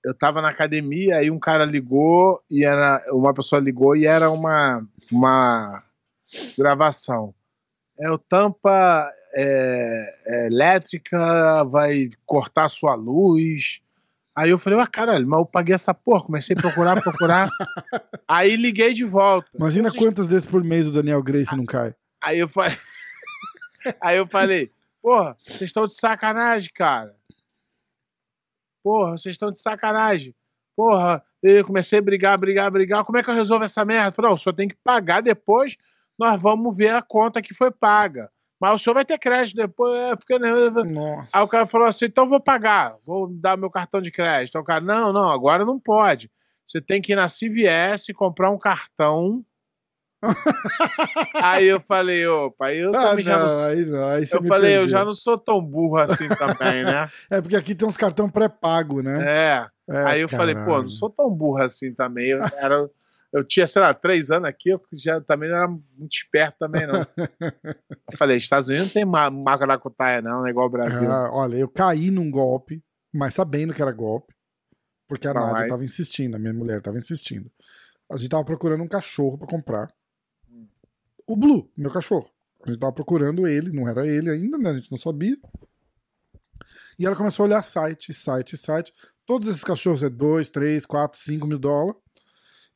eu 0.04 0.14
tava 0.14 0.40
na 0.42 0.48
academia, 0.48 1.16
aí 1.16 1.30
um 1.30 1.38
cara 1.38 1.64
ligou 1.64 2.42
e 2.50 2.64
era. 2.64 3.00
Uma 3.12 3.32
pessoa 3.34 3.60
ligou 3.60 3.94
e 3.94 4.06
era 4.06 4.30
uma, 4.30 4.84
uma 5.12 5.82
gravação. 6.56 7.34
É 8.00 8.10
o 8.10 8.18
tampa 8.18 9.10
é, 9.34 10.10
é, 10.26 10.46
elétrica 10.46 11.64
vai 11.64 12.08
cortar 12.24 12.68
sua 12.68 12.94
luz. 12.94 13.80
Aí 14.36 14.50
eu 14.50 14.58
falei, 14.58 14.78
ué, 14.78 14.86
caralho, 14.86 15.26
mas 15.26 15.40
eu 15.40 15.46
paguei 15.46 15.74
essa 15.74 15.92
porra. 15.92 16.24
Comecei 16.24 16.54
a 16.56 16.60
procurar, 16.60 17.02
procurar. 17.02 17.48
aí 18.28 18.54
liguei 18.54 18.94
de 18.94 19.04
volta. 19.04 19.48
Imagina 19.52 19.90
Vocês- 19.90 20.02
quantas 20.02 20.28
vezes 20.28 20.46
por 20.46 20.62
mês 20.62 20.86
o 20.86 20.92
Daniel 20.92 21.22
Grace 21.22 21.56
não 21.56 21.64
cai. 21.64 21.94
Aí 22.22 22.38
eu 22.38 22.48
falei. 22.48 22.76
Aí 24.02 24.18
eu 24.18 24.26
falei, 24.26 24.70
porra, 25.00 25.36
vocês 25.40 25.62
estão 25.62 25.86
de 25.86 25.94
sacanagem, 25.94 26.70
cara. 26.74 27.16
Porra, 28.82 29.12
vocês 29.12 29.34
estão 29.34 29.50
de 29.50 29.58
sacanagem. 29.58 30.34
Porra, 30.76 31.24
eu 31.42 31.64
comecei 31.64 31.98
a 31.98 32.02
brigar, 32.02 32.36
brigar, 32.36 32.70
brigar. 32.70 33.04
Como 33.04 33.16
é 33.18 33.22
que 33.22 33.30
eu 33.30 33.34
resolvo 33.34 33.64
essa 33.64 33.84
merda? 33.84 34.12
Falei, 34.14 34.30
não, 34.30 34.36
senhor 34.36 34.54
tem 34.54 34.68
que 34.68 34.76
pagar 34.84 35.22
depois, 35.22 35.76
nós 36.18 36.40
vamos 36.40 36.76
ver 36.76 36.90
a 36.90 37.02
conta 37.02 37.40
que 37.42 37.54
foi 37.54 37.70
paga. 37.70 38.28
Mas 38.60 38.74
o 38.74 38.78
senhor 38.78 38.94
vai 38.94 39.04
ter 39.04 39.18
crédito 39.18 39.56
depois. 39.56 39.94
é, 39.94 40.16
fica 40.16 40.38
nervoso. 40.38 40.82
Nossa. 40.84 41.28
Aí 41.32 41.42
o 41.42 41.48
cara 41.48 41.66
falou 41.66 41.86
assim: 41.86 42.06
então 42.06 42.24
eu 42.24 42.30
vou 42.30 42.40
pagar, 42.40 42.96
vou 43.06 43.28
dar 43.28 43.56
meu 43.56 43.70
cartão 43.70 44.00
de 44.00 44.10
crédito. 44.10 44.48
Então 44.50 44.62
o 44.62 44.64
cara, 44.64 44.80
não, 44.80 45.12
não, 45.12 45.30
agora 45.30 45.64
não 45.64 45.78
pode. 45.78 46.28
Você 46.66 46.80
tem 46.80 47.00
que 47.00 47.12
ir 47.12 47.16
na 47.16 47.26
CVS 47.28 48.08
e 48.08 48.14
comprar 48.14 48.50
um 48.50 48.58
cartão. 48.58 49.44
aí 51.42 51.66
eu 51.66 51.80
falei, 51.80 52.26
opa, 52.26 52.66
aí 52.66 52.78
eu 52.78 52.90
Ah, 52.90 53.10
também 53.10 53.24
já 53.24 53.38
não 53.38 53.46
não, 53.46 53.48
sou. 53.52 53.68
aí 53.68 53.84
não, 53.84 54.08
aí 54.08 54.24
Eu 54.32 54.44
falei, 54.44 54.76
eu 54.76 54.88
já 54.88 55.04
não 55.04 55.12
sou 55.12 55.38
tão 55.38 55.62
burro 55.62 55.96
assim 55.98 56.28
também, 56.28 56.82
né? 56.84 57.08
É 57.30 57.40
porque 57.40 57.56
aqui 57.56 57.74
tem 57.74 57.86
uns 57.86 57.96
cartão 57.96 58.28
pré-pago, 58.28 59.02
né? 59.02 59.24
É. 59.24 59.66
É, 59.90 60.04
aí 60.04 60.20
eu 60.20 60.28
falei, 60.28 60.54
pô, 60.54 60.60
caralho. 60.62 60.82
não 60.82 60.88
sou 60.90 61.08
tão 61.08 61.30
burro 61.30 61.62
assim 61.62 61.94
também. 61.94 62.30
Eu, 62.30 62.38
era, 62.56 62.90
eu 63.32 63.44
tinha, 63.44 63.66
sei 63.66 63.82
lá, 63.82 63.92
três 63.92 64.30
anos 64.30 64.48
aqui, 64.48 64.70
eu 64.70 64.80
já 64.92 65.20
também 65.20 65.50
não 65.50 65.56
era 65.58 65.68
muito 65.68 66.12
esperto 66.12 66.56
também, 66.58 66.86
não. 66.86 67.06
Eu 68.10 68.16
falei, 68.16 68.36
Estados 68.38 68.68
Unidos 68.68 68.86
não 68.86 68.92
tem 68.94 69.04
ma- 69.04 69.30
marca 69.30 69.66
da 69.66 69.76
cutaia, 69.78 70.22
não, 70.22 70.40
não 70.40 70.46
é 70.46 70.50
igual 70.50 70.64
ao 70.64 70.70
Brasil. 70.70 71.10
Ah, 71.10 71.30
olha, 71.32 71.56
eu 71.56 71.68
caí 71.68 72.10
num 72.10 72.30
golpe, 72.30 72.82
mas 73.12 73.34
sabendo 73.34 73.74
que 73.74 73.82
era 73.82 73.92
golpe, 73.92 74.34
porque 75.06 75.28
a 75.28 75.34
Não, 75.34 75.42
Nádia 75.42 75.64
aí- 75.64 75.68
tava 75.68 75.84
insistindo, 75.84 76.36
a 76.36 76.38
minha 76.38 76.54
mulher 76.54 76.80
tava 76.80 76.96
insistindo. 76.96 77.50
A 78.10 78.16
gente 78.16 78.30
tava 78.30 78.44
procurando 78.44 78.82
um 78.82 78.88
cachorro 78.88 79.36
pra 79.36 79.46
comprar. 79.46 79.92
O 81.26 81.36
Blue, 81.36 81.70
meu 81.76 81.90
cachorro. 81.90 82.30
A 82.64 82.70
gente 82.70 82.80
tava 82.80 82.92
procurando 82.92 83.46
ele, 83.46 83.70
não 83.70 83.86
era 83.86 84.06
ele 84.06 84.30
ainda, 84.30 84.56
né? 84.56 84.70
A 84.70 84.74
gente 84.74 84.90
não 84.90 84.98
sabia. 84.98 85.36
E 86.98 87.06
ela 87.06 87.14
começou 87.14 87.44
a 87.44 87.46
olhar 87.46 87.62
site, 87.62 88.12
site, 88.14 88.56
site. 88.56 88.92
Todos 89.26 89.46
esses 89.48 89.62
cachorros 89.62 90.02
é 90.02 90.08
2, 90.08 90.48
3, 90.50 90.84
4, 90.86 91.20
5 91.20 91.46
mil 91.46 91.58
dólares. 91.58 92.00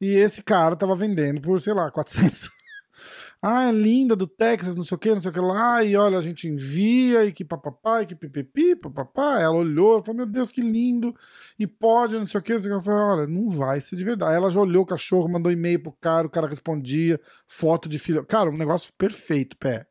E 0.03 0.17
esse 0.17 0.43
cara 0.43 0.75
tava 0.75 0.97
vendendo 0.97 1.41
por, 1.41 1.61
sei 1.61 1.73
lá, 1.73 1.88
400. 1.88 2.51
ah, 3.41 3.69
é 3.69 3.71
linda, 3.71 4.17
do 4.17 4.27
Texas, 4.27 4.75
não 4.75 4.85
sei 4.85 4.97
o 4.97 4.99
que, 4.99 5.11
não 5.11 5.21
sei 5.21 5.31
o 5.31 5.33
que 5.33 5.38
lá. 5.38 5.85
E 5.85 5.95
olha, 5.95 6.19
a 6.19 6.21
gente 6.21 6.49
envia, 6.49 7.25
e 7.25 7.31
que 7.31 7.45
papapá, 7.45 8.03
e 8.03 8.07
que 8.07 8.17
pipipi, 8.17 8.75
papapá. 8.75 9.41
Ela 9.41 9.55
olhou, 9.55 10.03
falou, 10.03 10.17
meu 10.17 10.27
Deus, 10.27 10.51
que 10.51 10.61
lindo. 10.61 11.15
E 11.57 11.69
pode, 11.69 12.17
não 12.17 12.27
sei 12.27 12.41
o 12.41 12.43
que. 12.43 12.53
Eu 12.53 12.81
falei, 12.81 13.01
olha, 13.01 13.27
não 13.29 13.49
vai 13.49 13.81
ser 13.81 13.95
de 13.95 14.03
verdade. 14.03 14.35
Ela 14.35 14.51
já 14.51 14.59
olhou 14.59 14.83
o 14.83 14.87
cachorro, 14.87 15.29
mandou 15.29 15.53
e-mail 15.53 15.81
pro 15.81 15.93
cara, 15.93 16.27
o 16.27 16.31
cara 16.31 16.49
respondia, 16.49 17.21
foto 17.47 17.88
de 17.88 18.01
filho. 18.01 18.27
Cara, 18.27 18.51
um 18.51 18.57
negócio 18.57 18.93
perfeito, 18.95 19.57
pé. 19.57 19.87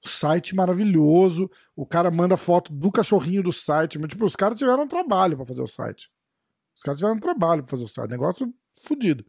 Site 0.00 0.54
maravilhoso. 0.54 1.50
O 1.74 1.84
cara 1.84 2.08
manda 2.08 2.36
foto 2.36 2.72
do 2.72 2.92
cachorrinho 2.92 3.42
do 3.42 3.52
site. 3.52 3.98
Mas, 3.98 4.10
tipo, 4.10 4.24
os 4.24 4.36
caras 4.36 4.56
tiveram 4.56 4.84
um 4.84 4.88
trabalho 4.88 5.36
pra 5.36 5.44
fazer 5.44 5.62
o 5.62 5.66
site. 5.66 6.08
Os 6.76 6.84
caras 6.84 7.00
tiveram 7.00 7.16
um 7.16 7.20
trabalho 7.20 7.64
pra 7.64 7.70
fazer 7.72 7.82
o 7.82 7.88
site. 7.88 8.10
Negócio 8.10 8.54
fudido. 8.84 9.24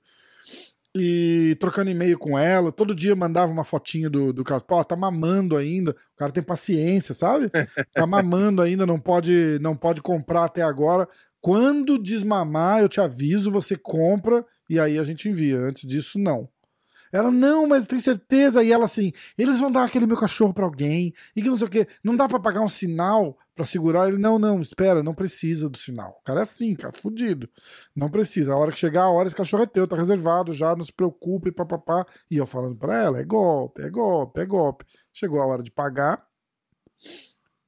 E 0.93 1.55
trocando 1.59 1.89
e-mail 1.89 2.17
com 2.17 2.37
ela, 2.37 2.69
todo 2.69 2.93
dia 2.93 3.15
mandava 3.15 3.51
uma 3.51 3.63
fotinha 3.63 4.09
do, 4.09 4.33
do 4.33 4.43
caso. 4.43 4.63
Pô, 4.65 4.83
tá 4.83 4.95
mamando 4.95 5.55
ainda. 5.55 5.91
O 5.91 6.17
cara 6.17 6.31
tem 6.31 6.43
paciência, 6.43 7.13
sabe? 7.13 7.49
Tá 7.93 8.05
mamando 8.05 8.61
ainda, 8.61 8.85
não 8.85 8.99
pode, 8.99 9.57
não 9.61 9.75
pode 9.75 10.01
comprar 10.01 10.45
até 10.45 10.61
agora. 10.61 11.07
Quando 11.39 11.97
desmamar, 11.97 12.81
eu 12.81 12.89
te 12.89 12.99
aviso, 12.99 13.49
você 13.49 13.75
compra 13.75 14.45
e 14.69 14.79
aí 14.79 14.99
a 14.99 15.03
gente 15.03 15.29
envia. 15.29 15.59
Antes 15.59 15.87
disso, 15.87 16.19
não. 16.19 16.49
Ela, 17.11 17.29
não, 17.31 17.67
mas 17.67 17.85
tem 17.85 17.99
certeza. 17.99 18.63
E 18.63 18.71
ela 18.71 18.85
assim, 18.85 19.11
eles 19.37 19.59
vão 19.59 19.71
dar 19.71 19.83
aquele 19.83 20.07
meu 20.07 20.17
cachorro 20.17 20.53
pra 20.53 20.65
alguém, 20.65 21.13
e 21.35 21.41
que 21.41 21.49
não 21.49 21.57
sei 21.57 21.67
o 21.67 21.69
quê. 21.69 21.87
Não 22.03 22.15
dá 22.15 22.27
pra 22.27 22.39
pagar 22.39 22.61
um 22.61 22.67
sinal 22.67 23.37
pra 23.55 23.65
segurar? 23.65 24.07
Ele, 24.07 24.17
não, 24.17 24.39
não, 24.39 24.61
espera, 24.61 25.03
não 25.03 25.13
precisa 25.13 25.69
do 25.69 25.77
sinal. 25.77 26.17
O 26.21 26.23
cara 26.23 26.39
é 26.39 26.43
assim, 26.43 26.75
cara, 26.75 26.93
fudido. 26.93 27.49
Não 27.95 28.09
precisa. 28.09 28.53
A 28.53 28.57
hora 28.57 28.71
que 28.71 28.77
chegar 28.77 29.03
a 29.03 29.09
hora, 29.09 29.27
esse 29.27 29.35
cachorro 29.35 29.63
é 29.63 29.67
teu, 29.67 29.87
tá 29.87 29.95
reservado 29.95 30.53
já, 30.53 30.75
não 30.75 30.85
se 30.85 30.93
preocupe, 30.93 31.51
papapá. 31.51 32.05
E 32.29 32.37
eu 32.37 32.45
falando 32.45 32.75
pra 32.75 32.97
ela, 33.03 33.19
é 33.19 33.23
golpe, 33.23 33.81
é 33.81 33.89
golpe, 33.89 34.39
é 34.39 34.45
golpe. 34.45 34.85
Chegou 35.13 35.41
a 35.41 35.45
hora 35.45 35.63
de 35.63 35.71
pagar. 35.71 36.25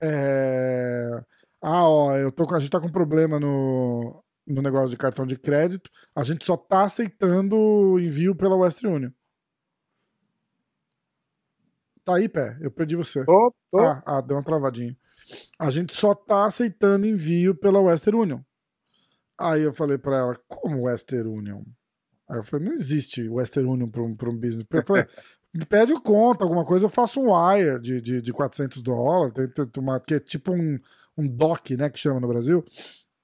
É... 0.02 1.24
Ah, 1.62 1.88
ó, 1.88 2.18
eu 2.18 2.32
tô, 2.32 2.44
a 2.54 2.60
gente 2.60 2.70
tá 2.70 2.80
com 2.80 2.90
problema 2.90 3.40
no, 3.40 4.22
no 4.46 4.62
negócio 4.62 4.90
de 4.90 4.98
cartão 4.98 5.26
de 5.26 5.38
crédito. 5.38 5.90
A 6.16 6.24
gente 6.24 6.46
só 6.46 6.58
tá 6.58 6.84
aceitando 6.84 7.98
envio 8.00 8.36
pela 8.36 8.56
Western 8.56 8.96
Union. 8.96 9.12
Tá 12.06 12.16
aí, 12.16 12.28
pé. 12.28 12.58
Eu 12.62 12.72
perdi 12.72 12.96
você. 12.96 13.24
Tô, 13.26 13.54
tô. 13.72 13.80
Ah, 13.80 14.04
ah, 14.06 14.22
deu 14.22 14.38
uma 14.38 14.44
travadinha. 14.44 14.96
A 15.58 15.70
gente 15.70 15.94
só 15.96 16.13
tá 16.13 16.46
aceitando 16.46 17.08
envio 17.08 17.56
pela 17.56 17.80
Western 17.80 18.18
Union. 18.18 18.39
Aí 19.39 19.63
eu 19.63 19.74
falei 19.74 19.98
pra 19.98 20.18
ela, 20.18 20.39
como 20.48 20.84
Western 20.84 21.30
Union? 21.30 21.63
Aí 22.30 22.38
eu 22.38 22.44
falei, 22.44 22.68
não 22.68 22.74
existe 22.74 23.28
Western 23.28 23.68
Union 23.68 23.89
pra 23.89 24.04
um, 24.04 24.16
pra 24.16 24.30
um 24.30 24.38
business. 24.38 24.66
Eu 24.70 24.84
falei, 24.84 25.06
me 25.54 25.66
pede 25.66 25.94
conta, 26.02 26.44
alguma 26.44 26.66
coisa, 26.66 26.86
eu 26.86 26.89
faço 26.89 27.20
um 27.20 27.34
wire 27.34 27.80
de, 27.80 28.02
de, 28.02 28.22
de 28.22 28.34
400 28.34 28.82
dólares, 28.82 29.34
que 30.06 30.13
é 30.13 30.20
tipo 30.20 30.52
um, 30.54 30.80
um 31.18 31.28
DOC, 31.28 31.78
né, 31.78 31.89
que 31.89 32.00
chama 32.00 32.20
no 32.20 32.28
Brasil. 32.28 32.63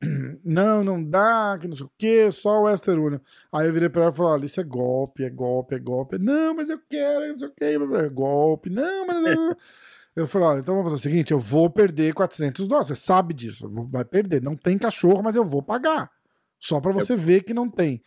Não, 0.45 0.81
não 0.81 1.03
dá, 1.03 1.57
que 1.59 1.67
não 1.67 1.75
sei 1.75 1.85
o 1.85 1.91
que, 1.97 2.31
só 2.31 2.61
o 2.61 2.63
Western 2.63 3.01
Union. 3.01 3.19
Aí 3.51 3.67
eu 3.67 3.73
virei 3.73 3.89
pra 3.89 4.03
ela 4.03 4.11
e 4.11 4.15
falei, 4.15 4.31
olha, 4.31 4.45
isso 4.45 4.61
é 4.61 4.63
golpe, 4.63 5.25
é 5.25 5.29
golpe, 5.29 5.75
é 5.75 5.79
golpe. 5.79 6.17
Não, 6.17 6.55
mas 6.55 6.69
eu 6.69 6.79
quero, 6.89 7.27
não 7.27 7.37
sei 7.37 7.47
o 7.49 7.51
que, 7.51 7.65
é 7.65 8.09
golpe. 8.09 8.69
Não, 8.69 9.05
mas... 9.05 9.23
Eu 10.15 10.27
falei, 10.27 10.47
olha, 10.47 10.59
então 10.59 10.75
vamos 10.75 10.91
fazer 10.91 10.99
o 10.99 11.03
seguinte, 11.03 11.31
eu 11.31 11.39
vou 11.39 11.69
perder 11.69 12.13
400 12.13 12.67
dólares, 12.67 12.89
você 12.89 12.95
sabe 12.95 13.33
disso, 13.33 13.69
vai 13.89 14.03
perder. 14.03 14.41
Não 14.41 14.53
tem 14.53 14.77
cachorro, 14.77 15.23
mas 15.23 15.35
eu 15.35 15.45
vou 15.45 15.61
pagar. 15.61 16.11
Só 16.59 16.81
pra 16.81 16.91
você 16.91 17.15
ver 17.15 17.43
que 17.43 17.53
não 17.53 17.69
tem. 17.69 18.03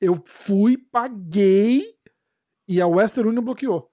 Eu 0.00 0.20
fui, 0.26 0.76
paguei 0.76 1.94
e 2.66 2.80
a 2.80 2.86
Western 2.88 3.28
Union 3.28 3.42
bloqueou. 3.42 3.88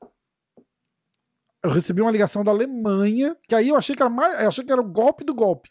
Eu 1.63 1.69
recebi 1.69 2.01
uma 2.01 2.09
ligação 2.09 2.43
da 2.43 2.49
Alemanha, 2.49 3.37
que 3.47 3.53
aí 3.53 3.69
eu 3.69 3.75
achei 3.75 3.95
que 3.95 4.01
era 4.01 4.09
mais, 4.09 4.41
eu 4.41 4.47
achei 4.47 4.63
que 4.63 4.71
era 4.71 4.81
o 4.81 4.87
golpe 4.87 5.23
do 5.23 5.35
golpe. 5.35 5.69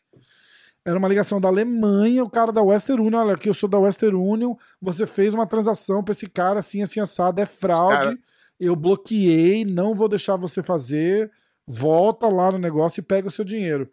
Era 0.85 0.99
uma 0.99 1.09
ligação 1.09 1.41
da 1.41 1.49
Alemanha, 1.49 2.25
o 2.25 2.31
cara 2.31 2.51
da 2.51 2.63
Western 2.63 3.03
Union, 3.03 3.21
olha 3.21 3.35
aqui, 3.35 3.49
eu 3.49 3.55
sou 3.55 3.69
da 3.69 3.79
Western 3.79 4.17
Union, 4.17 4.55
você 4.81 5.07
fez 5.07 5.35
uma 5.35 5.47
transação 5.47 6.03
pra 6.03 6.13
esse 6.13 6.27
cara 6.29 6.59
assim, 6.61 6.81
assim, 6.83 7.01
assado, 7.01 7.41
é 7.41 7.47
fraude, 7.47 7.95
cara- 7.97 8.19
eu 8.59 8.75
bloqueei, 8.75 9.65
não 9.65 9.95
vou 9.95 10.09
deixar 10.09 10.37
você 10.37 10.63
fazer, 10.63 11.31
volta 11.67 12.29
lá 12.29 12.51
no 12.51 12.59
negócio 12.59 13.01
e 13.01 13.03
pega 13.05 13.29
o 13.29 13.31
seu 13.31 13.45
dinheiro. 13.45 13.91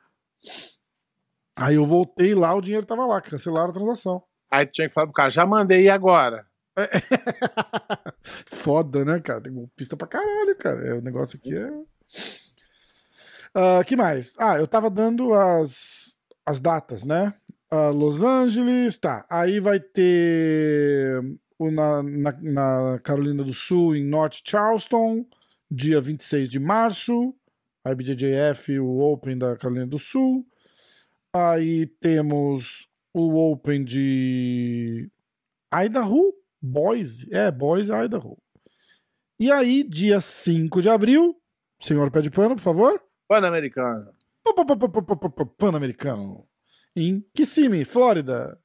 Aí 1.55 1.75
eu 1.75 1.85
voltei 1.85 2.33
lá, 2.35 2.53
o 2.55 2.61
dinheiro 2.61 2.85
tava 2.85 3.05
lá, 3.05 3.19
cancelaram 3.21 3.69
a 3.69 3.73
transação. 3.73 4.23
Aí 4.49 4.65
tu 4.65 4.71
tinha 4.73 4.87
que 4.87 4.93
falar 4.93 5.07
pro 5.07 5.13
cara, 5.13 5.29
já 5.29 5.45
mandei 5.45 5.83
e 5.83 5.89
agora? 5.89 6.45
Foda, 8.45 9.03
né, 9.03 9.19
cara? 9.19 9.41
Tem 9.41 9.53
golpista 9.53 9.97
pra 9.97 10.07
caralho, 10.07 10.55
cara. 10.57 10.87
É, 10.87 10.93
o 10.93 11.01
negócio 11.01 11.37
aqui 11.37 11.55
é. 11.55 11.69
Ah, 13.53 13.83
que 13.83 13.95
mais? 13.95 14.35
Ah, 14.37 14.57
eu 14.57 14.67
tava 14.67 14.89
dando 14.89 15.33
as, 15.33 16.16
as 16.47 16.61
datas, 16.61 17.03
né? 17.03 17.33
Ah, 17.69 17.89
Los 17.89 18.23
Angeles, 18.23 18.97
tá. 18.97 19.25
Aí 19.29 19.59
vai 19.59 19.81
ter 19.81 21.21
o 21.59 21.69
na, 21.69 22.01
na, 22.01 22.31
na 22.41 22.99
Carolina 23.03 23.43
do 23.43 23.53
Sul, 23.53 23.97
em 23.97 24.05
North 24.05 24.39
Charleston, 24.45 25.25
dia 25.69 25.99
26 25.99 26.49
de 26.49 26.57
março. 26.57 27.35
A 27.83 27.91
IBJJF, 27.91 28.79
o 28.79 28.99
Open 28.99 29.37
da 29.37 29.57
Carolina 29.57 29.87
do 29.87 29.99
Sul. 29.99 30.47
Aí 31.33 31.85
temos 31.85 32.87
o 33.13 33.51
Open 33.51 33.83
de 33.83 35.09
Idaho, 35.73 36.33
Boise. 36.61 37.27
É, 37.33 37.51
Boise, 37.51 37.91
Idaho. 37.91 38.37
E 39.37 39.51
aí, 39.51 39.83
dia 39.83 40.21
5 40.21 40.81
de 40.81 40.89
abril, 40.89 41.35
senhor 41.79 42.09
pé 42.09 42.21
de 42.21 42.31
pano, 42.31 42.55
por 42.55 42.61
favor. 42.61 43.01
Pan-Americano. 43.27 44.16
Pan-Americano. 45.57 46.45
Em 46.95 47.23
Kissimmee, 47.33 47.85
Flórida. 47.85 48.57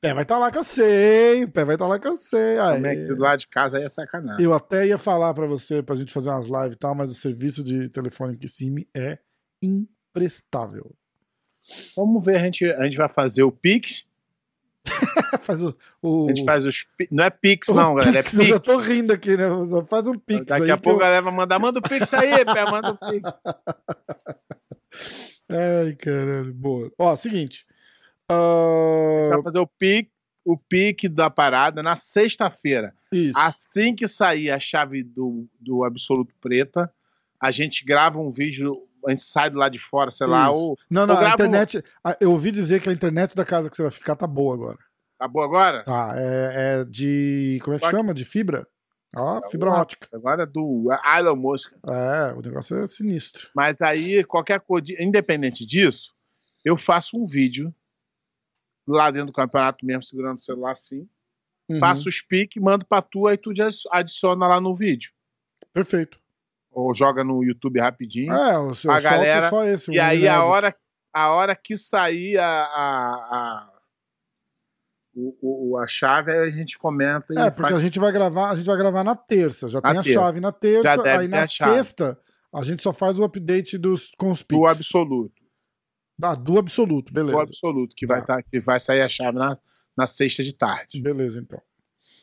Pé 0.00 0.12
vai 0.12 0.22
estar 0.24 0.38
lá 0.38 0.50
que 0.50 0.58
eu 0.58 0.64
sei. 0.64 1.46
Pé 1.46 1.64
vai 1.64 1.76
estar 1.76 1.86
lá 1.86 1.98
que 1.98 2.08
eu 2.08 2.16
sei. 2.16 2.56
Como 2.56 2.86
é 2.86 2.94
que 2.96 3.04
do 3.14 3.16
lado 3.20 3.38
de 3.38 3.46
casa 3.48 3.78
aí 3.78 3.84
é 3.84 3.88
sacanagem. 3.88 4.44
Eu 4.44 4.52
até 4.52 4.86
ia 4.86 4.98
falar 4.98 5.32
pra 5.34 5.46
você, 5.46 5.82
pra 5.82 5.94
gente 5.94 6.12
fazer 6.12 6.30
umas 6.30 6.46
lives 6.46 6.74
e 6.74 6.78
tal, 6.78 6.94
mas 6.94 7.10
o 7.10 7.14
serviço 7.14 7.62
de 7.62 7.88
telefone 7.88 8.34
em 8.34 8.38
Kissimmee 8.38 8.88
é 8.94 9.18
imprestável. 9.62 10.94
Vamos 11.96 12.24
ver, 12.24 12.36
a 12.36 12.40
gente, 12.40 12.64
a 12.72 12.82
gente 12.84 12.96
vai 12.96 13.08
fazer 13.08 13.44
o 13.44 13.52
Pix. 13.52 14.04
faz 15.42 15.62
o. 15.62 15.74
o 16.02 16.26
A 16.26 16.28
gente 16.34 16.44
faz 16.44 16.66
os. 16.66 16.84
Não 17.10 17.22
é 17.24 17.30
Pix, 17.30 17.68
não, 17.68 17.94
galera. 17.94 18.18
É 18.18 18.22
Pix, 18.22 18.38
Eu 18.38 18.44
já 18.44 18.60
Pix. 18.60 18.66
tô 18.66 18.76
rindo 18.78 19.12
aqui, 19.12 19.36
né? 19.36 19.44
Faz 19.86 20.08
um 20.08 20.14
Pix 20.14 20.44
Daqui 20.46 20.64
aí. 20.64 20.70
a 20.72 20.76
pouco 20.76 20.98
eu- 20.98 21.04
a 21.04 21.06
galera 21.06 21.22
vai 21.22 21.32
mandar. 21.32 21.58
Manda 21.60 21.78
o 21.78 21.82
Pix 21.82 22.12
aí, 22.14 22.44
pé, 22.44 22.68
manda 22.68 22.90
o 22.90 22.98
Pix. 22.98 23.30
Ai, 25.48 25.94
caralho, 25.96 26.52
boa. 26.54 26.90
Ó, 26.98 27.16
seguinte. 27.16 27.66
Ah, 28.28 29.28
Vai 29.30 29.42
fazer 29.42 29.58
o 29.58 29.66
pique, 29.66 30.10
o 30.44 30.56
pique 30.56 31.08
da 31.08 31.28
parada 31.30 31.82
na 31.82 31.96
sexta-feira. 31.96 32.94
isso. 33.12 33.32
Assim 33.36 33.94
que 33.94 34.06
sair 34.08 34.50
a 34.50 34.58
chave 34.60 35.02
do, 35.02 35.46
do 35.60 35.84
Absoluto 35.84 36.34
Preta, 36.40 36.92
a 37.40 37.50
gente 37.50 37.84
grava 37.84 38.18
um 38.18 38.30
vídeo, 38.32 38.76
a 39.06 39.10
gente 39.10 39.22
sai 39.22 39.50
do 39.50 39.58
lado 39.58 39.72
de 39.72 39.78
fora, 39.78 40.10
sei 40.10 40.26
lá, 40.26 40.50
Isso. 40.50 40.72
o. 40.72 40.76
Não, 40.88 41.06
não, 41.06 41.20
eu 41.20 41.26
a 41.26 41.30
internet. 41.30 41.82
Eu 42.20 42.30
ouvi 42.32 42.50
dizer 42.50 42.80
que 42.80 42.88
a 42.88 42.92
internet 42.92 43.34
da 43.34 43.44
casa 43.44 43.68
que 43.68 43.76
você 43.76 43.82
vai 43.82 43.90
ficar 43.90 44.14
tá 44.16 44.26
boa 44.26 44.54
agora. 44.54 44.78
Acabou 45.18 45.42
agora? 45.42 45.84
Tá, 45.84 46.12
é, 46.16 46.80
é 46.80 46.84
de. 46.84 47.58
Como 47.62 47.74
é 47.76 47.78
que 47.78 47.84
Pode- 47.84 47.96
chama? 47.96 48.14
De 48.14 48.24
fibra? 48.24 48.66
Ó, 49.14 49.46
fibra 49.48 49.68
Agora- 49.68 49.82
ótica. 49.82 50.08
Agora 50.12 50.42
é 50.44 50.46
do 50.46 50.88
Elon 51.18 51.36
Musk. 51.36 51.72
É, 51.88 52.32
o 52.34 52.40
negócio 52.40 52.76
é 52.78 52.86
sinistro. 52.86 53.50
Mas 53.54 53.82
aí, 53.82 54.24
qualquer 54.24 54.60
coisa, 54.60 54.86
independente 54.98 55.66
disso, 55.66 56.14
eu 56.64 56.76
faço 56.76 57.18
um 57.20 57.26
vídeo 57.26 57.74
lá 58.86 59.10
dentro 59.10 59.26
do 59.28 59.32
campeonato 59.32 59.84
mesmo, 59.84 60.02
segurando 60.02 60.38
o 60.38 60.42
celular 60.42 60.72
assim. 60.72 61.08
Uhum, 61.68 61.78
Faço 61.78 62.08
os 62.08 62.20
piques, 62.22 62.60
mando 62.62 62.86
pra 62.86 63.00
tu, 63.02 63.26
aí 63.26 63.36
tu 63.36 63.54
já 63.54 63.68
adiciona 63.90 64.48
lá 64.48 64.60
no 64.60 64.74
vídeo. 64.74 65.12
Perfeito. 65.72 66.18
Ou 66.70 66.92
joga 66.94 67.22
no 67.22 67.44
YouTube 67.44 67.78
rapidinho. 67.80 68.32
É, 68.32 68.58
o 68.58 68.74
seu 68.74 68.90
A 68.90 68.96
é 68.98 69.00
galera- 69.02 69.50
só 69.50 69.64
esse. 69.64 69.92
E 69.92 69.98
o 69.98 70.02
aí, 70.02 70.26
a 70.26 70.42
hora, 70.42 70.74
a 71.12 71.30
hora 71.32 71.54
que 71.54 71.76
sair 71.76 72.38
a, 72.38 72.46
a, 72.46 73.14
a, 73.14 73.71
o, 75.14 75.72
o- 75.72 75.78
a 75.78 75.86
chave, 75.86 76.32
aí 76.32 76.38
a 76.38 76.50
gente 76.50 76.78
comenta 76.78 77.32
e 77.34 77.38
É, 77.38 77.50
porque 77.50 77.70
faz- 77.70 77.76
a 77.82 77.84
gente 77.84 77.98
vai 77.98 78.12
gravar, 78.12 78.50
a 78.50 78.54
gente 78.54 78.64
vai 78.66 78.76
gravar 78.76 79.04
na 79.04 79.14
terça. 79.16 79.68
Já 79.68 79.80
Na 79.80 79.90
tem 79.90 80.00
a 80.00 80.02
terça. 80.02 80.20
chave 80.20 80.40
na 80.40 80.52
terça, 80.52 81.02
aí 81.18 81.28
na 81.28 81.40
a 81.42 81.46
sexta 81.48 82.18
a 82.54 82.64
gente 82.64 82.82
só 82.82 82.92
faz 82.92 83.18
o 83.18 83.24
update 83.24 83.76
dos 83.78 84.10
com 84.18 84.30
os 84.30 84.42
do 84.42 84.66
absoluto. 84.66 85.40
Ah, 86.22 86.34
do 86.34 86.58
absoluto, 86.58 87.12
beleza. 87.12 87.32
Do 87.36 87.40
absoluto, 87.42 87.94
que 87.96 88.06
vai, 88.06 88.20
Tá. 88.24 88.36
tá, 88.36 88.42
que 88.42 88.60
vai 88.60 88.78
sair 88.78 89.00
a 89.02 89.08
chave 89.08 89.38
na, 89.38 89.58
na 89.96 90.06
sexta 90.06 90.42
de 90.42 90.54
tarde. 90.54 91.00
Beleza, 91.00 91.40
então. 91.40 91.60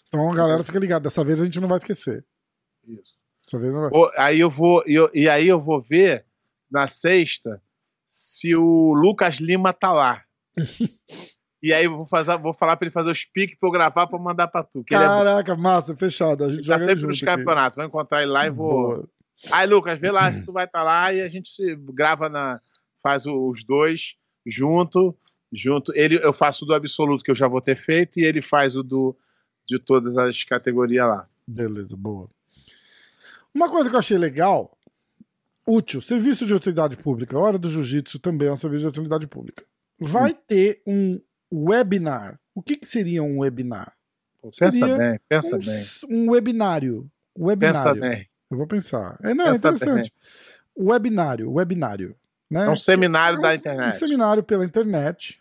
Então 0.08 0.32
a 0.32 0.36
galera 0.36 0.64
fica 0.64 0.80
ligada. 0.80 1.04
Dessa 1.04 1.24
vez 1.24 1.40
a 1.42 1.46
gente 1.46 1.60
não 1.60 1.68
vai 1.68 1.78
esquecer. 1.78 2.26
Isso. 2.88 3.18
Dessa 3.46 3.60
vez 3.60 3.74
não 3.74 3.82
vai. 3.82 3.90
Ou- 3.94 4.12
aí 4.18 4.40
eu 4.40 4.50
vou, 4.50 4.84
eu- 4.88 5.10
e 5.14 5.28
aí 5.30 5.48
eu 5.48 5.60
vou 5.60 5.82
ver 5.82 6.26
na 6.72 6.88
sexta 6.88 7.62
se 8.08 8.56
o 8.56 8.94
Lucas 8.94 9.36
Lima 9.36 9.74
tá 9.74 9.92
lá. 9.94 10.24
e 11.62 11.74
aí 11.74 11.86
eu 11.86 11.98
vou, 11.98 12.06
fazer, 12.06 12.38
vou 12.38 12.54
falar 12.54 12.78
pra 12.78 12.86
ele 12.86 12.94
fazer 12.94 13.12
os 13.12 13.26
piques 13.26 13.58
pra 13.60 13.68
eu 13.68 13.72
gravar 13.72 14.08
pra 14.08 14.18
mandar 14.18 14.48
pra 14.48 14.64
tu. 14.64 14.80
É. 14.80 14.84
Caraca, 14.84 15.56
massa, 15.58 15.96
fechado. 15.96 16.46
A 16.46 16.50
gente 16.50 16.60
Ele 16.60 16.68
tá 16.68 16.80
sempre 16.80 17.06
nos 17.06 17.20
campeonatos. 17.20 17.76
Vou 17.76 17.86
encontrar 17.86 18.22
ele 18.22 18.32
lá 18.32 18.46
e 18.46 18.50
vou. 18.50 18.96
Boa. 18.96 19.10
Aí, 19.52 19.68
Lucas, 19.68 20.00
vê 20.00 20.10
lá 20.12 20.32
se 20.34 20.46
tu 20.46 20.54
vai 20.54 20.66
estar 20.66 20.84
lá 20.84 21.14
e 21.14 21.22
a 21.22 21.28
gente 21.28 21.76
grava 21.94 22.30
na. 22.30 22.60
Faz 23.02 23.26
os 23.26 23.64
dois 23.64 24.16
junto. 24.46 25.16
Junto. 25.52 25.92
Ele, 25.96 26.18
eu 26.24 26.32
faço 26.32 26.64
o 26.64 26.68
do 26.68 26.74
absoluto 26.74 27.24
que 27.24 27.32
eu 27.32 27.36
já 27.36 27.48
vou 27.48 27.62
ter 27.62 27.76
feito, 27.76 28.20
e 28.20 28.24
ele 28.24 28.42
faz 28.42 28.76
o 28.76 28.84
do 28.84 29.18
de 29.68 29.80
todas 29.80 30.18
as 30.18 30.44
categorias 30.44 31.08
lá. 31.08 31.28
Beleza, 31.48 31.96
boa. 31.96 32.30
Uma 33.54 33.70
coisa 33.70 33.90
que 33.90 33.96
eu 33.96 34.00
achei 34.00 34.18
legal, 34.18 34.78
útil, 35.66 36.02
serviço 36.02 36.46
de 36.46 36.54
utilidade 36.54 36.98
pública. 36.98 37.36
A 37.36 37.40
Hora 37.40 37.58
do 37.58 37.70
Jiu-Jitsu 37.70 38.20
também 38.20 38.48
é 38.48 38.52
um 38.52 38.58
serviço 38.58 38.84
de 38.84 38.88
utilidade 38.88 39.28
pública. 39.28 39.66
Vai 40.00 40.34
ter 40.34 40.82
um 40.88 41.20
webinar. 41.52 42.40
O 42.56 42.62
que, 42.62 42.76
que 42.78 42.86
seria 42.86 43.24
um 43.24 43.40
webinar? 43.40 43.94
Pô, 44.42 44.50
pensa 44.58 44.72
Seria 44.78 44.98
bem, 44.98 45.20
pensa 45.28 45.56
um, 45.56 45.60
bem. 45.60 45.84
um 46.10 46.32
webinário. 46.32 47.02
Pensa 47.36 47.46
Webinário. 47.92 48.02
bem. 48.02 48.30
Eu 48.52 48.58
vou 48.58 48.68
pensar. 48.68 49.18
É, 49.22 49.34
não, 49.34 49.46
é 49.48 49.52
Pensa 49.52 49.70
interessante. 49.70 50.14
Webinário, 50.78 51.52
webinário. 51.52 52.16
Né? 52.50 52.66
É 52.66 52.70
um 52.70 52.76
seminário 52.76 53.36
É 53.36 53.40
um- 53.40 53.42
da 53.42 53.56
internet. 53.56 53.96
Um 53.96 54.00
seminário 54.00 54.44
pela 54.44 54.66
internet 54.66 55.40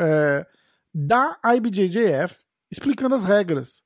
é, 0.00 0.46
da 0.92 1.38
IBJJF 1.44 2.36
explicando 2.70 3.14
as 3.14 3.24
regras. 3.24 3.82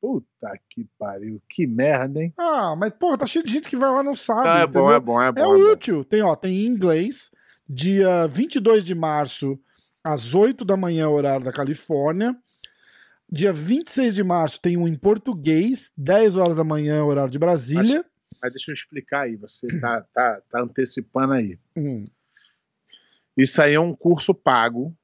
Puta 0.00 0.56
que 0.70 0.86
pariu, 0.96 1.42
que 1.48 1.66
merda, 1.66 2.22
hein? 2.22 2.32
Ah, 2.38 2.76
mas 2.76 2.92
porra, 2.92 3.18
tá 3.18 3.26
cheio 3.26 3.44
de 3.44 3.52
gente 3.52 3.68
que 3.68 3.76
vai 3.76 3.90
lá 3.90 4.00
e 4.00 4.04
não 4.04 4.14
sabe. 4.14 4.44
Não, 4.44 4.56
é 4.56 4.66
bom, 4.66 4.92
é 4.92 5.00
bom, 5.00 5.20
é 5.20 5.32
bom. 5.32 5.40
É 5.40 5.42
é 5.42 5.46
bom. 5.66 5.72
útil. 5.72 6.04
Tem, 6.04 6.22
ó, 6.22 6.36
tem 6.36 6.54
em 6.56 6.66
inglês, 6.66 7.32
dia 7.68 8.28
22 8.28 8.84
de 8.84 8.94
março, 8.94 9.58
às 10.12 10.34
8 10.34 10.64
da 10.64 10.76
manhã, 10.76 11.08
horário 11.08 11.44
da 11.44 11.52
Califórnia. 11.52 12.36
Dia 13.30 13.52
26 13.52 14.14
de 14.14 14.24
março 14.24 14.58
tem 14.60 14.76
um 14.76 14.88
em 14.88 14.94
português, 14.94 15.90
10 15.96 16.36
horas 16.36 16.56
da 16.56 16.64
manhã, 16.64 17.04
horário 17.04 17.30
de 17.30 17.38
Brasília. 17.38 18.04
Mas 18.40 18.52
deixa 18.52 18.70
eu 18.70 18.74
explicar 18.74 19.22
aí, 19.22 19.36
você 19.36 19.66
tá, 19.80 20.00
tá, 20.14 20.40
tá 20.50 20.62
antecipando 20.62 21.34
aí. 21.34 21.58
Hum. 21.76 22.06
Isso 23.36 23.60
aí 23.60 23.74
é 23.74 23.80
um 23.80 23.94
curso 23.94 24.34
pago, 24.34 24.96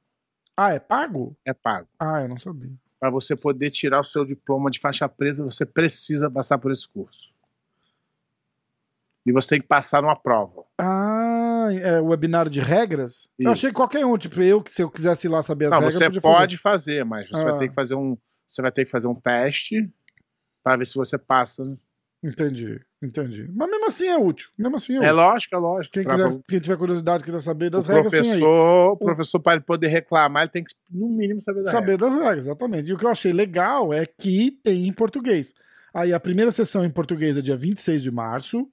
Ah, 0.57 0.73
é 0.73 0.79
pago? 0.79 1.37
é 1.45 1.53
pago. 1.53 1.89
Ah, 1.99 2.23
eu 2.23 2.29
não 2.29 2.39
sabia. 2.39 2.73
Para 2.99 3.11
você 3.11 3.37
poder 3.37 3.71
tirar 3.71 4.01
o 4.01 4.05
seu 4.05 4.25
diploma 4.25 4.71
de 4.71 4.79
faixa 4.81 5.09
preta, 5.09 5.43
você 5.43 5.67
precisa 5.67 6.31
passar 6.31 6.57
por 6.59 6.71
esse 6.73 6.89
curso. 6.89 7.35
E 9.27 9.33
você 9.33 9.49
tem 9.51 9.61
que 9.61 9.67
passar 9.67 10.03
numa 10.03 10.17
prova. 10.17 10.65
Ah, 10.79 11.69
é 11.73 12.01
o 12.01 12.07
webinário 12.07 12.51
de 12.51 12.61
regras? 12.61 13.27
Eu 13.39 13.45
Isso. 13.45 13.53
achei 13.53 13.71
que 13.71 13.77
qualquer 13.77 14.05
um, 14.05 14.17
tipo, 14.19 14.41
eu 14.43 14.61
que 14.63 14.71
se 14.71 14.83
eu 14.83 14.91
quisesse 14.91 15.27
ir 15.27 15.31
lá 15.31 15.43
saber 15.43 15.67
as 15.67 15.71
Não, 15.71 15.79
regras, 15.79 15.95
você 15.95 16.05
podia 16.05 16.21
fazer. 16.21 16.37
pode 16.37 16.57
fazer. 16.59 17.05
mas 17.05 17.29
você 17.31 17.43
Ah. 17.43 17.51
vai 17.51 17.59
ter 17.59 17.69
que 17.69 17.75
fazer 17.75 17.95
um, 17.95 18.19
você 18.47 18.61
vai 18.63 18.71
ter 18.73 18.85
que 18.85 18.91
fazer 18.91 19.09
um 19.09 19.15
teste 19.15 19.91
para 20.63 20.77
ver 20.77 20.87
se 20.87 20.95
você 20.95 21.17
passa. 21.17 21.65
né? 21.65 21.77
Entendi, 22.23 22.81
entendi. 23.03 23.51
Mas 23.55 23.71
mesmo 23.71 23.87
assim 23.87 24.07
é 24.09 24.17
útil. 24.17 24.49
Mesmo 24.59 24.77
assim 24.77 24.95
é 24.95 24.97
É 24.97 25.01
útil. 25.01 25.15
lógico, 25.15 25.55
é 25.55 25.59
lógico. 25.59 25.93
Quem, 25.93 26.03
Pra- 26.05 26.15
quiser, 26.15 26.41
quem 26.49 26.59
tiver 26.61 26.77
curiosidade, 26.79 27.23
quiser 27.25 27.41
saber 27.43 27.67
o 27.67 27.71
das 27.71 27.87
regras, 27.87 28.11
tem 28.11 28.21
aí. 28.21 28.27
professor, 28.27 28.93
o 28.93 28.97
professor 28.97 29.41
para 29.41 29.53
ele 29.55 29.63
poder 29.63 29.89
reclamar, 29.89 30.43
ele 30.45 30.51
tem 30.51 30.65
que 30.65 30.73
no 30.91 31.09
mínimo 31.09 31.41
saber 31.43 31.63
da 31.65 31.71
regra. 31.71 31.81
Saber 31.81 31.99
das 31.99 32.15
regras, 32.15 32.47
exatamente. 32.47 32.91
E 32.91 32.95
o 32.95 32.99
que 32.99 33.05
eu 33.05 33.11
achei 33.11 33.33
legal 33.33 33.93
é 33.93 34.07
que 34.07 34.53
tem 34.63 34.87
em 34.89 34.93
português. 34.93 35.53
Aí 35.95 36.13
a 36.15 36.21
primeira 36.21 36.51
sessão 36.51 36.83
em 36.85 36.91
português 36.91 37.37
é 37.37 37.43
dia 37.43 37.57
26 37.57 38.03
de 38.03 38.11
março, 38.11 38.67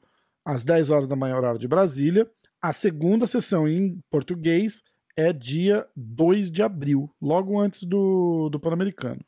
às 0.46 0.64
10 0.64 0.90
horas 0.90 1.08
da 1.08 1.16
manhã, 1.16 1.36
horário 1.38 1.60
de 1.60 1.68
Brasília. 1.68 2.30
A 2.62 2.74
segunda 2.74 3.26
sessão 3.26 3.68
em 3.68 4.00
português 4.10 4.84
é 5.16 5.34
dia 5.34 5.88
2 5.96 6.50
de 6.52 6.62
abril, 6.62 7.10
logo 7.22 7.60
antes 7.60 7.84
do, 7.84 8.50
do 8.50 8.60
Pan-Americano. 8.60 9.20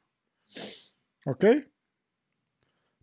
Ok? 1.26 1.66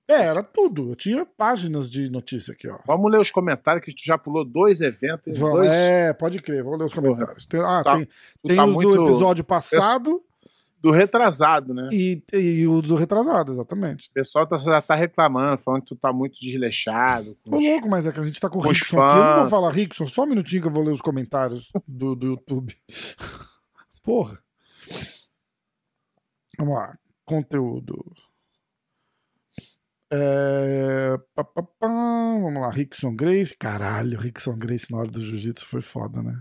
É, 0.08 0.22
era 0.24 0.42
tudo. 0.42 0.90
Eu 0.90 0.96
tinha 0.96 1.24
páginas 1.24 1.88
de 1.88 2.10
notícia 2.10 2.52
aqui, 2.52 2.68
ó. 2.68 2.78
Vamos 2.84 3.10
ler 3.12 3.20
os 3.20 3.30
comentários 3.30 3.84
que 3.84 3.94
tu 3.94 4.02
já 4.04 4.18
pulou 4.18 4.44
dois 4.44 4.80
eventos, 4.80 5.38
Vamos, 5.38 5.58
dois. 5.58 5.70
É, 5.70 6.12
pode 6.12 6.40
crer, 6.40 6.64
vamos 6.64 6.80
ler 6.80 6.84
os 6.86 6.94
comentários. 6.94 7.46
Tem, 7.46 7.60
ah, 7.60 7.82
Tá- 7.84 7.96
tem, 7.96 8.08
tem 8.44 8.56
tá 8.56 8.64
os 8.64 8.74
muito 8.74 8.96
do 8.96 9.04
episódio 9.06 9.44
passado 9.44 10.20
do 10.80 10.90
retrasado, 10.90 11.74
né? 11.74 11.88
e, 11.92 12.22
e 12.32 12.66
o 12.66 12.80
do 12.80 12.94
retrasado, 12.96 13.52
exatamente. 13.52 14.08
O 14.08 14.12
pessoal 14.12 14.46
tá, 14.46 14.56
já 14.56 14.80
tá 14.80 14.94
reclamando, 14.94 15.62
falando 15.62 15.82
que 15.82 15.88
tu 15.88 15.96
tá 15.96 16.12
muito 16.12 16.38
desleixado. 16.40 17.36
com 17.44 17.56
Ô, 17.56 17.58
os- 17.58 17.64
louco, 17.64 17.88
mas 17.88 18.06
é 18.06 18.12
que 18.12 18.20
a 18.20 18.22
gente 18.22 18.40
tá 18.40 18.48
com 18.48 18.58
o 18.58 18.62
Rickson 18.62 19.00
aqui. 19.00 19.18
Eu 19.18 19.24
não 19.24 19.32
vou 19.32 19.40
fãs. 19.42 19.50
falar 19.50 19.70
Rickson, 19.72 20.06
só 20.06 20.22
um 20.22 20.26
minutinho 20.26 20.62
que 20.62 20.68
eu 20.68 20.72
vou 20.72 20.82
ler 20.82 20.92
os 20.92 21.00
comentários 21.02 21.70
do, 21.86 22.14
do 22.14 22.26
YouTube. 22.26 22.76
Porra. 24.02 24.38
Vamos 26.58 26.74
lá. 26.74 26.98
Conteúdo. 27.24 28.02
É... 30.12 31.16
pá, 31.34 31.44
pá, 31.44 31.62
pá. 31.62 31.86
Vamos 31.88 32.60
lá, 32.60 32.70
Rickson 32.70 33.14
Grace. 33.14 33.56
Caralho, 33.56 34.18
Rickson 34.18 34.56
Grace 34.56 34.90
na 34.90 34.98
hora 34.98 35.10
do 35.10 35.20
jiu-jitsu 35.20 35.66
foi 35.66 35.80
foda, 35.80 36.22
né? 36.22 36.40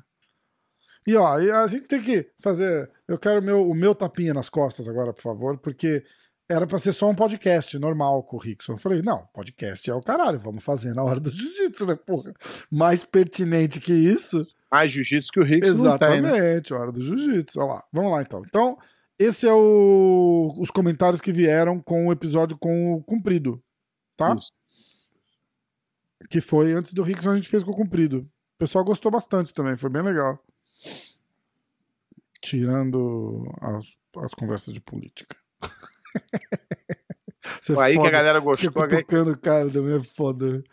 E 1.07 1.15
ó, 1.15 1.33
a 1.33 1.67
gente 1.67 1.87
tem 1.87 2.01
que 2.01 2.29
fazer. 2.39 2.89
Eu 3.07 3.17
quero 3.17 3.39
o 3.39 3.43
meu, 3.43 3.69
o 3.69 3.73
meu 3.73 3.95
tapinha 3.95 4.33
nas 4.33 4.49
costas 4.49 4.87
agora, 4.87 5.13
por 5.13 5.21
favor, 5.21 5.57
porque 5.57 6.03
era 6.49 6.65
pra 6.65 6.79
ser 6.79 6.93
só 6.93 7.07
um 7.07 7.15
podcast 7.15 7.77
normal 7.77 8.23
com 8.23 8.35
o 8.35 8.39
Rickson. 8.39 8.73
Eu 8.73 8.77
falei, 8.77 9.01
não, 9.03 9.25
podcast 9.33 9.87
é 9.89 9.93
o 9.93 10.01
caralho, 10.01 10.39
vamos 10.39 10.63
fazer 10.63 10.95
na 10.95 11.03
hora 11.03 11.19
do 11.19 11.29
jiu-jitsu, 11.29 11.85
né, 11.85 11.95
porra? 11.95 12.33
Mais 12.71 13.05
pertinente 13.05 13.79
que 13.79 13.93
isso. 13.93 14.47
Mais 14.71 14.91
jiu-jitsu 14.91 15.31
que 15.31 15.39
o 15.39 15.43
Rickson 15.43 15.73
não 15.83 15.97
tem, 15.97 16.21
né? 16.21 16.29
Exatamente, 16.29 16.73
hora 16.73 16.91
do 16.91 17.01
jiu-jitsu. 17.01 17.59
Olha 17.59 17.73
lá, 17.73 17.83
vamos 17.93 18.11
lá 18.11 18.21
então. 18.23 18.43
Então, 18.45 18.77
esse 19.19 19.47
é 19.47 19.53
o, 19.53 20.55
os 20.57 20.71
comentários 20.71 21.21
que 21.21 21.31
vieram 21.31 21.79
com 21.79 22.07
o 22.07 22.11
episódio 22.11 22.57
com 22.57 22.93
o 22.93 23.03
Cumprido, 23.03 23.61
tá? 24.17 24.35
Isso. 24.35 24.51
Que 26.29 26.41
foi 26.41 26.73
antes 26.73 26.93
do 26.93 27.03
Rickson 27.03 27.31
a 27.31 27.35
gente 27.35 27.49
fez 27.49 27.63
com 27.63 27.71
o 27.71 27.75
Cumprido. 27.75 28.19
O 28.55 28.59
pessoal 28.59 28.83
gostou 28.83 29.11
bastante 29.11 29.53
também, 29.53 29.77
foi 29.77 29.89
bem 29.89 30.01
legal. 30.01 30.43
Tirando 32.41 33.43
as, 33.61 33.85
as 34.23 34.33
conversas 34.33 34.73
de 34.73 34.81
política. 34.81 35.35
Você 37.61 37.73
Foi 37.73 37.85
aí 37.85 37.93
que 37.93 37.99
a 37.99 38.03
foda. 38.03 38.11
galera 38.11 38.39
gostou. 38.39 38.71
que- 38.71 38.79
cutucando 38.95 39.31
o 39.31 39.37
cara 39.37 39.69
também 39.69 39.97
é 39.97 40.03
foda. 40.03 40.63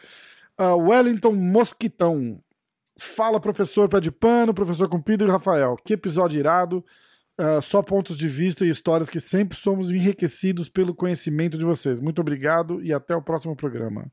Ah, 0.57 0.75
Wellington 0.75 1.33
Mosquitão. 1.33 2.41
Fala, 2.99 3.41
professor 3.41 3.89
Pé 3.89 4.01
de 4.01 4.11
Pano, 4.11 4.55
professor 4.55 4.89
Cumprido 4.89 5.27
e 5.27 5.31
Rafael. 5.31 5.77
Que 5.85 5.95
episódio 5.95 6.39
irado. 6.39 6.85
Ah, 7.37 7.61
só 7.61 7.83
pontos 7.83 8.17
de 8.17 8.29
vista 8.29 8.65
e 8.65 8.71
histórias 8.71 9.11
que 9.11 9.21
sempre 9.21 9.59
somos 9.59 9.91
enriquecidos 9.91 10.69
pelo 10.69 10.95
conhecimento 10.95 11.59
de 11.59 11.65
vocês. 11.65 12.01
Muito 12.01 12.21
obrigado 12.21 12.81
e 12.83 12.93
até 12.95 13.15
o 13.15 13.23
próximo 13.23 13.55
programa. 13.57 14.11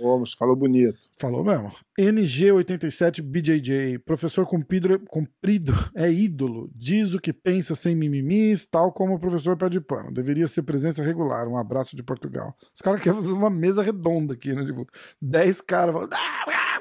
Vamos, 0.00 0.32
falou 0.32 0.56
bonito. 0.56 0.98
Falou 1.18 1.44
mesmo. 1.44 1.70
NG87BJJ. 1.98 3.98
Professor 3.98 4.46
Cumprido, 4.46 4.98
Cumprido 5.00 5.72
é 5.94 6.10
ídolo. 6.10 6.70
Diz 6.74 7.12
o 7.14 7.20
que 7.20 7.32
pensa 7.32 7.74
sem 7.74 7.94
mimimis, 7.94 8.66
tal 8.66 8.92
como 8.92 9.14
o 9.14 9.18
professor 9.18 9.56
Pé 9.56 9.68
de 9.68 9.80
Pano. 9.80 10.12
Deveria 10.12 10.48
ser 10.48 10.62
presença 10.62 11.02
regular. 11.02 11.46
Um 11.48 11.58
abraço 11.58 11.94
de 11.94 12.02
Portugal. 12.02 12.56
Os 12.74 12.80
caras 12.80 13.02
querem 13.02 13.20
fazer 13.20 13.32
uma 13.32 13.50
mesa 13.50 13.82
redonda 13.82 14.34
aqui, 14.34 14.52
né? 14.54 14.64
Tipo, 14.64 14.86
10 15.20 15.60
caras 15.60 15.94
falando. 15.94 16.14
"Ah, 16.14 16.80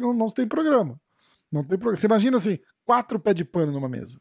Não, 0.00 0.12
não 0.12 0.30
tem 0.30 0.46
programa. 0.46 1.00
Não 1.50 1.62
tem 1.62 1.78
programa. 1.78 1.98
Você 1.98 2.06
imagina 2.06 2.36
assim, 2.36 2.58
quatro 2.84 3.18
pé 3.18 3.32
de 3.32 3.44
pano 3.44 3.72
numa 3.72 3.88
mesa. 3.88 4.20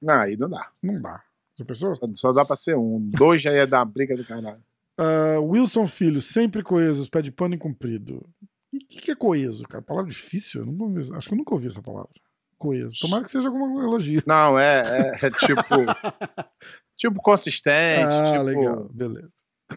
Não, 0.00 0.14
aí 0.14 0.36
não 0.36 0.48
dá. 0.48 0.70
Não 0.82 1.00
dá. 1.00 1.22
Já 1.56 1.64
pensou? 1.64 1.96
Só, 1.96 2.06
só 2.14 2.32
dá 2.32 2.44
pra 2.44 2.56
ser 2.56 2.76
um. 2.76 3.00
Dois 3.10 3.42
já 3.42 3.52
ia 3.52 3.66
dar 3.66 3.78
uma 3.78 3.84
briga 3.86 4.16
do 4.16 4.24
caralho. 4.24 4.62
Ah, 4.98 5.38
Wilson 5.40 5.86
Filho, 5.86 6.20
sempre 6.20 6.62
coesos, 6.62 7.08
pé 7.08 7.20
de 7.22 7.32
pano 7.32 7.54
e 7.54 7.58
comprido. 7.58 8.26
O 8.72 8.78
que, 8.88 9.00
que 9.00 9.10
é 9.10 9.14
coeso, 9.14 9.64
cara? 9.64 9.82
Palavra 9.82 10.10
difícil? 10.10 10.64
Ouvi- 10.78 11.14
acho 11.14 11.28
que 11.28 11.34
eu 11.34 11.38
nunca 11.38 11.54
ouvi 11.54 11.68
essa 11.68 11.82
palavra. 11.82 12.10
Coeso. 12.58 12.94
Tomara 13.00 13.24
que 13.24 13.30
seja 13.30 13.48
algum 13.48 13.80
elogio. 13.82 14.22
Não, 14.26 14.58
é, 14.58 14.80
é, 15.22 15.26
é 15.26 15.30
tipo. 15.30 15.62
tipo 16.96 17.20
consistente. 17.22 18.14
ah, 18.14 18.32
tipo, 18.32 18.42
legal. 18.42 18.88
Beleza. 18.92 19.34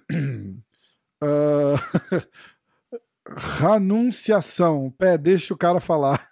Ranunciação. 3.27 4.91
Pé, 4.97 5.17
deixa 5.17 5.53
o 5.53 5.57
cara 5.57 5.79
falar. 5.79 6.29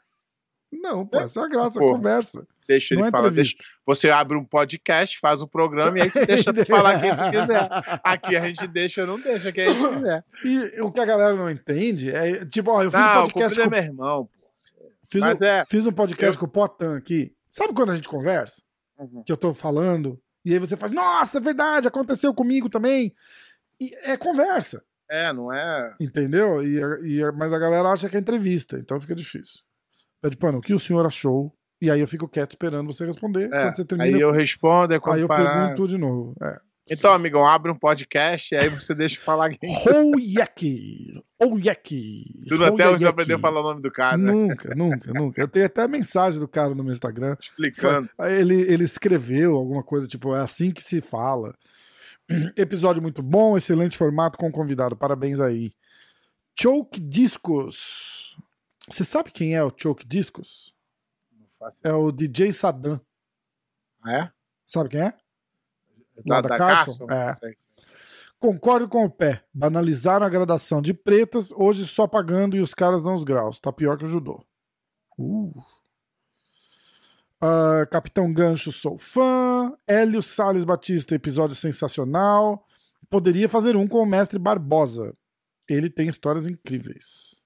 Não, 0.72 1.06
pô, 1.06 1.20
essa 1.20 1.42
é 1.42 1.44
a 1.44 1.48
graça, 1.48 1.80
Pô. 1.80 1.94
conversa. 1.94 2.48
Deixa 2.68 2.94
ele 2.94 3.02
Não 3.02 3.08
é 3.08 3.12
falar. 3.12 3.30
Deixa, 3.30 3.56
você 3.86 4.10
abre 4.10 4.36
um 4.38 4.44
podcast, 4.44 5.20
faz 5.20 5.42
o 5.42 5.48
programa 5.48 5.98
e 6.00 6.02
aí 6.04 6.12
tu 6.12 6.26
deixa 6.26 6.52
tu 6.54 6.66
falar 6.66 7.00
quem 7.00 7.12
tu 7.16 7.30
quiser. 7.32 7.68
Aqui 8.04 8.36
a 8.36 8.40
gente 8.48 8.68
deixa 8.68 9.02
ou 9.02 9.08
não 9.08 9.20
deixa 9.20 9.52
quem 9.52 9.68
a 9.68 9.72
gente 9.74 9.88
quiser. 9.90 10.24
E 10.44 10.82
o 10.82 10.92
que 10.92 11.00
a 11.00 11.06
galera 11.06 11.36
não 11.36 11.50
entende 11.50 12.10
é, 12.12 12.44
tipo, 12.46 12.72
ó, 12.72 12.82
eu 12.84 12.90
fiz 12.92 13.00
um 13.00 13.04
Não, 13.04 13.24
o 13.26 13.32
podcast 13.32 13.60
é 13.60 13.64
com, 13.66 13.70
meu 13.70 13.80
irmão. 13.80 14.26
pô. 14.26 14.92
fiz, 15.10 15.22
mas 15.22 15.42
um, 15.42 15.46
é- 15.46 15.66
fiz 15.66 15.86
um 15.86 15.92
podcast 15.92 16.36
eu- 16.36 16.40
com 16.40 16.46
o 16.46 16.50
Potan 16.50 16.98
aqui. 16.98 17.32
Sabe 17.52 17.74
quando 17.74 17.92
a 17.92 17.96
gente 17.96 18.08
conversa? 18.10 18.62
Uhum. 18.98 19.24
Que 19.24 19.32
eu 19.32 19.38
tô 19.38 19.54
falando, 19.54 20.20
e 20.44 20.54
aí 20.54 20.60
você 20.60 20.76
faz, 20.76 20.92
nossa, 20.92 21.38
é 21.38 21.42
verdade, 21.42 21.88
aconteceu 21.88 22.34
comigo 22.34 22.70
também. 22.70 23.14
E 23.80 23.94
é 24.10 24.16
conversa, 24.18 24.82
É, 25.12 25.32
não 25.34 25.54
é. 25.54 25.94
entendeu? 26.00 26.64
E, 26.64 26.80
e- 27.20 27.32
mas 27.34 27.54
a 27.54 27.60
galera 27.60 27.90
acha 27.90 28.10
que 28.10 28.16
é 28.18 28.20
entrevista, 28.20 28.78
então 28.80 29.00
fica 29.00 29.14
difícil. 29.14 29.60
Pede 30.22 30.36
pano, 30.38 30.58
o 30.58 30.62
que 30.62 30.74
o 30.74 30.80
senhor 30.80 31.06
achou? 31.06 31.54
E 31.86 31.92
aí 31.92 32.00
eu 32.00 32.08
fico 32.08 32.28
quieto 32.28 32.50
esperando 32.50 32.92
você 32.92 33.06
responder. 33.06 33.46
É, 33.54 33.66
Quando 33.66 33.76
você 33.76 33.86
termina, 33.86 34.18
aí 34.18 34.20
eu 34.20 34.32
respondo, 34.32 34.92
é 34.92 35.00
quando 35.00 35.18
aí 35.18 35.22
eu 35.22 35.28
parar. 35.28 35.68
pergunto 35.68 35.88
de 35.88 36.00
novo. 36.00 36.34
É. 36.42 36.60
Então, 36.90 37.14
amigão, 37.14 37.46
abre 37.48 37.72
um 37.72 37.78
podcast 37.78 38.56
e 38.56 38.58
aí 38.58 38.70
você 38.70 38.96
deixa 38.96 39.20
eu 39.20 39.24
falar 39.24 39.52
quem. 39.52 39.70
Houyeki. 39.88 41.24
Houyeki. 41.40 42.44
Tudo 42.48 42.66
até 42.66 42.90
hoje 42.90 43.06
aprendeu 43.06 43.38
a 43.38 43.40
falar 43.40 43.60
o 43.60 43.64
nome 43.64 43.84
do 43.84 43.92
cara, 43.92 44.18
né? 44.18 44.32
Nunca, 44.32 44.74
nunca, 44.74 45.14
nunca. 45.14 45.40
Eu 45.40 45.48
tenho 45.48 45.68
até 45.68 45.84
a 45.84 45.88
mensagem 45.88 46.40
do 46.40 46.48
cara 46.48 46.74
no 46.74 46.84
meu 46.84 46.92
Instagram. 46.92 47.38
Explicando. 47.40 48.10
Ele, 48.20 48.62
ele 48.62 48.84
escreveu 48.84 49.56
alguma 49.56 49.84
coisa, 49.84 50.08
tipo, 50.08 50.36
é 50.36 50.42
assim 50.42 50.72
que 50.72 50.84
se 50.84 51.02
fala. 51.02 51.54
Episódio 52.58 53.00
muito 53.00 53.22
bom, 53.22 53.56
excelente 53.56 53.96
formato 53.96 54.40
com 54.40 54.52
convidado. 54.52 54.98
Parabéns 54.98 55.40
aí. 55.40 55.72
Choke 56.60 57.00
Discos. 57.00 58.36
Você 58.90 59.04
sabe 59.04 59.32
quem 59.32 59.56
é 59.56 59.64
o 59.64 59.72
Choke 59.76 60.04
Discos? 60.08 60.75
É 61.84 61.94
o 61.94 62.12
DJ 62.12 62.54
Saddam. 62.54 63.02
ideia. 64.06 64.24
É? 64.24 64.32
Sabe 64.66 64.90
quem 64.90 65.02
é? 65.02 65.14
Da, 66.26 66.42
da 66.42 66.50
da 66.50 66.58
Carson? 66.58 67.06
Carson? 67.08 67.12
É. 67.12 67.36
Sei. 67.36 67.58
Concordo 68.40 68.88
com 68.88 69.06
o 69.06 69.10
pé. 69.10 69.44
Banalizaram 69.54 70.26
a 70.26 70.30
gradação 70.30 70.82
de 70.82 70.94
pretas, 70.94 71.52
hoje 71.52 71.86
só 71.86 72.08
pagando 72.08 72.56
e 72.56 72.60
os 72.60 72.74
caras 72.74 73.02
dão 73.02 73.16
os 73.16 73.24
graus. 73.24 73.60
Tá 73.60 73.72
pior 73.72 73.98
que 73.98 74.06
o 74.06 74.10
judô. 74.10 74.46
Uh. 75.18 75.52
Ah, 77.42 77.86
Capitão 77.90 78.32
Gancho, 78.34 78.72
sou 78.72 78.98
fã. 78.98 79.74
Hélio 79.88 80.22
Salles 80.22 80.66
Batista, 80.66 81.16
episódio 81.16 81.56
sensacional. 81.56 82.66
Poderia 83.10 83.48
fazer 83.50 83.76
um 83.76 83.88
com 83.88 84.00
o 84.00 84.06
mestre 84.06 84.38
Barbosa. 84.38 85.16
Ele 85.68 85.90
tem 85.90 86.08
histórias 86.08 86.46
incríveis. 86.46 87.42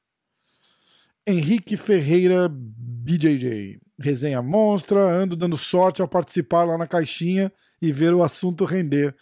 Henrique 1.25 1.77
Ferreira 1.77 2.49
BJJ. 2.49 3.79
Resenha 3.99 4.41
monstra. 4.41 4.99
Ando 5.01 5.35
dando 5.35 5.57
sorte 5.57 6.01
ao 6.01 6.07
participar 6.07 6.63
lá 6.63 6.77
na 6.77 6.87
caixinha 6.87 7.51
e 7.81 7.91
ver 7.91 8.13
o 8.13 8.23
assunto 8.23 8.65
render. 8.65 9.15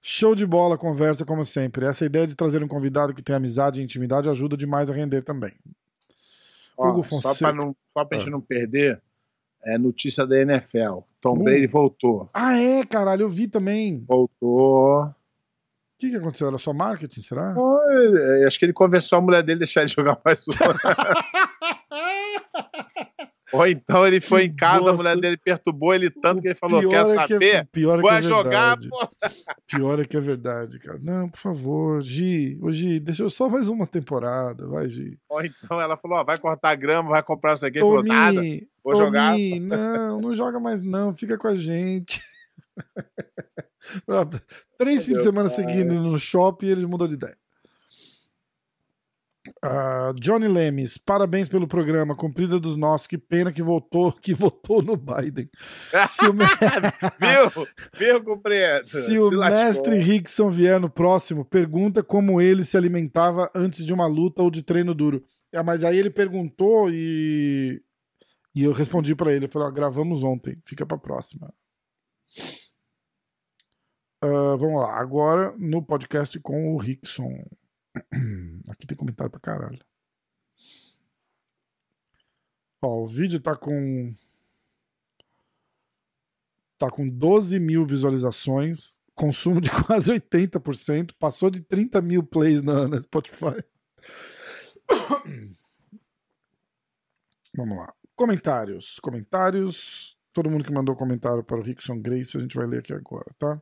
Show 0.00 0.34
de 0.34 0.44
bola, 0.44 0.76
conversa 0.76 1.24
como 1.24 1.46
sempre. 1.46 1.86
Essa 1.86 2.04
ideia 2.04 2.26
de 2.26 2.34
trazer 2.34 2.62
um 2.62 2.68
convidado 2.68 3.14
que 3.14 3.22
tem 3.22 3.34
amizade 3.34 3.80
e 3.80 3.84
intimidade 3.84 4.28
ajuda 4.28 4.56
demais 4.56 4.90
a 4.90 4.94
render 4.94 5.22
também. 5.22 5.52
Ó, 6.76 6.90
Hugo 6.90 7.02
Fonseca. 7.02 7.34
só 7.34 8.04
pra 8.04 8.16
Ah. 8.16 8.18
gente 8.18 8.30
não 8.30 8.40
perder, 8.40 9.00
é 9.64 9.78
notícia 9.78 10.26
da 10.26 10.36
NFL. 10.38 10.98
Tom 11.22 11.38
Uh. 11.38 11.44
Brady 11.44 11.66
voltou. 11.66 12.28
Ah, 12.34 12.58
é, 12.60 12.84
caralho, 12.84 13.22
eu 13.22 13.28
vi 13.30 13.46
também. 13.48 14.04
Voltou. 14.06 15.14
O 15.94 15.98
que, 15.98 16.10
que 16.10 16.16
aconteceu? 16.16 16.48
Era 16.48 16.58
só 16.58 16.72
marketing, 16.72 17.20
será? 17.20 17.54
É, 18.42 18.46
Acho 18.46 18.58
que 18.58 18.64
ele 18.64 18.72
convenceu 18.72 19.16
a 19.18 19.20
mulher 19.20 19.42
dele 19.42 19.58
a 19.58 19.60
deixar 19.60 19.80
ele 19.82 19.88
jogar 19.88 20.18
mais 20.24 20.44
uma. 20.48 20.54
Ou 23.52 23.64
então 23.68 24.04
ele 24.04 24.20
foi 24.20 24.44
em 24.46 24.54
casa, 24.56 24.76
a 24.90 24.92
bosta. 24.92 24.96
mulher 24.96 25.16
dele 25.16 25.36
perturbou 25.36 25.94
ele 25.94 26.10
tanto 26.10 26.42
que 26.42 26.48
ele 26.48 26.56
falou: 26.56 26.80
Pior 26.80 26.90
Quer 26.90 26.98
é 26.98 27.14
que 27.26 27.32
é- 27.32 27.36
saber? 27.36 27.68
pior 27.70 27.94
é 27.94 28.02
que 28.02 28.08
Vai 28.08 28.18
é 28.18 28.22
jogar, 28.22 28.76
verdade. 28.78 28.88
pô. 28.88 29.08
Pior 29.68 30.00
é 30.00 30.04
que 30.04 30.16
é 30.16 30.20
verdade, 30.20 30.78
cara. 30.80 30.98
Não, 31.00 31.28
por 31.28 31.38
favor, 31.38 32.02
Gi. 32.02 32.58
Ô, 32.60 32.72
Gi, 32.72 32.98
deixa 32.98 33.22
eu 33.22 33.30
só 33.30 33.48
mais 33.48 33.68
uma 33.68 33.86
temporada, 33.86 34.66
vai, 34.66 34.88
Gi. 34.90 35.16
Ou 35.28 35.40
então 35.44 35.80
ela 35.80 35.96
falou: 35.96 36.18
ó, 36.18 36.24
vai 36.24 36.36
cortar 36.36 36.74
grama, 36.74 37.10
vai 37.10 37.22
comprar 37.22 37.52
isso 37.52 37.64
aqui. 37.64 37.78
Falou: 37.78 38.02
nada. 38.02 38.40
Vou 38.82 38.94
ô, 38.94 38.96
jogar. 38.96 39.36
Não, 39.60 40.20
não 40.20 40.34
joga 40.34 40.58
mais 40.58 40.82
não, 40.82 41.14
fica 41.14 41.38
com 41.38 41.46
a 41.46 41.54
gente. 41.54 42.20
Três 44.78 45.04
fins 45.06 45.16
de 45.18 45.22
semana 45.22 45.48
seguindo 45.48 45.94
no 45.94 46.18
shopping 46.18 46.66
ele 46.66 46.86
mudou 46.86 47.06
de 47.08 47.14
ideia. 47.14 47.36
Ah, 49.62 50.12
Johnny 50.18 50.48
Lemes, 50.48 50.96
parabéns 50.96 51.50
pelo 51.50 51.68
programa, 51.68 52.16
cumprida 52.16 52.58
dos 52.58 52.78
nossos. 52.78 53.06
Que 53.06 53.18
pena 53.18 53.52
que 53.52 53.62
votou, 53.62 54.10
que 54.10 54.32
votou 54.32 54.80
no 54.82 54.96
Biden. 54.96 55.50
Se 56.08 56.26
o, 56.26 56.32
me- 56.32 56.46
Viu? 56.46 57.66
Viu, 57.98 58.24
compreendo. 58.24 58.84
se 58.84 59.18
o 59.18 59.28
lascou. 59.30 59.58
mestre 59.64 59.98
Rickson 59.98 60.48
vier 60.50 60.80
no 60.80 60.88
próximo, 60.88 61.44
pergunta 61.44 62.02
como 62.02 62.40
ele 62.40 62.64
se 62.64 62.74
alimentava 62.76 63.50
antes 63.54 63.84
de 63.84 63.92
uma 63.92 64.06
luta 64.06 64.42
ou 64.42 64.50
de 64.50 64.62
treino 64.62 64.94
duro. 64.94 65.22
É, 65.52 65.62
mas 65.62 65.84
aí 65.84 65.98
ele 65.98 66.10
perguntou 66.10 66.88
e 66.90 67.82
e 68.54 68.62
eu 68.64 68.72
respondi 68.72 69.14
pra 69.16 69.32
ele, 69.32 69.44
eu 69.46 69.48
falei, 69.50 69.68
ó, 69.68 69.70
gravamos 69.70 70.22
ontem, 70.22 70.56
fica 70.64 70.86
pra 70.86 70.96
próxima. 70.96 71.52
Ah, 74.26 74.56
vamos 74.56 74.80
lá, 74.80 74.98
agora 74.98 75.54
no 75.58 75.84
podcast 75.84 76.40
com 76.40 76.74
o 76.74 76.78
Rickson. 76.78 77.44
Aqui 78.70 78.86
tem 78.86 78.96
comentário 78.96 79.30
pra 79.30 79.38
caralho. 79.38 79.84
Ó, 82.82 83.02
o 83.02 83.06
vídeo 83.06 83.38
tá 83.38 83.54
com. 83.54 84.14
Tá 86.78 86.88
com 86.88 87.06
12 87.06 87.60
mil 87.60 87.84
visualizações, 87.84 88.96
consumo 89.14 89.60
de 89.60 89.68
quase 89.84 90.10
80%, 90.10 91.14
passou 91.18 91.50
de 91.50 91.60
30 91.60 92.00
mil 92.00 92.22
plays 92.22 92.62
na, 92.62 92.88
na 92.88 93.02
Spotify. 93.02 93.62
Vamos 97.54 97.76
lá. 97.76 97.92
Comentários. 98.16 98.98
Comentários. 99.00 100.16
Todo 100.32 100.48
mundo 100.48 100.64
que 100.64 100.72
mandou 100.72 100.96
comentário 100.96 101.44
para 101.44 101.58
o 101.58 101.62
Rickson 101.62 102.00
Grace, 102.00 102.38
a 102.38 102.40
gente 102.40 102.56
vai 102.56 102.66
ler 102.66 102.78
aqui 102.78 102.94
agora, 102.94 103.30
tá? 103.38 103.60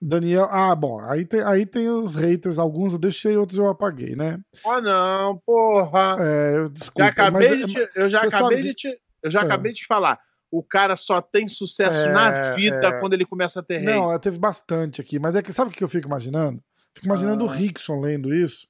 Daniel. 0.00 0.44
Ah, 0.50 0.74
bom. 0.74 1.00
Aí 1.00 1.24
tem, 1.24 1.42
aí 1.42 1.64
tem 1.64 1.88
os 1.88 2.14
haters. 2.14 2.58
Alguns 2.58 2.92
eu 2.92 2.98
deixei, 2.98 3.36
outros 3.36 3.58
eu 3.58 3.68
apaguei, 3.68 4.14
né? 4.14 4.38
Ah, 4.66 4.80
não, 4.80 5.38
porra. 5.46 6.16
É, 6.20 6.56
eu 6.58 6.68
desculpa. 6.68 7.02
já 7.04 7.08
acabei 7.08 7.48
mas- 7.48 7.66
de 7.66 7.72
te, 7.74 7.90
eu 7.94 8.10
já 8.10 8.20
você 8.20 8.26
acabei 8.26 8.58
sabe 8.58 8.62
de 8.68 8.74
te, 8.74 8.98
eu 9.22 9.30
já 9.30 9.40
Ah. 9.40 9.44
acabei 9.44 9.72
de 9.72 9.86
falar. 9.86 10.18
O 10.50 10.62
cara 10.62 10.94
só 10.94 11.20
tem 11.20 11.48
sucesso 11.48 12.00
É, 12.00 12.12
na 12.12 12.52
vida 12.54 12.86
é. 12.86 13.00
quando 13.00 13.14
ele 13.14 13.24
começa 13.24 13.58
a 13.60 13.62
ter 13.62 13.76
hate. 13.78 13.86
Não, 13.86 14.12
é, 14.12 14.18
teve 14.18 14.38
bastante 14.38 15.00
aqui. 15.00 15.18
Mas 15.18 15.34
é 15.34 15.42
que 15.42 15.52
sabe 15.52 15.70
o 15.70 15.74
que 15.74 15.82
eu 15.82 15.88
fico 15.88 16.06
imaginando? 16.06 16.62
Fico 16.94 17.06
imaginando 17.06 17.44
o 17.44 17.48
Ah. 17.50 17.54
Rickson 17.54 17.98
lendo 17.98 18.32
isso. 18.32 18.68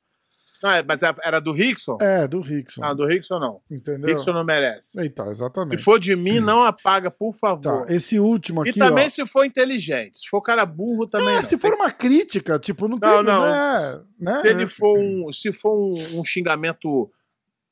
Não, 0.65 0.71
é- 0.71 0.83
mas 0.83 1.03
era 1.03 1.41
do 1.41 1.53
Rickson? 1.53 1.99
É, 2.01 2.27
do 2.27 2.41
Rickson. 2.41 2.83
Ah, 2.83 2.95
do 2.95 3.05
Rickson 3.05 3.39
não. 3.39 3.61
entendeu? 3.71 4.09
Rickson 4.09 4.33
não 4.33 4.43
merece. 4.43 4.99
Eita, 4.99 5.25
exatamente. 5.27 5.77
Se 5.77 5.85
for 5.85 6.01
de 6.01 6.17
mim, 6.17 6.41
não 6.41 6.63
apaga, 6.65 7.11
por 7.11 7.35
favor. 7.35 7.61
Tá, 7.61 7.93
esse 7.93 8.19
último 8.19 8.65
e 8.67 8.71
aqui. 8.71 8.79
também 8.79 9.05
ó, 9.05 9.09
se 9.11 9.27
for 9.27 9.45
inteligente. 9.45 10.21
Se 10.21 10.29
for 10.29 10.41
cara 10.41 10.65
burro, 10.65 11.07
também 11.07 11.37
É, 11.37 11.43
não. 11.43 11.49
se 11.51 11.59
for 11.59 11.75
uma 11.75 11.93
crítica, 11.93 12.59
tipo, 12.59 12.89
não 12.89 12.99
tem. 12.99 13.11
Não, 13.11 13.23
não. 13.23 13.43
Né, 13.43 14.05
né? 14.19 14.41
Se 14.41 14.49
ele 14.49 14.67
for 14.67 14.99
um, 14.99 15.31
se 15.31 15.53
for 15.53 15.77
um, 15.77 16.21
um 16.21 16.25
xingamento 16.25 17.13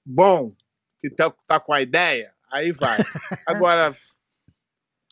bom, 0.05 0.53
que 1.01 1.09
tá, 1.09 1.33
tá 1.47 1.59
com 1.59 1.73
a 1.73 1.81
ideia, 1.81 2.31
aí 2.53 2.73
vai. 2.73 2.99
Agora, 3.49 3.97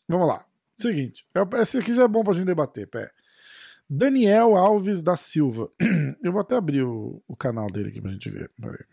Vamos 0.07 0.29
lá. 0.29 0.45
Seguinte, 0.77 1.25
é- 1.35 1.63
esse 1.63 1.79
aqui 1.79 1.95
já 1.95 2.03
é 2.05 2.09
bom 2.09 2.23
pra 2.25 2.33
gente 2.33 2.47
debater, 2.47 2.87
pé. 2.89 3.11
Daniel 3.93 4.57
Alves 4.57 5.03
da 5.03 5.17
Silva. 5.17 5.69
Eu 6.23 6.31
vou 6.31 6.43
até 6.43 6.55
abrir 6.55 6.85
o, 6.85 7.21
o 7.27 7.37
canal 7.37 7.67
dele 7.67 7.89
aqui 7.89 8.01
pra 8.01 8.13
gente 8.13 8.31
ver. 8.31 8.49
Peraí. 8.61 8.85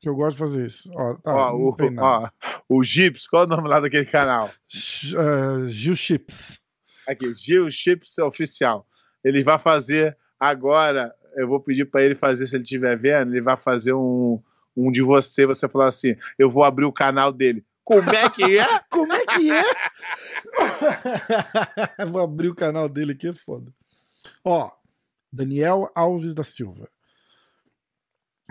Que 0.00 0.08
eu 0.08 0.14
gosto 0.14 0.36
de 0.36 0.38
fazer 0.38 0.64
isso. 0.64 0.90
Ó, 0.94 1.14
tá, 1.16 1.34
ó, 1.34 1.56
o, 1.56 1.76
ó, 1.98 2.30
o 2.68 2.84
Gips, 2.84 3.26
qual 3.26 3.42
é 3.42 3.46
o 3.46 3.48
nome 3.48 3.68
lá 3.68 3.80
daquele 3.80 4.04
canal? 4.06 4.48
Eh, 4.48 5.68
Gil 5.68 5.96
Chips. 5.96 6.60
Aqui, 7.06 7.34
Gil 7.34 7.68
Chips 7.68 8.16
Oficial. 8.18 8.86
Ele 9.24 9.42
vai 9.42 9.58
fazer 9.58 10.16
agora, 10.38 11.12
eu 11.36 11.48
vou 11.48 11.58
pedir 11.58 11.84
pra 11.84 12.00
ele 12.00 12.14
fazer, 12.14 12.46
se 12.46 12.54
ele 12.54 12.62
estiver 12.62 12.96
vendo, 12.96 13.32
ele 13.32 13.40
vai 13.40 13.56
fazer 13.56 13.92
um, 13.92 14.40
um 14.76 14.92
de 14.92 15.02
você, 15.02 15.44
você 15.44 15.68
falar 15.68 15.88
assim, 15.88 16.14
eu 16.38 16.48
vou 16.48 16.62
abrir 16.62 16.84
o 16.84 16.92
canal 16.92 17.32
dele. 17.32 17.64
Como 17.84 18.08
é 18.08 18.30
que 18.30 18.58
é? 18.58 18.66
Como 18.88 19.12
é 19.12 19.26
que 19.26 19.50
é? 19.50 19.64
Vou 22.06 22.22
abrir 22.22 22.48
o 22.48 22.54
canal 22.54 22.88
dele 22.88 23.12
aqui, 23.12 23.28
é 23.28 23.32
foda. 23.32 23.72
Ó, 24.44 24.70
Daniel 25.32 25.90
Alves 25.94 26.34
da 26.34 26.44
Silva. 26.44 26.88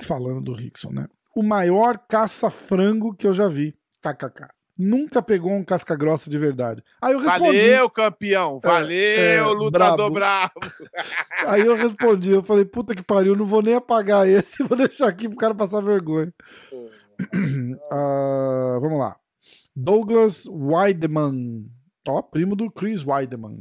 Falando 0.04 0.42
do 0.42 0.54
Rickson, 0.54 0.92
né? 0.92 1.08
O 1.36 1.42
maior 1.42 1.98
caça-frango 1.98 3.16
que 3.16 3.26
eu 3.26 3.34
já 3.34 3.48
vi. 3.48 3.76
KKK. 4.02 4.48
Nunca 4.78 5.24
pegou 5.24 5.52
um 5.52 5.64
casca-grossa 5.64 6.30
de 6.30 6.38
verdade. 6.38 6.84
Aí 7.02 7.14
eu 7.14 7.20
respondi. 7.20 7.58
Valeu, 7.58 7.90
campeão. 7.90 8.60
Valeu, 8.60 9.20
é, 9.20 9.42
lutador 9.42 10.12
bravo. 10.12 10.52
Aí 11.48 11.62
eu 11.62 11.76
respondi. 11.76 12.30
Eu 12.30 12.44
falei, 12.44 12.64
puta 12.64 12.94
que 12.94 13.02
pariu, 13.02 13.36
não 13.36 13.46
vou 13.46 13.64
nem 13.64 13.74
apagar 13.74 14.28
esse, 14.28 14.62
vou 14.64 14.78
deixar 14.78 15.08
aqui 15.08 15.28
pro 15.28 15.38
cara 15.38 15.56
passar 15.56 15.82
vergonha. 15.82 16.32
Ah, 17.92 18.78
vamos 18.80 19.00
lá. 19.00 19.18
Douglas 19.76 20.46
Weideman. 20.46 21.66
Ó, 22.08 22.22
primo 22.22 22.56
do 22.56 22.70
Chris 22.70 23.04
Weideman. 23.04 23.58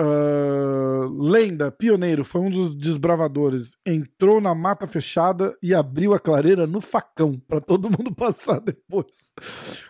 Ah, 0.00 1.08
lenda, 1.10 1.72
pioneiro, 1.72 2.24
foi 2.24 2.40
um 2.40 2.50
dos 2.50 2.76
desbravadores. 2.76 3.76
Entrou 3.84 4.40
na 4.40 4.54
mata 4.54 4.86
fechada 4.86 5.56
e 5.60 5.74
abriu 5.74 6.14
a 6.14 6.20
clareira 6.20 6.68
no 6.68 6.80
facão 6.80 7.36
para 7.36 7.60
todo 7.60 7.90
mundo 7.90 8.14
passar 8.14 8.60
depois. 8.60 9.30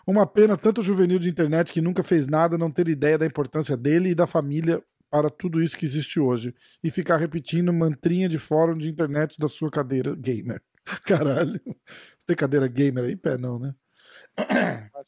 Uma 0.07 0.27
pena, 0.27 0.57
tanto 0.57 0.83
juvenil 0.83 1.19
de 1.19 1.29
internet 1.29 1.73
que 1.73 1.83
nunca 1.83 2.03
fez 2.03 2.27
nada, 2.27 2.57
não 2.57 2.71
ter 2.71 2.89
ideia 2.89 3.19
da 3.19 3.27
importância 3.27 3.77
dele 3.77 4.11
e 4.11 4.15
da 4.15 4.27
família 4.27 4.83
para 5.11 5.29
tudo 5.29 5.63
isso 5.63 5.77
que 5.77 5.85
existe 5.85 6.19
hoje. 6.19 6.55
E 6.83 6.91
ficar 6.91 7.19
repetindo 7.19 7.71
mantrinha 7.73 8.29
de 8.29 8.39
fórum 8.39 8.79
de 8.79 8.89
internet 8.89 9.39
da 9.39 9.49
sua 9.49 9.71
cadeira 9.71 10.15
gamer. 10.17 10.63
Caralho. 11.05 11.61
Tem 12.27 12.35
cadeira 12.35 12.67
gamer 12.67 13.05
aí, 13.05 13.17
pé? 13.17 13.37
Não, 13.37 13.59
né? 13.59 13.75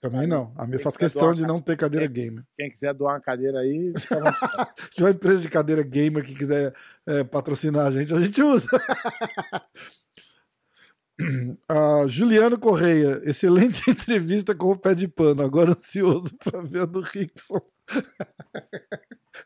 Também 0.00 0.26
não. 0.26 0.52
A 0.56 0.66
minha 0.66 0.78
faz 0.78 0.96
questão 0.96 1.32
de 1.34 1.46
não 1.46 1.60
ter 1.60 1.76
cadeira 1.76 2.06
Quem- 2.08 2.24
gamer. 2.26 2.44
Quem 2.56 2.70
quiser 2.70 2.94
doar 2.94 3.14
uma 3.14 3.20
cadeira 3.20 3.58
aí. 3.60 3.92
Se 3.96 4.90
tiver 4.90 5.04
uma 5.06 5.10
empresa 5.10 5.40
de 5.42 5.48
cadeira 5.48 5.82
gamer 5.82 6.24
que 6.24 6.34
quiser 6.34 6.74
é, 7.06 7.22
patrocinar 7.24 7.86
a 7.86 7.90
gente, 7.90 8.12
a 8.14 8.20
gente 8.20 8.42
usa. 8.42 8.66
Ah, 11.68 12.04
Juliano 12.06 12.58
Correia, 12.58 13.20
excelente 13.24 13.82
entrevista 13.90 14.54
com 14.54 14.70
o 14.72 14.78
pé 14.78 14.94
de 14.94 15.06
pano. 15.06 15.42
Agora 15.42 15.72
ansioso 15.72 16.34
para 16.42 16.62
ver 16.62 16.80
a 16.80 16.86
do 16.86 17.00
Rickson. 17.00 17.60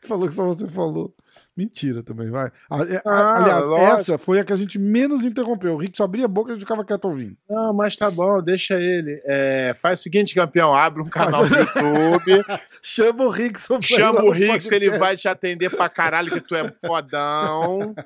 falou 0.01 0.27
que 0.27 0.33
só 0.33 0.45
você 0.45 0.67
falou. 0.67 1.13
Mentira 1.57 2.03
também, 2.03 2.29
vai. 2.29 2.51
Ah, 2.69 2.81
é, 2.83 3.01
Ah, 3.05 3.37
aliás, 3.43 3.65
lógico. 3.65 3.87
essa 3.93 4.17
foi 4.17 4.39
a 4.39 4.43
que 4.43 4.51
a 4.51 4.57
gente 4.57 4.77
menos 4.77 5.23
interrompeu. 5.23 5.73
O 5.73 5.77
Rick 5.77 5.95
só 5.95 6.03
abria 6.03 6.25
a 6.25 6.27
boca 6.27 6.49
e 6.49 6.51
a 6.51 6.55
gente 6.55 6.63
ficava 6.65 6.83
quieto 6.83 7.05
ouvindo. 7.05 7.37
Não, 7.49 7.73
mas 7.73 7.95
tá 7.95 8.11
bom, 8.11 8.41
deixa 8.41 8.73
ele. 8.75 9.21
É, 9.25 9.73
faz 9.73 9.99
o 9.99 10.03
seguinte, 10.03 10.35
campeão, 10.35 10.75
abre 10.75 11.01
um 11.01 11.09
canal 11.09 11.45
no 11.47 11.55
YouTube, 11.55 12.43
Chama 12.83 13.23
o 13.25 13.35
ir 13.37 13.53
chama 13.81 14.21
o 14.23 14.29
Rix, 14.31 14.69
ele 14.69 14.91
vai 14.97 15.15
te 15.15 15.27
atender 15.29 15.69
pra 15.69 15.87
caralho, 15.87 16.29
que 16.29 16.41
tu 16.41 16.55
é 16.55 16.69
fodão. 16.85 17.95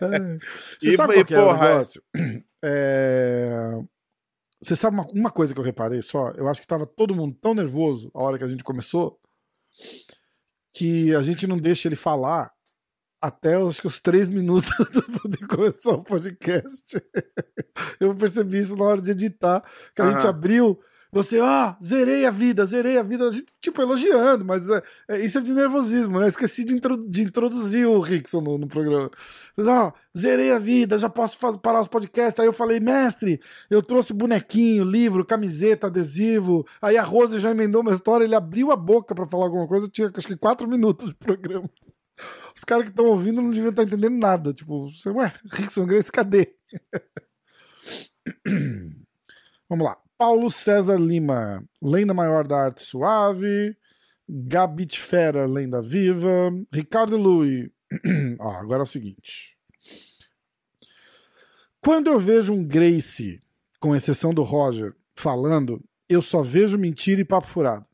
É. 0.00 0.38
Você 0.78 0.90
E- 0.90 0.96
sabe 0.96 1.12
e, 1.12 1.16
qual 1.16 1.24
que 1.26 1.34
é 1.34 1.40
o 1.40 1.44
porra, 1.46 1.68
negócio? 1.68 2.02
É, 2.62 3.78
Você 4.62 4.76
sabe 4.76 4.94
uma, 4.94 5.06
uma 5.14 5.30
coisa 5.30 5.54
que 5.54 5.60
eu 5.60 5.64
reparei 5.64 6.02
só? 6.02 6.28
Eu 6.36 6.46
acho 6.46 6.60
que 6.60 6.66
tava 6.66 6.84
todo 6.86 7.14
mundo 7.14 7.34
tão 7.40 7.54
nervoso 7.54 8.10
a 8.14 8.22
hora 8.22 8.36
que 8.36 8.44
a 8.44 8.48
gente 8.48 8.62
começou 8.62 9.18
que 10.74 11.14
a 11.14 11.22
gente 11.22 11.46
não 11.46 11.56
deixa 11.56 11.88
ele 11.88 11.96
falar 11.96 12.50
até 13.22 13.54
acho 13.54 13.82
que 13.82 13.86
os 13.86 14.00
três 14.00 14.28
minutos 14.28 14.70
de 15.28 15.46
começar 15.46 15.90
o 15.92 16.02
podcast. 16.02 16.96
Eu 18.00 18.14
percebi 18.14 18.58
isso 18.58 18.76
na 18.76 18.84
hora 18.84 19.02
de 19.02 19.10
editar, 19.10 19.62
que 19.94 20.00
a 20.00 20.10
gente 20.10 20.20
Aham. 20.20 20.30
abriu. 20.30 20.80
Você, 21.12 21.40
ó, 21.40 21.74
zerei 21.82 22.24
a 22.24 22.30
vida, 22.30 22.64
zerei 22.64 22.96
a 22.96 23.02
vida. 23.02 23.28
A 23.28 23.32
gente, 23.32 23.46
tipo, 23.60 23.82
elogiando, 23.82 24.44
mas 24.44 24.68
é, 24.68 24.82
é- 25.08 25.24
isso 25.24 25.38
é 25.38 25.40
de 25.40 25.52
nervosismo, 25.52 26.20
né? 26.20 26.28
Esqueci 26.28 26.64
de, 26.64 26.78
de 27.08 27.22
introduzir 27.22 27.86
o 27.86 27.98
Rickson 27.98 28.40
no, 28.40 28.56
no 28.58 28.68
programa. 28.68 29.10
Mas, 29.56 29.66
ó, 29.66 29.92
zerei 30.16 30.52
a 30.52 30.58
vida, 30.58 30.96
já 30.98 31.08
posso 31.08 31.36
parar 31.58 31.80
os 31.80 31.88
podcasts. 31.88 32.38
Aí 32.38 32.46
eu 32.46 32.52
falei, 32.52 32.78
mestre, 32.78 33.40
eu 33.68 33.82
trouxe 33.82 34.12
bonequinho, 34.12 34.84
livro, 34.84 35.24
camiseta, 35.24 35.88
adesivo. 35.88 36.64
Aí 36.80 36.96
a 36.96 37.02
Rose 37.02 37.40
já 37.40 37.50
emendou 37.50 37.82
uma 37.82 37.92
história, 37.92 38.24
ele 38.24 38.34
abriu 38.36 38.70
a 38.70 38.76
boca 38.76 39.14
pra 39.14 39.26
falar 39.26 39.44
alguma 39.46 39.66
coisa, 39.66 39.86
eu 39.86 39.90
tinha 39.90 40.12
acho 40.14 40.28
que 40.28 40.36
quatro 40.36 40.68
minutos 40.68 41.08
de 41.08 41.14
programa. 41.16 41.68
Os 42.54 42.64
caras 42.64 42.84
que 42.84 42.90
estão 42.90 43.06
ouvindo 43.06 43.40
não 43.42 43.50
deviam 43.50 43.70
estar 43.70 43.82
entendendo 43.84 44.18
nada. 44.18 44.52
Tipo, 44.52 44.86
ué, 45.14 45.32
Rickson 45.52 45.86
Grace, 45.86 46.12
cadê? 46.12 46.54
Vamos 49.68 49.86
lá. 49.86 49.96
Paulo 50.20 50.50
César 50.50 50.98
Lima, 50.98 51.64
Lenda 51.80 52.12
Maior 52.12 52.46
da 52.46 52.64
Arte 52.64 52.82
Suave. 52.82 53.74
Gabit 54.28 55.00
Fera, 55.00 55.46
Lenda 55.46 55.80
Viva. 55.80 56.52
Ricardo 56.70 57.16
Lui. 57.16 57.72
Ó, 58.38 58.50
agora 58.50 58.80
é 58.80 58.82
o 58.82 58.86
seguinte. 58.86 59.56
Quando 61.80 62.08
eu 62.10 62.18
vejo 62.18 62.52
um 62.52 62.62
Grace, 62.62 63.42
com 63.80 63.96
exceção 63.96 64.34
do 64.34 64.42
Roger, 64.42 64.94
falando, 65.14 65.82
eu 66.06 66.20
só 66.20 66.42
vejo 66.42 66.76
mentira 66.76 67.22
e 67.22 67.24
papo 67.24 67.46
furado. 67.46 67.86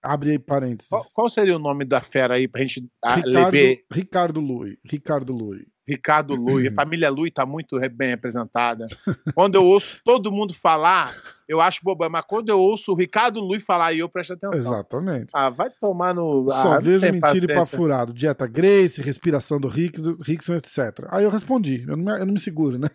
Abre 0.00 0.30
aí 0.30 0.38
parênteses. 0.38 0.88
Qual, 0.88 1.02
qual 1.12 1.28
seria 1.28 1.56
o 1.56 1.58
nome 1.58 1.84
da 1.84 2.00
fera 2.00 2.36
aí 2.36 2.46
pra 2.46 2.60
gente 2.60 2.88
ah, 3.02 3.16
Ricardo, 3.16 3.50
levar? 3.54 3.82
Ricardo 3.90 4.40
Lui. 4.40 4.78
Ricardo 4.84 5.32
Lui. 5.32 5.66
Ricardo 5.88 6.34
Lui. 6.34 6.68
A 6.68 6.72
família 6.72 7.08
Lui 7.08 7.30
tá 7.30 7.46
muito 7.46 7.80
bem 7.90 8.10
representada. 8.10 8.86
Quando 9.34 9.54
eu 9.54 9.64
ouço 9.64 9.98
todo 10.04 10.30
mundo 10.30 10.52
falar, 10.52 11.14
eu 11.48 11.60
acho 11.60 11.80
bobão, 11.82 12.10
mas 12.10 12.24
quando 12.28 12.50
eu 12.50 12.60
ouço 12.60 12.92
o 12.92 12.94
Ricardo 12.94 13.40
Lui 13.40 13.58
falar, 13.58 13.86
aí 13.86 14.00
eu 14.00 14.08
presto 14.08 14.34
atenção. 14.34 14.58
Exatamente. 14.58 15.30
Ah, 15.32 15.48
vai 15.48 15.70
tomar 15.70 16.14
no. 16.14 16.46
Só 16.48 16.72
ah, 16.74 16.78
vejo 16.78 17.00
mentira 17.00 17.16
e 17.16 17.20
paciência. 17.20 17.54
papo 17.54 17.66
furado. 17.68 18.12
Dieta 18.12 18.46
Grace, 18.46 19.00
respiração 19.00 19.58
do 19.58 19.68
Rick, 19.68 20.00
do 20.00 20.20
Rickson, 20.20 20.54
etc. 20.54 21.06
Aí 21.08 21.24
eu 21.24 21.30
respondi. 21.30 21.84
Eu 21.88 21.96
não 21.96 22.04
me, 22.04 22.20
eu 22.20 22.26
não 22.26 22.34
me 22.34 22.40
seguro, 22.40 22.78
né? 22.78 22.88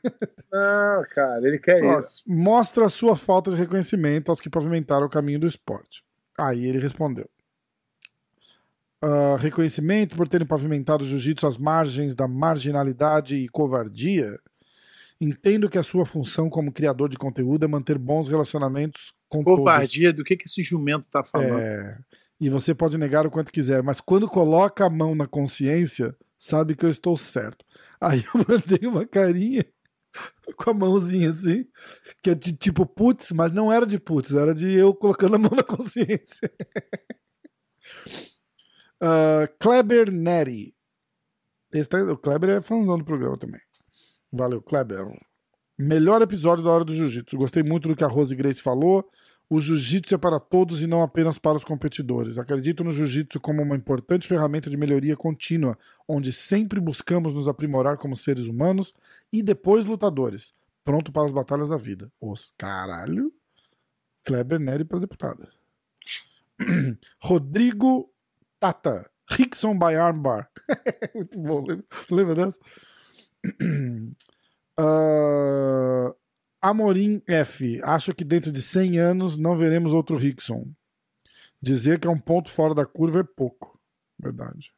Não, 0.51 1.03
cara, 1.15 1.47
ele 1.47 1.57
quer 1.57 1.83
Ó, 1.83 1.97
isso. 1.97 2.21
Mostra 2.27 2.85
a 2.85 2.89
sua 2.89 3.15
falta 3.15 3.49
de 3.49 3.57
reconhecimento 3.57 4.29
aos 4.29 4.39
que 4.39 4.49
pavimentaram 4.49 5.07
o 5.07 5.09
caminho 5.09 5.39
do 5.39 5.47
esporte. 5.47 6.03
Aí 6.37 6.65
ele 6.65 6.79
respondeu. 6.79 7.27
"Ah, 9.05 9.35
reconhecimento 9.37 10.15
por 10.15 10.29
terem 10.29 10.47
pavimentado 10.47 11.03
o 11.03 11.07
jiu-jitsu 11.07 11.45
às 11.45 11.57
margens 11.57 12.15
da 12.15 12.25
marginalidade 12.25 13.35
e 13.35 13.49
covardia. 13.49 14.39
Entendo 15.19 15.69
que 15.69 15.77
a 15.77 15.83
sua 15.83 16.05
função 16.05 16.49
como 16.49 16.71
criador 16.71 17.09
de 17.09 17.17
conteúdo 17.17 17.65
é 17.65 17.67
manter 17.67 17.97
bons 17.97 18.29
relacionamentos 18.29 19.13
com 19.27 19.43
todos. 19.43 19.59
Covardia, 19.59 20.13
do 20.13 20.23
que, 20.23 20.37
que 20.37 20.45
esse 20.47 20.63
jumento 20.63 21.05
tá 21.11 21.21
falando? 21.21 21.59
É, 21.59 21.97
e 22.39 22.49
você 22.49 22.73
pode 22.73 22.97
negar 22.97 23.27
o 23.27 23.31
quanto 23.31 23.51
quiser, 23.51 23.83
mas 23.83 23.99
quando 23.99 24.25
coloca 24.29 24.85
a 24.85 24.89
mão 24.89 25.13
na 25.13 25.27
consciência, 25.27 26.15
sabe 26.37 26.73
que 26.73 26.85
eu 26.85 26.89
estou 26.89 27.17
certo. 27.17 27.65
Aí 27.99 28.23
eu 28.23 28.33
mandei 28.47 28.87
uma 28.87 29.05
carinha 29.05 29.65
com 30.55 30.69
a 30.69 30.73
mãozinha 30.73 31.29
assim, 31.29 31.65
que 32.21 32.29
é 32.29 32.35
de 32.35 32.53
tipo 32.53 32.85
putz, 32.85 33.33
mas 33.33 33.51
não 33.51 33.69
era 33.69 33.85
de 33.85 33.99
putz, 33.99 34.33
era 34.33 34.55
de 34.55 34.71
eu 34.71 34.93
colocando 34.93 35.35
a 35.35 35.39
mão 35.39 35.51
na 35.53 35.63
consciência. 35.63 36.49
Ah, 39.05 39.49
Kleber 39.59 40.09
Neri. 40.09 40.73
Tá- 41.89 42.03
o 42.03 42.17
Kleber 42.17 42.51
é 42.51 42.61
fãzão 42.61 42.97
do 42.97 43.03
programa 43.03 43.37
também. 43.37 43.59
Valeu, 44.31 44.61
Kleber. 44.61 45.05
Melhor 45.77 46.21
episódio 46.21 46.63
da 46.63 46.71
Hora 46.71 46.85
do 46.85 46.93
Jiu-Jitsu. 46.93 47.35
Gostei 47.35 47.63
muito 47.63 47.89
do 47.89 47.95
que 47.97 48.03
a 48.03 48.07
Rose 48.07 48.33
Grace 48.33 48.61
falou. 48.61 49.09
O 49.49 49.59
jiu-jitsu 49.59 50.15
é 50.15 50.17
para 50.17 50.39
todos 50.39 50.81
e 50.81 50.87
não 50.87 51.03
apenas 51.03 51.37
para 51.37 51.57
os 51.57 51.65
competidores. 51.65 52.39
Acredito 52.39 52.83
no 52.83 52.93
jiu-jitsu 52.93 53.41
como 53.41 53.61
uma 53.61 53.75
importante 53.75 54.27
ferramenta 54.27 54.69
de 54.69 54.77
melhoria 54.77 55.17
contínua, 55.17 55.77
onde 56.07 56.31
sempre 56.31 56.79
buscamos 56.79 57.33
nos 57.33 57.47
aprimorar 57.47 57.97
como 57.97 58.15
seres 58.15 58.45
humanos 58.45 58.95
e 59.31 59.43
depois 59.43 59.85
lutadores, 59.85 60.53
pronto 60.83 61.11
para 61.11 61.25
as 61.25 61.31
batalhas 61.31 61.69
da 61.69 61.77
vida. 61.77 62.09
Os 62.21 62.53
caralho. 62.57 63.33
Kleber 64.23 64.59
Neri 64.59 64.85
para 64.85 64.99
deputada. 64.99 65.49
Rodrigo 67.19 68.12
Tata. 68.63 69.11
Rickson 69.29 69.77
by 69.77 69.93
Armbar. 69.95 70.49
Muito 71.13 71.37
bom. 71.37 71.65
Lembra, 71.65 71.85
lembra 72.09 72.35
dessa? 72.35 72.59
Ah, 74.75 76.11
Amorim 76.59 77.21
F. 77.27 77.79
Acho 77.83 78.11
que 78.11 78.23
dentro 78.23 78.51
de 78.51 78.59
100 78.59 78.97
anos 78.97 79.37
não 79.37 79.55
veremos 79.55 79.93
outro 79.93 80.17
Rickson. 80.17 80.65
Dizer 81.61 81.99
que 81.99 82.07
é 82.07 82.09
um 82.09 82.19
ponto 82.19 82.49
fora 82.49 82.73
da 82.73 82.83
curva 82.83 83.19
é 83.19 83.23
pouco. 83.23 83.79
Verdade. 84.17 84.73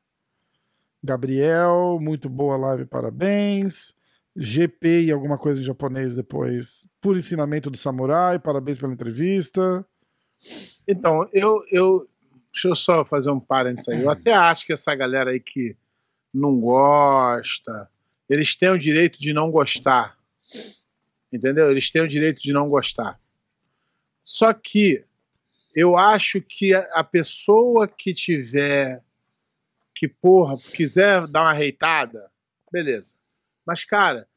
Gabriel, 1.02 1.98
muito 2.02 2.28
boa 2.28 2.58
live, 2.58 2.84
parabéns. 2.84 3.96
GP 4.36 5.04
e 5.04 5.12
alguma 5.14 5.38
coisa 5.38 5.62
em 5.62 5.64
japonês 5.64 6.14
depois. 6.14 6.86
Por 7.00 7.16
ensinamento 7.16 7.72
do 7.72 7.78
samurai, 7.78 8.38
parabéns 8.38 8.78
pela 8.78 8.92
entrevista. 8.92 9.88
Então, 10.86 11.28
eu, 11.32 11.62
eu. 11.72 12.06
Deixa 12.56 12.70
eu 12.70 12.76
só 12.76 13.04
fazer 13.04 13.30
um 13.30 13.40
parênteses 13.40 13.90
aí. 13.90 14.02
Eu 14.02 14.10
até 14.10 14.32
acho 14.32 14.66
que 14.66 14.72
essa 14.72 14.96
galera 14.96 15.32
aí 15.32 15.42
que 15.42 15.76
não 16.34 16.58
gosta, 16.58 17.92
eles 18.30 18.56
têm 18.56 18.70
o 18.70 18.78
direito 18.78 19.20
de 19.20 19.34
não 19.34 19.52
gostar. 19.52 20.18
Entendeu? 21.34 21.70
Eles 21.70 21.92
têm 21.92 22.02
o 22.02 22.08
direito 22.08 22.42
de 22.42 22.54
não 22.54 22.70
gostar. 22.70 23.20
Só 24.24 24.54
que 24.54 25.04
eu 25.76 25.98
acho 25.98 26.42
que 26.42 26.74
a, 26.74 27.04
pessoa 27.04 27.90
que 27.90 28.14
tiver 28.14 29.04
que, 29.94 30.08
porra, 30.08 30.56
quiser 30.58 31.28
dar 31.28 31.42
uma 31.42 31.54
reitada, 31.54 32.32
beleza. 32.72 33.16
Mas, 33.66 33.84
cara, 33.84 34.30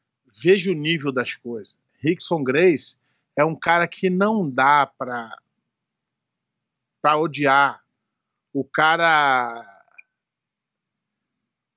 veja 0.43 0.69
o 0.69 0.75
nível 0.75 1.13
das 1.13 1.35
coisas. 1.35 1.73
Rickson 2.03 2.43
Grace 2.43 2.97
é 3.33 3.45
um 3.45 3.55
cara 3.55 3.87
que 3.87 4.09
não 4.09 4.49
dá 4.49 4.85
pra, 4.85 5.37
pra 7.01 7.17
odiar. 7.17 7.81
O 8.53 8.63
cara. 8.63 9.65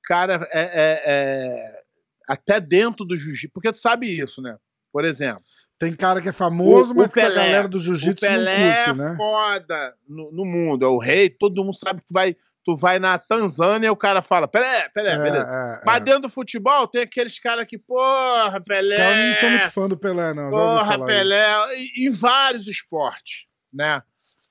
Cara, 0.04 0.48
é, 0.52 0.60
é- 0.60 1.02
é- 1.06 1.82
até 2.28 2.60
dentro 2.60 3.04
do 3.04 3.16
jiu-jitsu. 3.16 3.50
Porque 3.52 3.70
tu 3.72 3.78
sabe 3.78 4.06
isso, 4.18 4.42
né? 4.42 4.56
Por 4.92 5.04
exemplo. 5.04 5.42
Tem 5.78 5.94
cara 5.94 6.20
que 6.22 6.28
é 6.28 6.32
famoso, 6.32 6.92
O- 6.92 6.94
o 6.94 6.98
mas 6.98 7.12
que 7.12 7.20
a 7.20 7.24
Pelé. 7.24 7.34
galera 7.34 7.68
do 7.68 7.80
jiu-jitsu 7.80 8.24
não 8.24 8.30
Pelé 8.32 8.74
curte, 8.84 8.90
é 8.90 8.94
né? 8.94 9.14
foda 9.16 9.94
no, 10.08 10.30
no 10.30 10.44
mundo, 10.44 10.84
é 10.84 10.88
o 10.88 10.96
rei, 10.98 11.28
todo 11.28 11.64
mundo 11.64 11.74
sabe 11.76 12.00
que 12.00 12.06
tu 12.06 12.14
vai, 12.14 12.36
tu 12.64 12.76
vai 12.76 13.00
na 13.00 13.18
Tanzânia 13.18 13.88
e 13.88 13.90
o 13.90 13.96
cara 13.96 14.22
fala, 14.22 14.46
Pelé, 14.46 14.88
Pelé, 14.90 15.16
beleza. 15.18 15.44
É, 15.44 15.80
é, 15.80 15.84
Mas 15.84 16.04
dentro 16.04 16.20
do 16.22 16.28
futebol 16.28 16.86
tem 16.86 17.02
aqueles 17.02 17.38
caras 17.40 17.64
que, 17.66 17.76
porra, 17.78 18.60
Pelé. 18.60 18.94
Os 18.94 19.00
caras 19.00 19.26
não 19.26 19.34
são 19.34 19.50
muito 19.50 19.70
fã 19.72 19.88
do 19.88 19.96
Pelé, 19.96 20.32
não. 20.34 20.50
Porra, 20.50 21.04
Pelé, 21.04 21.44
em 21.96 22.10
vários 22.10 22.68
esportes, 22.68 23.46
né? 23.72 24.02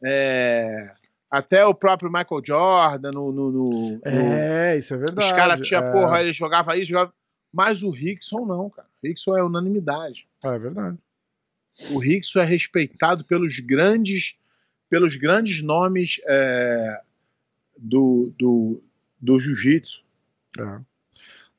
É, 0.03 0.91
até 1.31 1.65
o 1.65 1.73
próprio 1.73 2.11
Michael 2.11 2.41
Jordan, 2.45 3.11
no. 3.11 3.31
no, 3.31 3.51
no- 3.51 3.93
isso. 3.95 4.01
no- 4.05 4.33
É, 4.33 4.77
isso 4.77 4.93
é 4.93 4.97
verdade. 4.97 5.25
os 5.25 5.31
caras 5.31 5.61
tinham, 5.61 5.81
é. 5.83 5.91
porra, 5.93 6.19
ele 6.21 6.33
jogava 6.33 6.73
aí, 6.73 6.83
jogava. 6.83 7.13
Mas 7.53 7.81
o 7.83 7.89
Rickson 7.89 8.45
não, 8.45 8.69
cara. 8.69 8.87
Rickson 9.03 9.35
é 9.37 9.43
unanimidade. 9.43 10.27
Ah, 10.43 10.53
é 10.55 10.59
verdade. 10.59 10.97
O 11.91 11.99
Rickson 11.99 12.39
é 12.41 12.43
respeitado 12.43 13.23
pelos 13.25 13.59
grandes, 13.59 14.35
pelos 14.89 15.15
grandes 15.15 15.61
nomes 15.61 16.19
é, 16.27 17.01
do, 17.77 18.33
do, 18.37 18.83
do 19.19 19.39
jiu-jitsu. 19.39 20.03
É. 20.59 20.79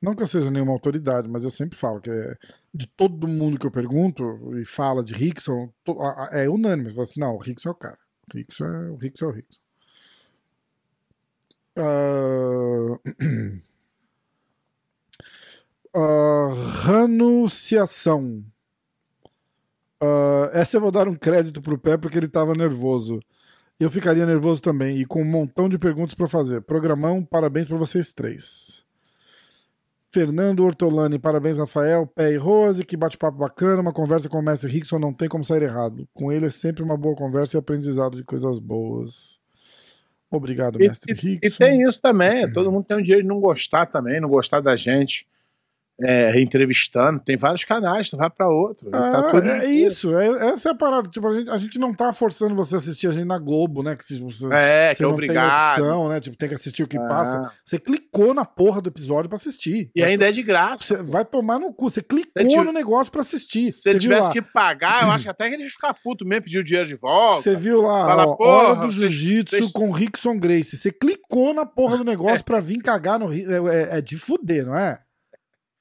Não 0.01 0.15
que 0.15 0.23
eu 0.23 0.27
seja 0.27 0.51
nenhuma 0.51 0.73
autoridade, 0.73 1.29
mas 1.29 1.45
eu 1.45 1.51
sempre 1.51 1.79
falo 1.79 2.01
que 2.01 2.11
é, 2.11 2.37
de 2.75 2.87
todo 2.89 3.29
mundo 3.29 3.59
que 3.59 3.67
eu 3.67 3.71
pergunto 3.71 4.59
e 4.59 4.65
fala 4.67 5.03
de 5.03 5.15
Rickson, 5.15 5.73
é 6.33 6.49
unânime. 6.49 6.91
Fala 6.91 7.05
assim, 7.05 7.21
não, 7.21 7.35
o 7.37 7.39
Rickson 7.39 7.69
é 7.69 7.73
o 7.73 7.77
cara. 7.77 7.99
O 8.33 8.37
Rickson 8.37 8.65
é 8.67 8.91
o 8.91 8.97
Rickson. 8.97 9.25
É 9.27 9.29
o 9.29 9.33
Rickson. 9.33 9.61
Ah, 11.77 12.99
Ranunciação. 16.85 18.45
Ah, 20.01 20.51
essa 20.53 20.77
eu 20.77 20.81
vou 20.81 20.91
dar 20.91 21.09
um 21.09 21.15
crédito 21.15 21.63
pro 21.63 21.79
pé 21.79 21.97
porque 21.97 22.19
ele 22.19 22.29
tava 22.29 22.55
nervoso. 22.55 23.21
Eu 23.79 23.91
ficaria 23.91 24.27
nervoso 24.27 24.63
também 24.63 24.99
e 25.01 25.07
com 25.07 25.23
um 25.23 25.25
montão 25.25 25.69
de 25.69 25.79
perguntas 25.79 26.15
pra 26.15 26.29
fazer. 26.29 26.63
Programão, 26.63 27.25
parabéns 27.25 27.67
pra 27.67 27.77
vocês 27.77 28.13
três. 28.13 28.85
Fernando 30.13 30.63
Ortolani, 30.65 31.19
parabéns, 31.19 31.57
Rafael. 31.57 32.07
Pé 32.07 32.33
e 32.33 32.37
Rose, 32.37 32.85
que 32.85 32.97
bate-papo 32.97 33.39
bacana. 33.39 33.81
Uma 33.81 33.95
conversa 33.95 34.29
com 34.29 34.39
o 34.39 34.43
mestre 34.43 34.71
Rickson 34.71 34.99
não 34.99 35.13
tem 35.13 35.29
como 35.29 35.43
sair 35.43 35.63
errado. 35.63 36.07
Com 36.13 36.31
ele 36.31 36.47
é 36.47 36.51
sempre 36.51 36.83
uma 36.83 36.97
boa 36.99 37.17
conversa 37.17 37.57
e 37.57 37.59
aprendizado 37.59 38.17
de 38.17 38.25
coisas 38.25 38.59
boas. 38.59 39.42
Obrigado, 40.33 40.79
mestre 40.79 41.13
e- 41.13 41.15
Rickson. 41.15 41.47
e 41.47 41.51
tem 41.59 41.83
isso 41.83 42.01
também, 42.01 42.51
todo 42.53 42.73
mundo 42.73 42.85
tem 42.85 42.97
o 42.97 43.03
direito 43.03 43.23
de 43.23 43.29
não 43.29 43.39
gostar 43.41 43.87
também, 43.87 44.21
não 44.21 44.29
gostar 44.29 44.61
da 44.61 44.75
gente 44.75 45.27
é, 46.05 46.41
entrevistando. 46.41 47.21
Tem 47.21 47.37
vários 47.37 47.65
canais, 47.65 48.11
tu 48.11 48.17
vai 48.17 48.29
pra 48.31 48.49
outro. 48.49 48.89
Ah, 48.93 49.13
tá 49.13 49.31
tudo 49.31 49.51
é 49.51 49.67
isso, 49.67 50.17
é- 50.17 50.51
essa 50.53 50.71
é 50.71 50.73
a 50.73 50.75
parada. 50.75 51.09
Tipo, 51.09 51.29
a 51.29 51.39
gente, 51.39 51.51
a 51.51 51.57
gente 51.57 51.79
não 51.79 51.95
tá 51.95 52.13
forçando 52.13 52.55
você 52.55 52.75
a 52.75 52.79
assistir 52.79 53.07
a 53.09 53.11
gente 53.13 53.25
na 53.27 53.39
Globo, 53.39 53.83
né? 53.83 53.97
Que 53.97 54.05
se 54.05 54.19
você, 54.21 54.47
É, 54.53 54.95
que 54.95 55.03
é 55.03 55.07
não 55.07 55.13
obrigado. 55.13 55.75
tem 55.77 55.85
opção, 55.85 56.09
né? 56.09 56.21
Tipo, 56.21 56.37
tem 56.37 56.49
que 56.49 56.55
assistir 56.55 56.83
o 56.83 56.89
que 56.89 56.99
Ah. 56.99 57.07
passa. 57.09 57.53
Você 57.65 57.79
clicou 57.79 58.35
na 58.35 58.45
porra 58.45 58.81
do 58.81 58.89
episódio 58.89 59.29
pra 59.29 59.37
assistir. 59.37 59.91
E 59.95 60.03
ainda 60.03 60.29
é 60.29 60.33
de 60.33 60.43
graça. 60.43 60.85
Você 60.85 61.03
vai 61.03 61.25
tomar 61.25 61.59
no 61.59 61.73
cu. 61.73 61.91
Você 61.91 62.03
clicou 62.03 62.47
tive- 62.47 62.65
no 62.65 62.73
negócio 62.73 63.11
pra 63.13 63.23
assistir. 63.23 63.71
Se 63.71 63.91
Você 63.91 63.99
tivesse 63.99 64.29
lá. 64.29 64.33
que 64.33 64.43
pagar, 64.43 65.05
eu 65.05 65.11
acho 65.11 65.25
que 65.25 65.31
até 65.31 65.49
que 65.49 65.55
ele 65.55 65.65
ia 65.65 65.71
ficar 65.71 65.95
puto 65.95 66.27
mesmo, 66.27 66.45
pedir 66.45 66.59
o 66.59 66.65
dinheiro 66.65 66.89
de 66.89 66.97
volta. 66.97 67.43
Você 67.43 67.57
viu 67.57 67.83
lá, 67.83 68.07
Fala, 68.07 68.25
ó, 68.27 68.37
porra, 68.37 68.51
Hora 68.53 68.87
do 68.87 68.91
Jiu-Jitsu 68.91 69.57
vocês- 69.57 69.73
com 69.73 69.91
Rickson 69.91 70.39
Grace. 70.39 70.77
Você 70.77 70.91
clicou 70.91 71.53
na 71.55 71.65
porra 71.67 71.97
do 71.97 72.05
negócio 72.43 72.45
pra 72.45 72.61
vir 72.61 72.79
cagar 72.83 73.19
no 73.19 73.27
Ri- 73.27 73.47
é, 73.47 73.99
é 73.99 74.01
de 74.01 74.17
fuder, 74.17 74.67
não 74.67 74.77
é? 74.77 74.99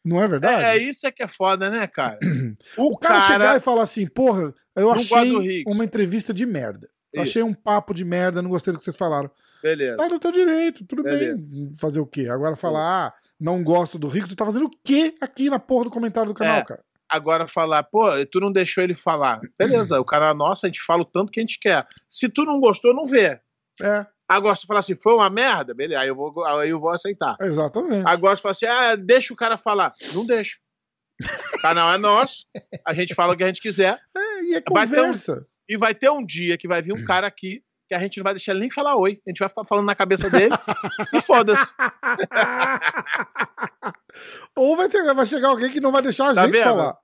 Não 0.03 0.21
é 0.21 0.27
verdade? 0.27 0.63
É, 0.63 0.77
é 0.77 0.77
isso 0.77 1.05
é 1.05 1.11
que 1.11 1.21
é 1.23 1.27
foda, 1.27 1.69
né, 1.69 1.87
cara? 1.87 2.17
O 2.77 2.97
cara, 2.97 3.21
chegar 3.21 3.57
e 3.57 3.59
falar 3.59 3.83
assim, 3.83 4.07
porra, 4.07 4.53
eu 4.75 4.91
achei 4.91 5.63
uma 5.67 5.83
entrevista 5.83 6.33
de 6.33 6.45
merda. 6.45 6.89
Achei 7.17 7.43
um 7.43 7.53
papo 7.53 7.93
de 7.93 8.05
merda, 8.05 8.41
não 8.41 8.49
gostei 8.49 8.71
do 8.71 8.77
que 8.79 8.85
vocês 8.85 8.95
falaram. 8.95 9.29
Beleza. 9.61 9.97
Tá 9.97 10.07
no 10.07 10.19
teu 10.19 10.31
direito, 10.31 10.85
tudo 10.85 11.03
Beleza. 11.03 11.37
bem. 11.37 11.73
Fazer 11.77 11.99
o 11.99 12.05
quê? 12.05 12.27
Agora 12.29 12.55
falar, 12.55 13.07
ah, 13.07 13.13
não 13.39 13.63
gosto 13.63 13.99
do 13.99 14.07
Rickson, 14.07 14.29
tu 14.29 14.35
tá 14.37 14.45
fazendo 14.45 14.65
o 14.65 14.71
quê 14.83 15.13
aqui 15.21 15.49
na 15.49 15.59
porra 15.59 15.83
do 15.85 15.91
comentário 15.91 16.29
do 16.31 16.35
canal, 16.35 16.57
É. 16.59 16.63
cara? 16.65 16.83
Agora 17.09 17.45
falar, 17.45 17.83
pô, 17.83 18.07
tu 18.31 18.39
não 18.39 18.51
deixou 18.51 18.81
ele 18.83 18.95
falar. 18.95 19.39
Beleza, 19.59 19.99
o 19.99 20.05
cara 20.05 20.29
é 20.29 20.33
nosso, 20.33 20.65
a 20.65 20.69
gente 20.69 20.81
fala 20.81 21.01
o 21.01 21.05
tanto 21.05 21.31
que 21.31 21.39
a 21.39 21.43
gente 21.43 21.59
quer. 21.59 21.85
Se 22.09 22.29
tu 22.29 22.45
não 22.45 22.59
gostou, 22.59 22.93
não 22.95 23.05
vê. 23.05 23.39
É, 23.81 24.05
Agora, 24.31 24.55
se 24.55 24.65
falar 24.65 24.79
assim, 24.79 24.95
foi 24.95 25.13
uma 25.13 25.29
merda, 25.29 25.73
beleza, 25.73 25.99
aí 26.01 26.07
eu 26.07 26.15
vou, 26.15 26.43
aí 26.45 26.69
eu 26.69 26.79
vou 26.79 26.89
aceitar. 26.89 27.35
exatamente. 27.41 28.03
Agora, 28.07 28.35
se 28.35 28.41
falar 28.41 28.51
assim, 28.53 28.65
ah, 28.65 28.95
deixa 28.95 29.33
o 29.33 29.35
cara 29.35 29.57
falar. 29.57 29.93
Não 30.13 30.25
deixa. 30.25 30.57
O 31.55 31.61
canal 31.61 31.91
é 31.93 31.97
nosso, 31.97 32.45
a 32.87 32.93
gente 32.93 33.13
fala 33.13 33.33
o 33.33 33.37
que 33.37 33.43
a 33.43 33.47
gente 33.47 33.61
quiser. 33.61 33.99
É, 34.15 34.43
e 34.43 34.55
é 34.55 34.63
Vai 34.71 34.87
ter 34.87 34.99
um- 34.99 35.05
conversa. 35.07 35.45
E 35.69 35.77
vai 35.77 35.93
ter 35.93 36.09
um 36.09 36.25
dia 36.25 36.57
que 36.57 36.67
vai 36.67 36.81
vir 36.81 36.93
um 36.93 37.05
cara 37.05 37.27
aqui 37.27 37.61
que 37.87 37.93
a 37.95 37.99
gente 37.99 38.17
não 38.17 38.23
vai 38.23 38.33
deixar 38.33 38.53
ele 38.53 38.61
nem 38.61 38.71
falar 38.71 38.95
oi. 38.95 39.19
A 39.27 39.29
gente 39.29 39.39
vai 39.39 39.49
ficar 39.49 39.65
falando 39.65 39.85
na 39.85 39.93
cabeça 39.95 40.29
dele 40.29 40.53
e 41.13 41.21
foda-se. 41.21 41.73
Ou 44.55 44.75
vai, 44.75 44.89
ter, 44.89 45.13
vai 45.13 45.25
chegar 45.25 45.49
alguém 45.49 45.69
que 45.69 45.79
não 45.81 45.91
vai 45.91 46.01
deixar 46.01 46.29
a 46.31 46.35
Tá 46.35 46.45
gente 46.45 46.53
vendo? 46.53 46.63
falar. 46.63 46.97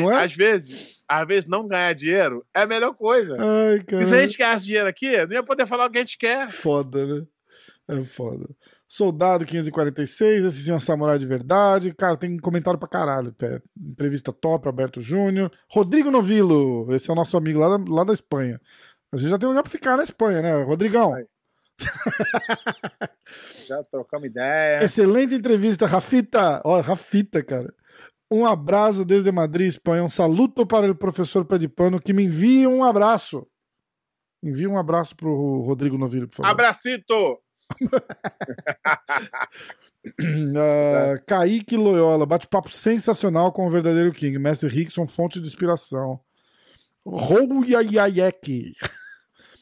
Não 0.00 0.10
é? 0.12 0.24
às 0.24 0.32
vezes, 0.32 0.97
às 1.08 1.26
vezes 1.26 1.48
não 1.48 1.66
ganhar 1.66 1.92
dinheiro 1.94 2.44
é 2.54 2.60
a 2.62 2.66
melhor 2.66 2.94
coisa. 2.94 3.36
Ai, 3.40 3.80
cara. 3.80 4.02
E 4.02 4.06
se 4.06 4.14
a 4.14 4.26
gente 4.26 4.36
ganhasse 4.36 4.66
dinheiro 4.66 4.88
aqui, 4.88 5.16
não 5.26 5.32
ia 5.32 5.42
poder 5.42 5.66
falar 5.66 5.86
o 5.86 5.90
que 5.90 5.98
a 5.98 6.02
gente 6.02 6.18
quer. 6.18 6.48
Foda, 6.48 7.06
né? 7.06 7.26
É 7.88 8.04
foda. 8.04 8.46
Soldado 8.86 9.44
546, 9.44 10.44
esse 10.44 10.62
sim 10.64 10.72
é 10.72 10.74
um 10.74 10.80
samurai 10.80 11.18
de 11.18 11.26
verdade. 11.26 11.92
Cara, 11.94 12.16
tem 12.16 12.38
comentário 12.38 12.78
pra 12.78 12.88
caralho. 12.88 13.32
pé. 13.32 13.60
Entrevista 13.78 14.32
top, 14.32 14.66
Alberto 14.66 15.00
Júnior. 15.00 15.50
Rodrigo 15.70 16.10
Novilo, 16.10 16.86
esse 16.94 17.10
é 17.10 17.12
o 17.12 17.16
nosso 17.16 17.36
amigo 17.36 17.58
lá 17.58 17.76
da, 17.76 17.84
lá 17.92 18.04
da 18.04 18.12
Espanha. 18.12 18.60
A 19.12 19.16
gente 19.16 19.30
já 19.30 19.38
tem 19.38 19.48
lugar 19.48 19.62
pra 19.62 19.70
ficar 19.72 19.96
na 19.96 20.02
Espanha, 20.02 20.42
né? 20.42 20.62
Rodrigão. 20.62 21.14
Já 23.68 23.82
trocamos 23.90 24.26
ideia. 24.26 24.82
Excelente 24.82 25.34
entrevista, 25.34 25.86
Rafita. 25.86 26.60
Ó, 26.64 26.80
Rafita, 26.80 27.42
cara. 27.42 27.72
Um 28.30 28.44
abraço 28.44 29.04
desde 29.04 29.32
Madrid, 29.32 29.68
Espanha. 29.68 30.04
Um 30.04 30.10
saluto 30.10 30.66
para 30.66 30.90
o 30.90 30.94
professor 30.94 31.44
Pé 31.44 31.58
de 31.58 31.68
Pano 31.68 32.00
que 32.00 32.12
me 32.12 32.24
envia 32.24 32.68
um 32.68 32.84
abraço. 32.84 33.46
Envia 34.42 34.68
um 34.68 34.78
abraço 34.78 35.16
pro 35.16 35.62
Rodrigo 35.62 35.98
Novilho, 35.98 36.28
por 36.28 36.36
favor. 36.36 36.50
Abracito! 36.50 37.38
Ah, 40.56 41.14
Kaique 41.26 41.76
Loyola, 41.76 42.24
bate-papo 42.24 42.72
sensacional 42.72 43.52
com 43.52 43.66
o 43.66 43.70
verdadeiro 43.70 44.12
King. 44.12 44.38
Mestre 44.38 44.68
Rickson, 44.68 45.06
fonte 45.06 45.40
de 45.40 45.46
inspiração. 45.46 46.20
Rouyayayek. 47.04 48.74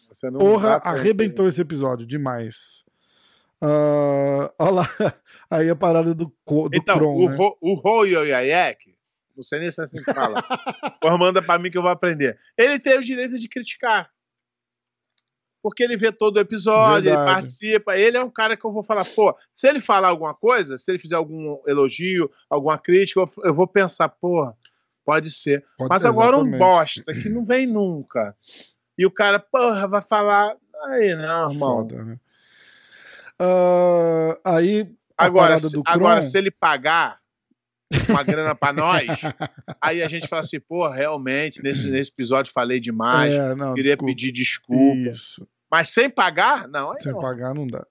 Você 0.08 0.30
não 0.30 0.38
Porra, 0.38 0.76
arrebentou 0.84 1.48
esse 1.48 1.60
episódio, 1.60 2.06
demais. 2.06 2.84
Ah, 3.62 4.52
olha 4.59 4.70
lá, 4.70 4.88
aí 5.50 5.70
a 5.70 5.76
parada 5.76 6.14
do, 6.14 6.26
do 6.46 6.70
Então, 6.74 6.98
Kron, 6.98 7.16
o, 7.16 7.28
né? 7.30 7.36
Ro- 7.36 7.59
o 7.61 7.74
Royoyayek, 7.74 8.94
não 9.34 9.42
sei 9.42 9.61
nem 9.61 9.70
se 9.70 9.80
é 9.80 9.84
assim 9.84 10.02
que 10.02 10.12
fala. 10.12 10.42
Porra, 11.00 11.16
manda 11.18 11.40
pra 11.42 11.59
mim 11.59 11.70
que 11.70 11.78
eu 11.78 11.82
vou 11.82 11.90
aprender. 11.90 12.38
Ele 12.57 12.78
tem 12.78 12.98
o 12.98 13.02
direito 13.02 13.36
de 13.38 13.48
criticar. 13.48 14.11
Porque 15.62 15.82
ele 15.82 15.96
vê 15.96 16.12
todo 16.12 16.36
o 16.36 16.40
episódio, 16.40 17.09
ele 17.09 17.16
Verdade. 17.16 17.32
participa. 17.32 17.96
Ele 17.98 18.16
é 18.16 18.22
um 18.22 18.30
cara 18.30 18.57
que 18.57 18.64
eu 18.64 18.70
vou 18.70 18.84
falar, 18.84 19.04
pô, 19.04 19.36
se 19.52 19.66
ele 19.68 19.80
falar 19.80 20.09
alguma 20.09 20.32
coisa, 20.32 20.78
se 20.78 20.90
ele 20.92 20.98
fizer 20.98 21.16
algum 21.16 21.61
elogio, 21.66 22.30
alguma 22.48 22.78
crítica, 22.78 23.24
eu- 23.42 23.54
vou 23.54 23.66
pensar, 23.66 24.09
porra, 24.09 24.57
pode 25.04 25.28
ser. 25.30 25.64
Pode- 25.76 25.88
Mas 25.90 26.04
agora 26.04 26.36
um 26.36 26.42
exatamente. 26.46 26.59
bosta 26.61 27.14
que 27.14 27.28
não 27.28 27.44
vem 27.44 27.66
nunca. 27.66 28.36
E 28.96 29.04
o 29.04 29.11
cara, 29.11 29.40
porra, 29.40 29.88
vai 29.88 30.00
falar. 30.02 30.54
Aí 30.88 31.16
não, 31.16 31.50
irmão. 31.50 31.76
Foda, 31.78 32.04
né? 32.04 32.20
Ah, 33.39 34.39
aí, 34.45 34.89
Agora, 35.16 35.59
se, 35.59 35.72
Kron, 35.72 35.82
agora, 35.87 36.22
se 36.22 36.37
ele 36.37 36.51
pagar 36.51 37.18
uma 38.09 38.22
grana 38.22 38.55
pra 38.55 38.72
nós, 38.72 39.07
aí 39.80 40.03
a 40.03 40.09
gente 40.09 40.26
fala 40.28 40.41
assim, 40.41 40.61
pô, 40.61 40.87
realmente, 40.89 41.62
nesse, 41.62 41.89
nesse 41.91 42.11
episódio 42.11 42.53
falei 42.53 42.80
demais, 42.80 43.32
é, 43.32 43.55
não, 43.55 43.74
queria 43.74 43.93
desculpa. 43.97 44.12
pedir 44.12 44.32
desculpa. 44.32 45.11
Isso. 45.11 45.49
Mas 45.70 45.89
sem 45.91 46.09
pagar? 46.11 46.68
Não, 46.68 46.93
Sem 47.01 47.12
não. 47.12 47.20
pagar 47.20 47.55
não 47.55 47.66
dá. 47.66 47.87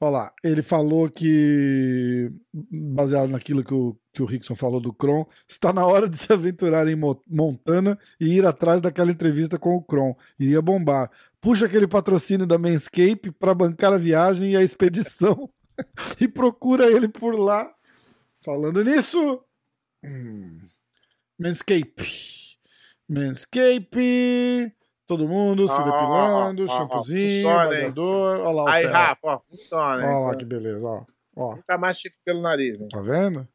Olha 0.00 0.10
lá, 0.10 0.32
ele 0.44 0.60
falou 0.62 1.08
que, 1.08 2.30
baseado 2.70 3.28
naquilo 3.30 3.62
que 3.64 3.72
o, 3.72 3.96
que 4.12 4.22
o 4.22 4.26
Rickson 4.26 4.54
falou 4.54 4.80
do 4.80 4.92
Kron, 4.92 5.24
está 5.48 5.72
na 5.72 5.86
hora 5.86 6.08
de 6.08 6.18
se 6.18 6.32
aventurar 6.32 6.86
em 6.88 6.96
Mo- 6.96 7.20
Montana 7.28 7.98
e 8.20 8.34
ir 8.36 8.44
atrás 8.44 8.80
daquela 8.80 9.10
entrevista 9.12 9.58
com 9.58 9.74
o 9.76 9.82
Kron. 9.82 10.14
Iria 10.38 10.60
bombar. 10.60 11.10
Puxa 11.44 11.66
aquele 11.66 11.86
patrocínio 11.86 12.46
da 12.46 12.56
Manscape 12.56 13.30
para 13.30 13.52
bancar 13.52 13.92
a 13.92 13.98
viagem 13.98 14.52
e 14.52 14.56
a 14.56 14.62
expedição 14.62 15.46
e 16.18 16.26
procura 16.26 16.90
ele 16.90 17.06
por 17.06 17.38
lá. 17.38 17.70
Falando 18.42 18.82
nisso, 18.82 19.44
hum, 20.02 20.58
Manscape. 21.38 22.08
Manscape. 23.06 24.72
Todo 25.06 25.28
mundo 25.28 25.68
se 25.68 25.76
depilando, 25.76 26.62
ó, 26.62 26.64
ó, 26.64 26.78
shampoozinho. 26.78 27.46
Olha 27.46 28.50
lá 28.50 28.64
o 28.64 28.68
Aí. 28.68 28.86
Rafa, 28.86 29.42
funciona. 29.46 30.06
Olha 30.06 30.18
lá 30.28 30.36
que 30.36 30.46
beleza, 30.46 30.86
ó. 30.86 31.04
ó 31.36 31.56
Nunca 31.56 31.76
mais 31.76 32.00
fica 32.00 32.16
pelo 32.24 32.40
nariz. 32.40 32.78
Tá 32.90 33.02
vendo? 33.02 33.46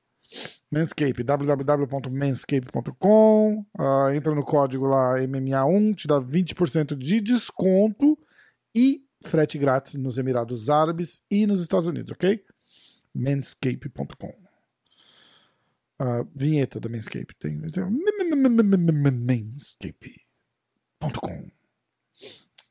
Manscape, 0.72 1.24
www.manscape.com. 1.24 3.66
Ah, 3.78 4.16
entra 4.16 4.34
no 4.36 4.44
código 4.44 4.86
lá 4.86 5.18
MMA1, 5.20 5.96
te 5.96 6.08
dá 6.08 6.22
20% 6.22 6.96
de 6.96 7.20
desconto 7.20 8.18
e 8.76 9.04
frete 9.22 9.58
grátis 9.58 9.96
nos 9.96 10.18
Emirados 10.18 10.70
Árabes 10.70 11.22
e 11.30 11.46
nos 11.48 11.62
Estados 11.62 11.88
Unidos, 11.88 12.12
ok? 12.12 12.42
Manscape.com. 13.14 14.34
Ah, 15.98 16.26
vinheta 16.34 16.80
da 16.80 16.88
Manscape. 16.88 17.36
Tem, 17.36 17.60
tem 17.60 17.84
Manscape.com. 19.12 21.52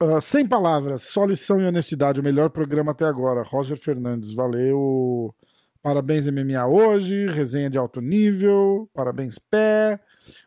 Ah, 0.01 0.21
sem 0.21 0.47
palavras, 0.47 1.03
só 1.03 1.25
lição 1.25 1.61
e 1.61 1.67
honestidade. 1.67 2.21
O 2.21 2.25
melhor 2.25 2.51
programa 2.51 2.93
até 2.93 3.05
agora. 3.05 3.43
Roger 3.43 3.77
Fernandes, 3.77 4.33
valeu. 4.33 5.35
Parabéns 5.83 6.27
MMA 6.27 6.67
hoje, 6.67 7.27
resenha 7.29 7.71
de 7.71 7.79
alto 7.79 8.01
nível, 8.01 8.91
parabéns 8.93 9.39
pé. 9.39 10.01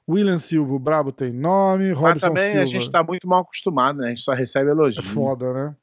William 0.07 0.37
Silva, 0.37 0.73
o 0.73 0.79
Brabo 0.79 1.11
tem 1.11 1.31
nome. 1.31 1.89
Mas 1.89 1.97
Robson 1.97 2.27
também 2.27 2.47
Silva. 2.51 2.61
a 2.61 2.65
gente 2.65 2.91
tá 2.91 3.03
muito 3.03 3.27
mal 3.27 3.41
acostumado, 3.41 3.99
né? 3.99 4.07
A 4.07 4.09
gente 4.09 4.21
só 4.21 4.33
recebe 4.33 4.69
É 4.69 4.73
elogio. 4.73 5.01
foda, 5.03 5.53
né? 5.53 5.75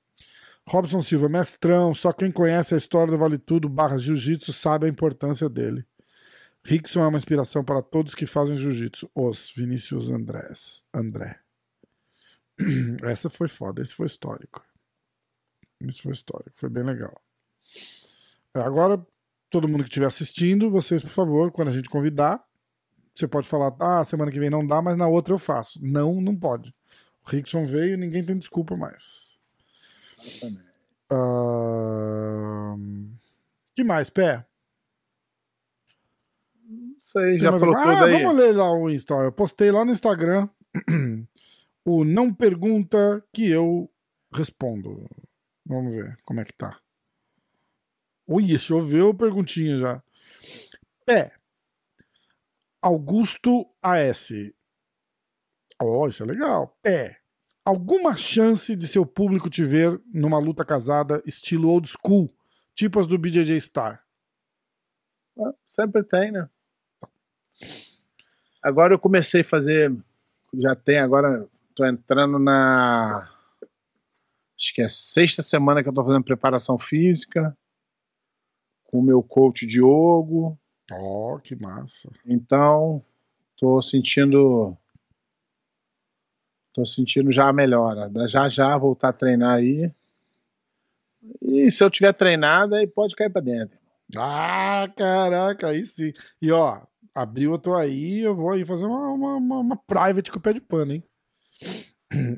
Robson 0.68 1.00
Silva, 1.00 1.28
mestrão, 1.30 1.94
só 1.94 2.12
quem 2.12 2.30
conhece 2.30 2.74
a 2.74 2.76
história 2.76 3.10
do 3.10 3.16
Vale 3.18 3.38
Tudo 3.38 3.70
barra 3.70 3.96
Jiu-Jitsu 3.96 4.52
sabe 4.52 4.84
a 4.84 4.88
importância 4.88 5.48
dele. 5.48 5.86
Rickson 6.62 7.00
é 7.00 7.06
uma 7.06 7.16
inspiração 7.16 7.64
para 7.64 7.80
todos 7.80 8.14
que 8.14 8.26
fazem 8.26 8.56
Jiu-Jitsu. 8.58 9.10
Os 9.14 9.50
Vinícius 9.56 10.10
Andrés. 10.10 10.84
André. 10.92 11.40
Essa 13.02 13.30
foi 13.30 13.48
foda, 13.48 13.80
esse 13.80 13.94
foi 13.94 14.04
histórico. 14.06 14.62
Isso 15.80 16.02
foi 16.02 16.12
histórico, 16.12 16.50
foi 16.54 16.68
bem 16.68 16.82
legal. 16.82 17.14
Agora, 18.52 19.00
todo 19.50 19.68
mundo 19.68 19.82
que 19.82 19.88
estiver 19.88 20.06
assistindo, 20.06 20.70
vocês, 20.70 21.02
por 21.02 21.10
favor, 21.10 21.50
quando 21.50 21.68
a 21.68 21.72
gente 21.72 21.88
convidar, 21.88 22.42
você 23.14 23.26
pode 23.26 23.48
falar, 23.48 23.74
ah, 23.80 24.04
semana 24.04 24.30
que 24.30 24.38
vem 24.38 24.50
não 24.50 24.66
dá, 24.66 24.80
mas 24.80 24.96
na 24.96 25.08
outra 25.08 25.34
eu 25.34 25.38
faço. 25.38 25.80
Não, 25.82 26.20
não 26.20 26.36
pode. 26.36 26.74
O 27.26 27.30
Rickson 27.30 27.66
veio 27.66 27.94
e 27.94 27.96
ninguém 27.96 28.24
tem 28.24 28.38
desculpa 28.38 28.76
mais. 28.76 29.40
Ahn, 31.10 32.78
que 33.74 33.82
mais, 33.82 34.10
Pé? 34.10 34.44
Isso 36.98 37.18
aí, 37.18 37.32
Tem 37.32 37.40
já 37.40 37.52
falou 37.52 37.74
tudo 37.74 37.88
ah, 37.88 38.04
aí. 38.04 38.22
Vamos 38.22 38.36
ler 38.36 38.52
lá 38.52 38.70
o 38.70 38.90
Insta. 38.90 39.14
Eu 39.14 39.32
postei 39.32 39.70
lá 39.70 39.84
no 39.84 39.92
Instagram 39.92 40.48
o 41.84 42.04
não 42.04 42.32
pergunta 42.32 43.24
que 43.32 43.48
eu 43.48 43.90
respondo. 44.32 45.08
Vamos 45.64 45.94
ver 45.94 46.18
como 46.24 46.40
é 46.40 46.44
que 46.44 46.52
tá. 46.52 46.78
Ui, 48.28 48.58
choveu 48.58 49.14
perguntinha 49.14 49.78
já. 49.78 50.02
Pé. 51.06 51.32
Augusto 52.82 53.66
AS. 53.82 54.30
Ó, 55.80 56.06
isso 56.06 56.22
é 56.22 56.26
legal. 56.26 56.76
Pé. 56.82 57.18
Alguma 57.64 58.14
chance 58.14 58.76
de 58.76 58.86
seu 58.86 59.06
público 59.06 59.48
te 59.48 59.64
ver 59.64 59.98
numa 60.12 60.38
luta 60.38 60.62
casada 60.62 61.22
estilo 61.24 61.70
old 61.70 61.88
school, 61.88 62.30
tipo 62.74 63.00
as 63.00 63.06
do 63.06 63.18
BJJ 63.18 63.58
Star? 63.60 64.04
Ah, 65.38 65.54
Sempre 65.64 66.04
tem, 66.04 66.30
né? 66.30 66.48
Agora 68.62 68.92
eu 68.92 68.98
comecei 68.98 69.40
a 69.40 69.44
fazer. 69.44 69.94
Já 70.54 70.74
tem, 70.74 70.98
agora 70.98 71.48
tô 71.74 71.86
entrando 71.86 72.38
na. 72.38 73.30
Acho 74.54 74.74
que 74.74 74.82
é 74.82 74.88
sexta 74.88 75.40
semana 75.40 75.82
que 75.82 75.88
eu 75.88 75.94
tô 75.94 76.04
fazendo 76.04 76.24
preparação 76.24 76.78
física 76.78 77.56
com 78.88 78.98
o 78.98 79.02
meu 79.02 79.22
coach 79.22 79.66
Diogo. 79.66 80.58
Ó, 80.90 81.38
que 81.38 81.54
massa. 81.54 82.10
Então, 82.26 83.04
tô 83.56 83.80
sentindo. 83.82 84.76
Tô 86.72 86.84
sentindo 86.86 87.30
já 87.30 87.48
a 87.48 87.52
melhora. 87.52 88.10
Já 88.26 88.48
já 88.48 88.76
voltar 88.76 89.10
a 89.10 89.12
treinar 89.12 89.56
aí. 89.56 89.92
E 91.42 91.70
se 91.70 91.82
eu 91.84 91.90
tiver 91.90 92.12
treinado, 92.12 92.74
aí 92.74 92.86
pode 92.86 93.14
cair 93.14 93.30
pra 93.30 93.42
dentro. 93.42 93.76
Ah, 94.16 94.88
caraca, 94.96 95.68
aí 95.68 95.84
sim. 95.84 96.12
E 96.40 96.50
ó, 96.50 96.80
abriu, 97.14 97.52
eu 97.52 97.58
tô 97.58 97.74
aí, 97.74 98.20
eu 98.20 98.34
vou 98.34 98.50
aí 98.50 98.64
fazer 98.64 98.86
uma, 98.86 99.08
uma, 99.36 99.60
uma- 99.60 99.76
private 99.76 100.30
com 100.30 100.38
o 100.38 100.40
pé 100.40 100.54
de 100.54 100.60
pano, 100.60 100.92
hein? 100.92 101.04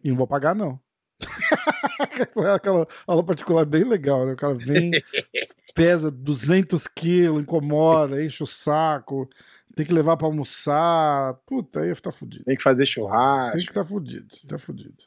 E 0.03 0.09
não 0.11 0.17
vou 0.17 0.27
pagar, 0.27 0.55
não. 0.55 0.81
É 2.39 2.55
Aquela 2.55 2.87
aula 3.07 3.23
particular 3.25 3.65
bem 3.65 3.85
legal, 3.85 4.27
né? 4.27 4.33
O 4.33 4.37
cara 4.37 4.55
vem, 4.55 4.91
pesa 5.81 6.11
200 6.11 6.87
quilos, 6.87 7.41
incomoda, 7.41 8.23
enche 8.23 8.43
o 8.43 8.47
saco, 8.47 9.27
tem 9.75 9.87
que 9.87 9.93
levar 9.95 10.19
pra 10.19 10.27
almoçar. 10.27 11.35
Puta, 11.47 11.81
aí 11.81 11.95
tá 11.95 12.13
fudido. 12.13 12.45
Tem 12.45 12.57
que 12.57 12.63
fazer 12.63 12.85
Tem 12.85 12.93
churrasco. 12.93 13.59
que 13.59 13.73
tá 13.73 13.85
fudido, 13.85 14.37
tá 14.47 14.59
fudido. 14.59 15.05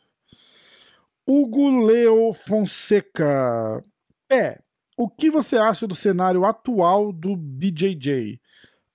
Hugo 1.28 1.86
Leo 1.86 2.34
Fonseca. 2.34 3.84
É, 4.32 4.60
o 4.98 5.08
que 5.08 5.30
você 5.30 5.58
acha 5.58 5.86
do 5.86 5.94
cenário 5.94 6.44
atual 6.44 7.14
do 7.14 7.36
BJJ? 7.36 8.42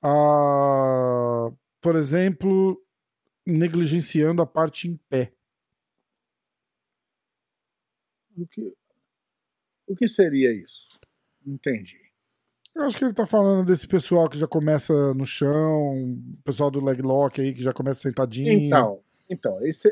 Ah, 0.03 1.49
por 1.81 1.95
exemplo, 1.95 2.77
negligenciando 3.47 4.43
a 4.43 4.47
parte 4.47 4.89
em 4.89 4.97
pé. 5.09 5.33
O 8.37 8.47
que, 8.47 8.75
o 9.87 9.97
que 9.97 10.07
seria 10.09 10.53
isso? 10.53 10.98
Entendi. 11.47 11.97
Eu 12.75 12.85
acho 12.85 12.97
que 12.97 13.05
ele 13.05 13.15
tá 13.15 13.27
falando 13.27 13.67
desse 13.67 13.89
pessoal 13.89 14.29
que 14.29 14.39
já 14.39 14.47
começa 14.47 14.93
no 15.15 15.27
chão, 15.27 16.17
pessoal 16.45 16.71
do 16.71 16.85
leg 16.85 17.03
lock 17.03 17.41
aí 17.41 17.53
que 17.53 17.63
já 17.63 17.73
começa 17.73 18.01
sentadinho. 18.01 18.53
Então, 18.53 19.03
então 19.29 19.67
esse, 19.67 19.89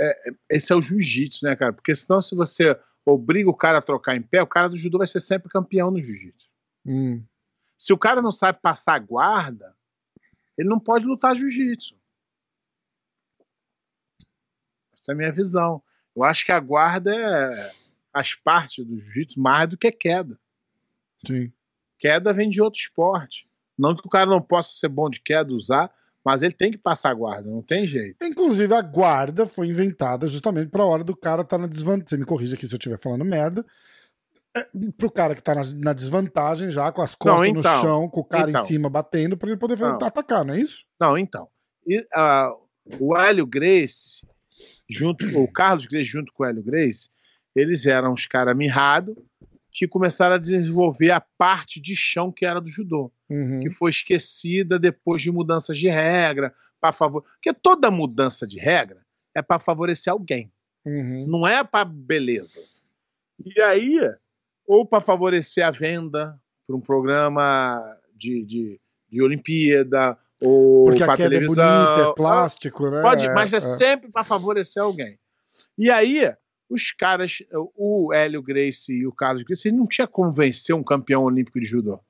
é, 0.00 0.30
esse 0.48 0.72
é 0.72 0.76
o 0.76 0.80
jiu-jitsu, 0.80 1.44
né, 1.44 1.54
cara? 1.54 1.72
Porque 1.72 1.94
senão, 1.94 2.22
se 2.22 2.34
você 2.34 2.78
obriga 3.04 3.50
o 3.50 3.56
cara 3.56 3.78
a 3.78 3.82
trocar 3.82 4.16
em 4.16 4.22
pé, 4.22 4.42
o 4.42 4.46
cara 4.46 4.68
do 4.68 4.76
judô 4.76 4.98
vai 4.98 5.06
ser 5.06 5.20
sempre 5.20 5.50
campeão 5.50 5.90
no 5.90 6.00
jiu-jitsu. 6.00 6.50
Hum, 6.86 7.22
Se 7.76 7.92
o 7.92 7.98
cara 7.98 8.22
não 8.22 8.32
sabe 8.32 8.58
passar 8.62 8.98
guarda, 9.00 9.76
ele 10.56 10.68
não 10.68 10.80
pode 10.80 11.04
lutar 11.04 11.36
jiu-jitsu. 11.36 11.94
Essa 14.98 15.12
é 15.12 15.14
a 15.14 15.16
minha 15.16 15.32
visão. 15.32 15.82
Eu 16.16 16.24
acho 16.24 16.44
que 16.44 16.52
a 16.52 16.60
guarda 16.60 17.14
é, 17.14 17.72
faz 18.12 18.34
parte 18.34 18.82
do 18.82 18.98
jiu-jitsu 18.98 19.40
mais 19.40 19.68
do 19.68 19.76
que 19.76 19.90
queda. 19.92 20.38
Sim. 21.26 21.52
Queda 21.98 22.32
vem 22.32 22.48
de 22.48 22.60
outro 22.62 22.80
esporte. 22.80 23.46
Não 23.78 23.94
que 23.94 24.06
o 24.06 24.10
cara 24.10 24.26
não 24.28 24.40
possa 24.40 24.72
ser 24.74 24.88
bom 24.88 25.08
de 25.08 25.20
queda, 25.20 25.52
usar, 25.52 25.90
mas 26.24 26.42
ele 26.42 26.52
tem 26.54 26.70
que 26.70 26.78
passar 26.78 27.14
guarda, 27.14 27.50
não 27.50 27.62
tem 27.62 27.86
jeito. 27.86 28.16
Inclusive, 28.22 28.72
a 28.74 28.82
guarda 28.82 29.46
foi 29.46 29.68
inventada 29.68 30.26
justamente 30.26 30.70
pra 30.70 30.84
hora 30.84 31.02
do 31.04 31.16
cara 31.16 31.42
estar 31.42 31.58
na 31.58 31.66
desvantagem. 31.66 32.08
Você 32.08 32.16
me 32.18 32.26
corrija 32.26 32.54
aqui 32.56 32.66
se 32.66 32.74
eu 32.74 32.78
estiver 32.78 32.98
falando 32.98 33.24
merda. 33.24 33.64
É, 34.56 34.66
pro 34.96 35.10
cara 35.10 35.34
que 35.34 35.42
tá 35.42 35.54
na, 35.54 35.62
na 35.76 35.92
desvantagem 35.92 36.70
já, 36.70 36.90
com 36.90 37.00
as 37.02 37.14
costas 37.14 37.38
Não, 37.38 37.46
então. 37.46 37.76
no 37.76 37.80
chão, 37.82 38.08
com 38.08 38.20
o 38.20 38.24
cara 38.24 38.50
Então. 38.50 38.62
em 38.62 38.66
cima 38.66 38.90
batendo, 38.90 39.36
pra 39.36 39.48
ele 39.48 39.58
poder 39.58 39.78
Não. 39.78 39.94
atacar, 40.02 40.44
não 40.44 40.54
é 40.54 40.60
isso? 40.60 40.84
Não, 41.00 41.16
então. 41.16 41.48
E, 41.86 42.04
ah, 42.12 42.50
o 42.98 43.16
Hélio 43.16 43.46
Grace, 43.46 44.26
junto, 44.88 45.24
o 45.38 45.50
Carlos 45.50 45.86
Grace 45.86 46.04
junto 46.04 46.32
com 46.32 46.42
o 46.42 46.46
Hélio 46.46 46.62
Grace, 46.64 47.08
eles 47.54 47.86
eram 47.86 48.12
os 48.12 48.26
caras 48.26 48.56
mirrados 48.56 49.14
que 49.72 49.86
começaram 49.86 50.34
a 50.34 50.38
desenvolver 50.38 51.10
a 51.12 51.20
parte 51.20 51.80
de 51.80 51.94
chão 51.94 52.32
que 52.32 52.44
era 52.44 52.60
do 52.60 52.68
judô, 52.68 53.12
Uhum. 53.28 53.60
que 53.60 53.70
foi 53.70 53.90
esquecida 53.90 54.78
depois 54.78 55.22
de 55.22 55.30
mudanças 55.30 55.78
de 55.78 55.88
regra, 55.88 56.52
para 56.80 56.92
favor, 56.92 57.22
porque 57.22 57.52
toda 57.52 57.90
mudança 57.90 58.46
de 58.46 58.58
regra 58.58 59.00
é 59.34 59.40
para 59.42 59.60
favorecer 59.60 60.12
alguém, 60.12 60.50
Uhum. 60.84 61.26
não 61.28 61.46
é 61.46 61.62
para 61.62 61.84
beleza. 61.84 62.58
E 63.44 63.60
aí, 63.60 63.98
ou 64.66 64.84
para 64.86 65.00
favorecer 65.00 65.64
a 65.64 65.70
venda 65.70 66.38
para 66.66 66.76
um 66.76 66.80
programa 66.80 67.96
de, 68.16 68.44
de, 68.44 68.80
de 69.08 69.22
Olimpíada, 69.22 70.18
ou 70.40 70.86
Porque 70.86 71.02
a 71.02 71.06
para 71.06 71.16
queda 71.16 71.34
é 71.34 71.38
televisão, 71.38 71.64
bonita, 71.94 72.10
é 72.10 72.14
plástico, 72.14 72.90
né? 72.90 73.02
Pode, 73.02 73.28
mas 73.28 73.52
é, 73.52 73.58
é. 73.58 73.60
sempre 73.60 74.10
para 74.10 74.24
favorecer 74.24 74.82
alguém. 74.82 75.18
E 75.76 75.90
aí, 75.90 76.34
os 76.70 76.92
caras, 76.92 77.42
o 77.76 78.12
Hélio 78.14 78.40
Grace 78.40 78.92
e 78.92 79.06
o 79.06 79.12
Carlos 79.12 79.42
Grace, 79.42 79.66
eles 79.66 79.78
não 79.78 79.88
tinha 79.88 80.06
como 80.06 80.32
vencer 80.32 80.74
um 80.74 80.84
campeão 80.84 81.24
olímpico 81.24 81.58
de 81.58 81.66
judô. 81.66 82.00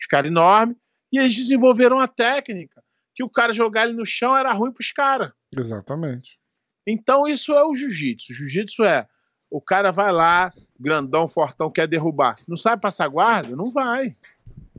Os 0.00 0.06
caras 0.06 0.30
enormes. 0.30 0.76
E 1.12 1.18
eles 1.18 1.34
desenvolveram 1.34 1.98
a 1.98 2.08
técnica 2.08 2.82
que 3.14 3.22
o 3.22 3.28
cara 3.28 3.52
jogar 3.52 3.84
ele 3.84 3.92
no 3.92 4.06
chão 4.06 4.36
era 4.36 4.52
ruim 4.52 4.72
pros 4.72 4.90
caras. 4.92 5.32
Exatamente. 5.56 6.38
Então, 6.86 7.26
isso 7.26 7.52
é 7.52 7.64
o 7.64 7.74
jiu-jitsu. 7.74 8.32
O 8.32 8.34
jiu-jitsu 8.34 8.84
é 8.84 9.08
o 9.50 9.60
cara 9.60 9.92
vai 9.92 10.10
lá, 10.10 10.52
grandão, 10.78 11.28
fortão, 11.28 11.70
quer 11.70 11.86
derrubar. 11.86 12.36
Não 12.46 12.56
sabe 12.56 12.82
passar 12.82 13.06
guarda? 13.08 13.54
Não 13.54 13.70
vai. 13.70 14.16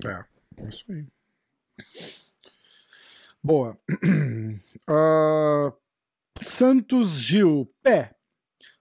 É, 0.06 0.26
é 0.58 0.68
isso 0.68 0.86
aí. 0.90 1.06
Boa. 3.44 3.78
Ah, 4.88 5.74
Santos 6.44 7.14
Gil. 7.14 7.68
Pé. 7.82 8.14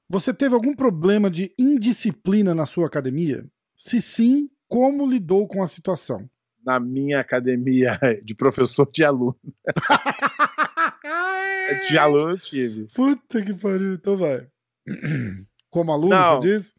Você 0.09 0.35
teve 0.35 0.55
algum 0.55 0.75
problema 0.75 1.31
de 1.31 1.53
indisciplina 1.59 2.55
na 2.55 2.67
sua 2.67 2.87
academia? 2.87 3.47
Se 3.75 4.01
sim, 4.01 4.51
como 4.69 5.07
lidou 5.07 5.49
com 5.49 5.63
a 5.63 5.69
situação? 5.69 6.29
Na 6.65 6.79
minha 6.79 7.21
academia 7.21 7.99
de 8.25 8.35
professor 8.35 8.89
de 8.91 9.05
aluno. 9.05 9.37
De 11.89 11.99
aluno 11.99 12.33
eu 12.33 12.39
tive. 12.39 12.87
Puta 12.95 13.43
que 13.43 13.55
pariu, 13.55 13.95
então 13.95 14.17
vai. 14.19 14.47
Como 15.71 15.91
aluno, 15.93 16.11
Não. 16.15 16.37
você 16.37 16.49
diz? 16.49 16.75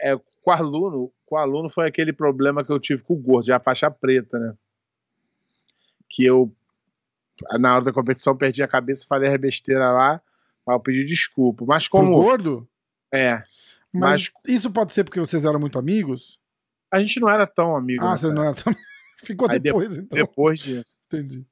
é, 0.00 0.16
com 0.16 0.50
o 0.50 0.52
aluno, 0.52 1.12
com 1.26 1.36
aluno 1.36 1.68
foi 1.68 1.86
aquele 1.86 2.12
problema 2.12 2.64
que 2.64 2.72
eu 2.72 2.80
tive 2.80 3.02
com 3.02 3.14
o 3.14 3.16
gordo, 3.16 3.50
a 3.50 3.60
faixa 3.60 3.90
preta, 3.90 4.38
né? 4.38 4.54
Que 6.08 6.24
eu, 6.24 6.52
na 7.58 7.76
hora 7.76 7.84
da 7.84 7.92
competição, 7.92 8.36
perdi 8.36 8.62
a 8.62 8.68
cabeça, 8.68 9.06
falei 9.06 9.32
a 9.32 9.38
besteira 9.38 9.92
lá, 9.92 10.20
mas 10.70 10.76
eu 10.76 10.80
pedi 10.80 11.04
desculpa. 11.04 11.64
Mas 11.66 11.88
Pro 11.88 11.98
como. 11.98 12.12
gordo? 12.12 12.68
É, 13.12 13.42
Mas, 13.92 14.30
isso 14.46 14.70
pode 14.70 14.92
ser 14.94 15.02
porque 15.04 15.18
vocês 15.18 15.44
eram 15.44 15.58
muito 15.58 15.78
amigos? 15.78 16.38
A 16.92 17.00
gente 17.00 17.18
não 17.20 17.28
era 17.28 17.46
tão 17.46 17.76
amigo. 17.76 18.04
Ah, 18.04 18.16
você 18.16 18.32
não 18.32 18.44
é 18.44 18.54
tão... 18.54 18.72
Ficou 19.18 19.48
Aí 19.50 19.58
de- 19.58 19.64
depois, 19.64 19.96
então. 19.96 20.16
Depois 20.16 20.60
disso. 20.60 20.96
Entendi. 21.06 21.44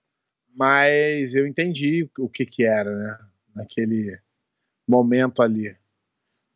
Mas 0.54 1.34
eu 1.34 1.46
entendi 1.46 2.08
o 2.18 2.28
que 2.28 2.46
que 2.46 2.64
era, 2.64 2.90
né? 2.96 3.18
Naquele 3.54 4.18
momento 4.88 5.42
ali. 5.42 5.76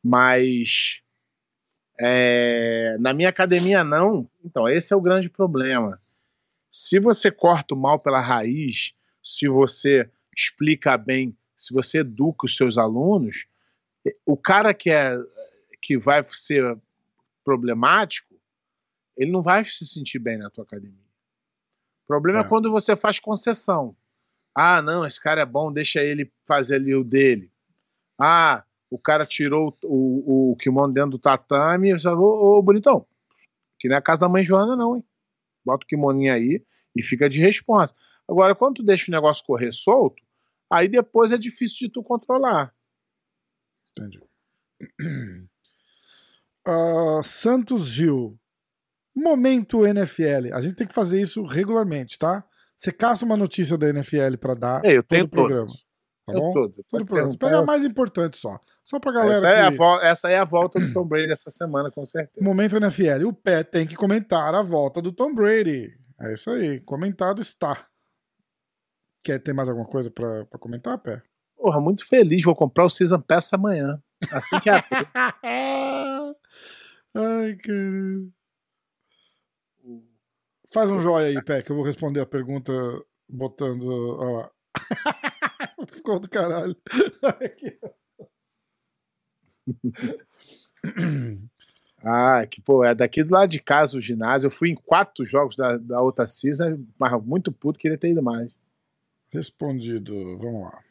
Mas 0.02 1.02
é, 2.00 2.96
na 2.98 3.12
minha 3.12 3.28
academia 3.28 3.84
não. 3.84 4.28
Então, 4.44 4.68
esse 4.68 4.92
é 4.92 4.96
o 4.96 5.00
grande 5.00 5.28
problema. 5.28 6.00
Se 6.70 6.98
você 6.98 7.30
corta 7.30 7.74
o 7.74 7.78
mal 7.78 7.98
pela 7.98 8.20
raiz, 8.20 8.94
se 9.22 9.46
você 9.46 10.10
explica 10.34 10.96
bem, 10.96 11.36
se 11.62 11.72
você 11.72 11.98
educa 11.98 12.44
os 12.44 12.56
seus 12.56 12.76
alunos, 12.76 13.46
o 14.26 14.36
cara 14.36 14.74
que 14.74 14.90
é 14.90 15.16
que 15.80 15.96
vai 15.96 16.24
ser 16.26 16.76
problemático, 17.44 18.34
ele 19.16 19.30
não 19.30 19.42
vai 19.42 19.64
se 19.64 19.86
sentir 19.86 20.18
bem 20.18 20.38
na 20.38 20.50
tua 20.50 20.64
academia. 20.64 21.06
O 22.04 22.06
problema 22.08 22.40
é, 22.40 22.42
É. 22.42 22.48
quando 22.48 22.68
você 22.68 22.96
faz 22.96 23.20
concessão. 23.20 23.96
Ah, 24.52 24.82
não, 24.82 25.06
esse 25.06 25.20
cara 25.22 25.40
é 25.42 25.46
bom, 25.46 25.72
deixa 25.72 26.00
ele 26.02 26.32
fazer 26.44 26.76
ali 26.76 26.96
o 26.96 27.04
dele. 27.04 27.48
Ah, 28.18 28.64
o 28.90 28.98
cara 28.98 29.24
tirou 29.24 29.76
o, 29.84 30.48
o, 30.48 30.52
o 30.52 30.56
kimono 30.56 30.92
dentro 30.92 31.12
do 31.12 31.18
tatame, 31.18 31.92
você 31.92 32.02
fala, 32.02 32.18
ô, 32.20 32.58
ô, 32.58 32.62
bonitão, 32.62 33.06
que 33.78 33.88
não 33.88 33.94
é 33.94 33.98
a 33.98 34.02
casa 34.02 34.20
da 34.20 34.28
mãe 34.28 34.42
Joana, 34.42 34.74
não, 34.74 34.96
hein? 34.96 35.04
Bota 35.64 35.84
o 35.84 35.88
kimoninho 35.88 36.34
aí 36.34 36.60
e 36.96 37.02
fica 37.04 37.28
de 37.28 37.38
resposta. 37.38 37.96
Agora, 38.28 38.54
quando 38.54 38.76
tu 38.76 38.82
deixa 38.82 39.10
o 39.10 39.14
negócio 39.14 39.44
correr 39.44 39.72
solto, 39.72 40.22
aí 40.72 40.88
depois 40.88 41.32
é 41.32 41.38
difícil 41.38 41.86
de 41.86 41.92
tu 41.92 42.02
controlar. 42.02 42.74
Entendi. 43.96 44.20
Ah, 46.64 47.20
Santos 47.24 47.86
Gil. 47.86 48.38
Momento 49.14 49.84
NFL. 49.84 50.54
A 50.54 50.60
gente 50.60 50.74
tem 50.76 50.86
que 50.86 50.94
fazer 50.94 51.20
isso 51.20 51.44
regularmente, 51.44 52.16
tá? 52.16 52.44
Você 52.76 52.92
caça 52.92 53.24
uma 53.24 53.36
notícia 53.36 53.76
da 53.76 53.88
NFL 53.88 54.36
pra 54.40 54.54
dar 54.54 54.84
É, 54.84 54.96
eu 54.96 55.02
todo 55.02 55.24
o 55.24 55.28
programa. 55.28 55.66
todas. 55.66 55.84
Tá 56.24 56.32
Eu 56.32 56.38
bom? 56.38 56.52
todo. 56.52 56.72
Todo 56.74 56.86
Pode 56.88 57.02
o 57.02 57.06
programa. 57.06 57.36
Pega 57.36 57.56
a 57.58 57.62
essa. 57.62 57.66
mais 57.66 57.84
importante 57.84 58.36
só. 58.36 58.60
Só 58.84 59.00
pra 59.00 59.12
galera 59.12 59.32
Essa 59.32 59.48
é, 59.48 59.60
a 59.62 59.70
que... 59.72 60.06
essa 60.06 60.30
é 60.30 60.38
a 60.38 60.44
volta 60.44 60.78
do 60.80 60.92
Tom 60.92 61.04
Brady 61.04 61.32
essa 61.32 61.50
semana, 61.50 61.90
com 61.90 62.06
certeza. 62.06 62.44
Momento 62.44 62.76
NFL. 62.76 63.26
O 63.26 63.32
Pé 63.32 63.64
tem 63.64 63.84
que 63.86 63.96
comentar 63.96 64.54
a 64.54 64.62
volta 64.62 65.02
do 65.02 65.10
Tom 65.12 65.34
Brady. 65.34 65.92
É 66.20 66.32
isso 66.32 66.48
aí. 66.50 66.78
Comentado 66.80 67.40
está. 67.42 67.88
Quer 69.22 69.38
ter 69.38 69.52
mais 69.52 69.68
alguma 69.68 69.86
coisa 69.86 70.10
pra, 70.10 70.44
pra 70.46 70.58
comentar, 70.58 70.98
Pé? 70.98 71.22
Porra, 71.56 71.80
muito 71.80 72.06
feliz. 72.06 72.42
Vou 72.42 72.56
comprar 72.56 72.84
o 72.84 72.90
Season 72.90 73.20
Pass 73.20 73.52
amanhã. 73.52 74.02
Assim 74.30 74.58
que 74.60 74.68
abrir. 74.68 75.08
Ai, 77.14 77.56
cara. 77.56 78.26
Faz 80.72 80.90
um 80.90 80.98
joia 80.98 81.28
aí, 81.28 81.44
Pé, 81.44 81.62
que 81.62 81.70
eu 81.70 81.76
vou 81.76 81.84
responder 81.84 82.20
a 82.20 82.26
pergunta 82.26 82.72
botando. 83.28 83.86
Ó 83.88 84.38
lá. 84.38 84.50
Ficou 85.92 86.18
do 86.18 86.28
caralho. 86.28 86.76
Aqui. 87.22 87.78
Ah, 92.04 92.44
que 92.46 92.60
pô, 92.60 92.84
é 92.84 92.94
daqui 92.94 93.22
do 93.22 93.32
lado 93.32 93.48
de 93.48 93.60
casa 93.60 93.96
o 93.96 94.00
ginásio. 94.00 94.48
Eu 94.48 94.50
fui 94.50 94.70
em 94.70 94.74
quatro 94.74 95.24
jogos 95.24 95.54
da, 95.54 95.76
da 95.76 96.00
outra 96.00 96.26
season, 96.26 96.84
mas 96.98 97.12
muito 97.24 97.52
puto, 97.52 97.78
queria 97.78 97.98
ter 97.98 98.10
ido 98.10 98.22
mais. 98.22 98.52
Respondido. 99.33 100.37
Vamos 100.39 100.64
lá. 100.64 100.85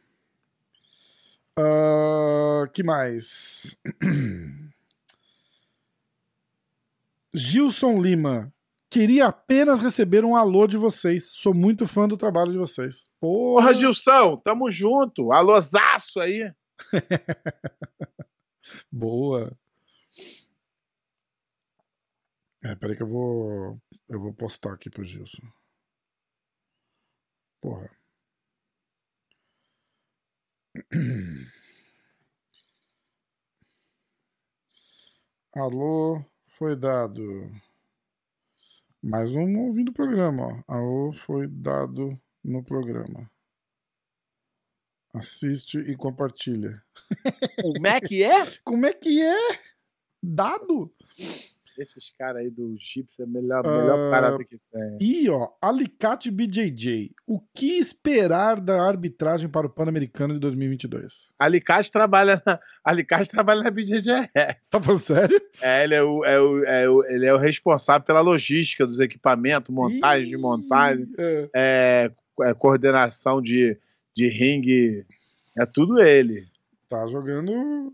Ah, 1.57 2.67
que 2.73 2.81
mais? 2.81 3.79
Gilson 7.33 8.01
Lima. 8.01 8.53
Queria 8.89 9.27
apenas 9.27 9.79
receber 9.79 10.25
um 10.25 10.35
alô 10.35 10.67
de 10.67 10.75
vocês. 10.75 11.27
Sou 11.27 11.53
muito 11.53 11.87
fã 11.87 12.07
do 12.07 12.17
trabalho 12.17 12.51
de 12.51 12.57
vocês. 12.57 13.09
Porra, 13.19 13.67
Porra, 13.67 13.73
Gilson, 13.73 14.35
tamo 14.37 14.69
junto. 14.69 15.31
Alôzaço 15.31 16.19
aí. 16.19 16.51
Boa. 18.91 19.55
É, 22.63 22.75
peraí 22.75 22.97
que 22.97 23.03
eu 23.03 23.07
vou. 23.07 23.79
Eu 24.09 24.19
vou 24.19 24.33
postar 24.33 24.73
aqui 24.73 24.89
pro 24.89 25.03
Gilson. 25.03 25.43
Porra. 27.61 27.89
Alô, 35.55 36.23
foi 36.47 36.75
dado. 36.75 37.51
Mais 39.03 39.33
um 39.35 39.59
ouvindo 39.59 39.89
o 39.89 39.93
programa, 39.93 40.63
ó. 40.67 40.75
Alô, 40.75 41.13
foi 41.13 41.47
dado 41.47 42.19
no 42.43 42.63
programa. 42.63 43.29
Assiste 45.13 45.77
e 45.79 45.95
compartilha. 45.95 46.81
Como 47.61 47.85
é 47.85 47.99
que 47.99 48.23
é? 48.23 48.45
Como 48.63 48.85
é 48.85 48.93
que 48.93 49.21
é? 49.21 49.59
Dado? 50.23 50.77
Esses 51.77 52.11
caras 52.17 52.41
aí 52.41 52.49
do 52.49 52.75
Gips 52.79 53.19
é 53.19 53.25
melhor, 53.25 53.63
melhor 53.65 54.07
Ah, 54.07 54.11
parada 54.11 54.43
que 54.43 54.57
tem. 54.71 54.97
E, 54.99 55.29
ó, 55.29 55.49
Alicate 55.61 56.29
BJJ. 56.29 57.11
O 57.25 57.39
que 57.39 57.77
esperar 57.77 58.59
da 58.59 58.81
arbitragem 58.81 59.49
para 59.49 59.67
o 59.67 59.69
Pan-Americano 59.69 60.33
de 60.33 60.39
2022? 60.39 61.31
Alicate 61.39 61.91
trabalha 61.91 62.41
na, 62.45 62.59
Alicate 62.83 63.29
trabalha 63.29 63.63
na 63.63 63.71
BJJ. 63.71 64.29
Tá 64.69 64.81
falando 64.81 64.99
sério? 65.01 65.41
É, 65.61 65.83
ele 65.83 65.95
é 65.95 66.03
o, 66.03 66.25
é 66.25 66.39
o, 66.39 66.63
é 66.65 66.89
o, 66.89 67.05
ele 67.05 67.25
é 67.25 67.33
o 67.33 67.37
responsável 67.37 68.05
pela 68.05 68.21
logística 68.21 68.85
dos 68.85 68.99
equipamentos, 68.99 69.73
montagem 69.73 70.29
de 70.29 70.37
montagem, 70.37 71.07
É. 71.17 71.49
é, 71.55 72.11
é, 72.41 72.53
coordenação 72.53 73.41
de, 73.41 73.77
de 74.15 74.27
ringue. 74.27 75.05
É 75.57 75.65
tudo 75.65 75.99
ele. 76.01 76.45
Tá 76.89 77.07
jogando. 77.07 77.93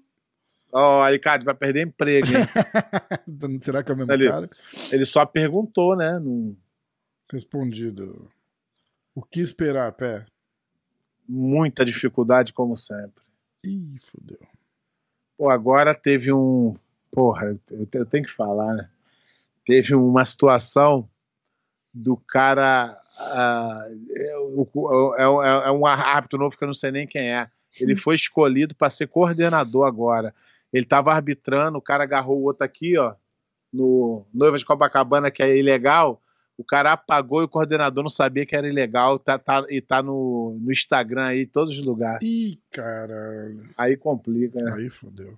Ó, 0.80 1.01
Alicate 1.03 1.43
vai 1.45 1.55
perder 1.55 1.88
emprego, 1.88 2.28
hein? 2.28 2.43
Será 3.63 3.82
que 3.84 3.91
é 3.91 3.93
o 3.93 3.97
mesmo 3.97 4.11
Ali. 4.11 4.28
cara? 4.28 4.49
Ele 4.91 5.05
só 5.05 5.25
perguntou, 5.25 5.95
né? 5.95 6.19
Não- 6.19 6.55
Respondido. 7.32 8.30
O 9.15 9.21
que 9.21 9.41
esperar, 9.41 9.91
pé? 9.93 10.25
muita 11.30 11.84
dificuldade, 11.84 12.53
como 12.53 12.78
sempre. 12.78 13.21
Ih, 13.65 13.99
fodeu. 13.99 14.39
Pô, 15.38 15.49
agora 15.49 15.93
teve 15.93 16.32
um. 16.32 16.73
Porra, 17.11 17.47
eu 17.47 17.86
te- 17.86 17.97
eu 17.97 18.05
tenho 18.05 18.23
que 18.23 18.32
falar, 18.32 18.73
né? 18.75 18.89
Teve 19.65 19.93
uma 19.93 20.25
situação 20.25 21.09
do 21.93 22.15
cara. 22.15 22.97
o- 24.73 25.15
é, 25.17 25.23
é- 25.23 25.67
é 25.67 25.71
um 25.71 25.86
árbitro 25.86 26.39
novo 26.39 26.57
que 26.57 26.63
eu 26.63 26.67
não 26.67 26.73
sei 26.73 26.91
nem 26.91 27.05
quem 27.07 27.30
é. 27.34 27.49
Ele 27.80 27.95
foi 27.97 28.15
escolhido 28.15 28.73
para 28.75 28.89
ser 28.89 29.07
coordenador 29.07 29.86
agora. 29.86 30.34
Ele 30.74 30.84
estava 30.84 31.11
arbitrando, 31.13 31.78
o 31.78 31.82
cara 31.82 32.03
agarrou 32.03 32.39
o 32.39 32.43
outro 32.43 32.63
aqui, 32.65 32.97
ó, 32.97 33.15
no 33.72 34.26
Noiva 34.34 34.57
de 34.57 34.65
Copacabana, 34.65 35.32
que 35.32 35.41
é 35.43 35.57
ilegal. 35.57 36.22
O 36.57 36.63
cara 36.63 36.91
apagou 36.93 37.41
e 37.41 37.45
o 37.45 37.47
coordenador 37.49 38.03
não 38.03 38.09
sabia 38.09 38.45
que 38.45 38.55
era 38.55 38.68
ilegal. 38.68 39.20
Tá, 39.20 39.38
tá- 39.38 39.65
e 39.70 39.80
tá 39.80 40.01
no, 40.01 40.57
no 40.59 40.72
Instagram 40.72 41.26
aí, 41.26 41.41
em 41.43 41.47
todos 41.47 41.78
os 41.78 41.86
lugares. 41.86 42.28
Ih, 42.28 42.59
caralho. 42.72 43.70
Aí 43.78 43.95
complica, 43.95 44.57
né? 44.63 44.74
Aí 44.76 44.89
fodeu. 44.89 45.38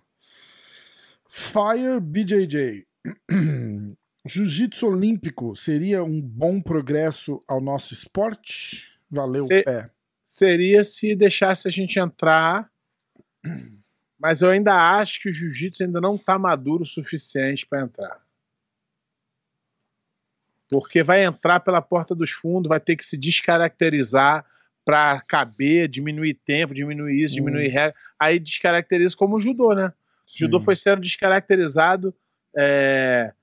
Fire 1.29 1.99
BJJ. 2.01 2.85
Jiu-jitsu 4.25 4.87
olímpico 4.87 5.55
seria 5.55 6.03
um 6.03 6.21
bom 6.21 6.61
progresso 6.61 7.41
ao 7.47 7.59
nosso 7.61 7.93
esporte? 7.93 8.97
Valeu, 9.09 9.45
Se- 9.45 9.63
pé. 9.63 9.89
seria 10.23 10.83
se 10.83 11.15
deixasse 11.15 11.67
a 11.67 11.71
gente 11.71 11.99
entrar, 11.99 12.69
mas 14.19 14.41
eu 14.41 14.49
ainda 14.49 14.75
acho 14.75 15.21
que 15.21 15.29
o 15.29 15.33
jiu-jitsu 15.33 15.83
ainda 15.83 16.01
não 16.01 16.15
está 16.15 16.37
maduro 16.37 16.83
o 16.83 16.85
suficiente 16.85 17.65
para 17.65 17.81
entrar. 17.81 18.21
Porque 20.69 21.01
vai 21.01 21.23
entrar 21.23 21.61
pela 21.61 21.81
porta 21.81 22.13
dos 22.13 22.29
fundos, 22.29 22.69
vai 22.69 22.79
ter 22.79 22.95
que 22.95 23.03
se 23.05 23.17
descaracterizar 23.17 24.45
para 24.85 25.21
caber, 25.21 25.87
diminuir 25.87 26.33
tempo, 26.33 26.73
diminuir 26.73 27.23
isso, 27.23 27.33
Hum. 27.33 27.37
diminuir 27.37 27.69
regra. 27.69 27.95
Aí 28.19 28.39
descaracteriza 28.39 29.15
como 29.15 29.37
o 29.37 29.39
judô, 29.39 29.73
né? 29.73 29.87
O 29.87 30.37
judô 30.37 30.59
foi 30.61 30.75
sendo 30.75 31.01
descaracterizado 31.01 32.13
é, 32.55 33.33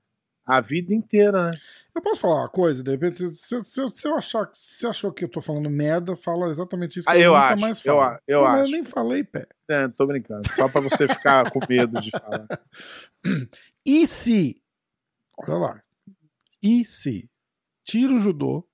a 0.47 0.61
vida 0.61 0.93
inteira, 0.93 1.51
né? 1.51 1.57
Eu 1.93 2.01
posso 2.01 2.21
falar 2.21 2.35
uma 2.41 2.49
coisa? 2.49 2.81
De 2.81 2.91
repente, 2.91 3.17
se, 3.17 3.63
se- 3.65 3.89
se- 3.89 4.07
eu 4.07 4.15
achar 4.15 4.45
que 4.47 4.57
se 4.57 4.77
você 4.77 4.87
achou 4.87 5.11
que 5.11 5.25
eu 5.25 5.29
tô 5.29 5.41
falando 5.41 5.69
merda, 5.69 6.15
fala 6.15 6.49
exatamente 6.49 6.99
isso 6.99 7.05
que 7.07 7.11
Ah, 7.11 7.19
eu 7.19 7.33
nunca 7.33 7.47
acho, 7.53 7.61
mais 7.61 7.85
eu 7.85 7.95
falo. 7.97 8.01
a- 8.01 8.19
eu 8.27 8.39
Pô, 8.39 8.45
acho. 8.45 8.63
eu 8.63 8.71
nem 8.71 8.83
falei, 8.83 9.23
pé. 9.25 9.47
É, 9.69 9.87
tô 9.89 10.07
brincando, 10.07 10.41
só 10.53 10.69
para 10.69 10.79
você 10.81 11.05
ficar 11.07 11.51
com 11.51 11.59
medo 11.67 11.99
de 11.99 12.11
falar. 12.11 12.47
E 13.85 14.05
se, 14.05 14.61
olha 15.37 15.57
lá, 15.57 15.83
e 16.61 16.83
se 16.83 17.29
tira 17.85 18.13
o 18.13 18.19
judô, 18.19 18.67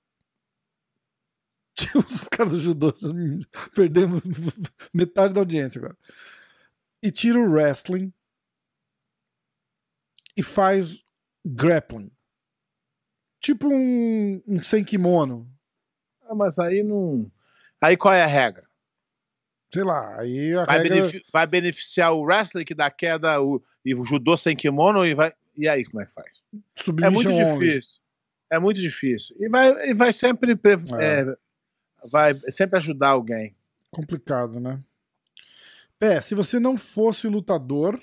tira 1.74 1.98
os 1.98 2.24
caras 2.28 2.52
do 2.52 2.58
judô, 2.60 2.92
perdemos 3.74 4.20
metade 4.92 5.32
da 5.34 5.40
audiência 5.40 5.78
agora, 5.78 5.96
e 7.02 7.10
tira 7.12 7.38
o 7.38 7.48
wrestling 7.50 8.12
e 10.36 10.42
faz 10.42 11.03
grappling. 11.44 12.10
Tipo 13.40 13.68
um, 13.68 14.42
um 14.46 14.62
sem 14.62 14.82
kimono. 14.84 15.50
Ah, 16.22 16.34
mas 16.34 16.58
aí 16.58 16.82
não. 16.82 17.30
Aí 17.80 17.96
qual 17.96 18.14
é 18.14 18.22
a 18.22 18.26
regra? 18.26 18.64
Sei 19.72 19.82
lá, 19.82 20.20
aí 20.20 20.54
a 20.56 20.64
Vai, 20.64 20.78
regra... 20.82 21.20
vai 21.32 21.46
beneficiar 21.46 22.12
o 22.14 22.22
wrestler 22.22 22.64
que 22.64 22.74
dá 22.74 22.90
queda 22.90 23.40
o, 23.42 23.62
e 23.84 23.94
o 23.94 24.04
judô 24.04 24.36
sem 24.36 24.54
kimono 24.56 25.04
e 25.04 25.14
vai. 25.14 25.32
E 25.56 25.68
aí, 25.68 25.84
como 25.84 26.00
é 26.00 26.06
que 26.06 26.12
faz? 26.12 26.28
É 26.54 26.58
Submission 26.82 27.12
muito 27.12 27.28
only. 27.30 27.68
difícil. 27.68 28.00
É 28.50 28.58
muito 28.58 28.80
difícil. 28.80 29.36
E 29.40 29.48
vai, 29.48 29.90
e 29.90 29.94
vai 29.94 30.12
sempre. 30.12 30.54
pre- 30.56 30.76
É. 30.98 31.20
é, 31.20 31.36
vai 32.08 32.34
sempre 32.48 32.78
ajudar 32.78 33.08
alguém. 33.10 33.54
Complicado, 33.90 34.58
né? 34.60 34.80
Pé, 35.98 36.20
se 36.20 36.34
você 36.34 36.58
não 36.58 36.78
fosse 36.78 37.26
lutador. 37.28 38.00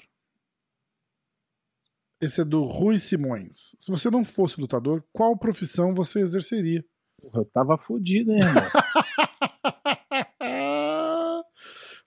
Esse 2.21 2.41
é 2.41 2.45
do 2.45 2.63
Rui 2.63 2.99
Simões. 2.99 3.75
Se 3.79 3.89
você 3.89 4.11
não 4.11 4.23
fosse 4.23 4.61
lutador, 4.61 5.03
qual 5.11 5.35
profissão 5.35 5.95
você 5.95 6.19
exerceria? 6.19 6.85
Eu 7.33 7.43
tava 7.45 7.79
fudido, 7.79 8.31
hein, 8.31 8.39
irmão? 8.39 8.63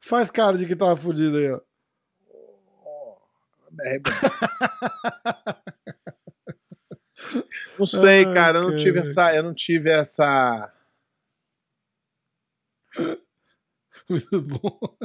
Faz 0.00 0.30
cara 0.30 0.56
de 0.56 0.66
que 0.66 0.76
tava 0.76 0.96
fudido 0.96 1.36
aí, 1.36 1.50
ó. 1.50 1.60
É, 3.82 3.98
Não 7.78 7.86
sei, 7.86 8.24
cara. 8.32 8.58
Eu 8.58 8.70
não 8.70 8.76
tive 8.76 9.00
essa. 9.00 9.34
Eu 9.34 9.42
não 9.42 9.54
tive 9.54 9.90
essa. 9.90 10.72
Muito 14.08 14.42
bom. 14.42 14.96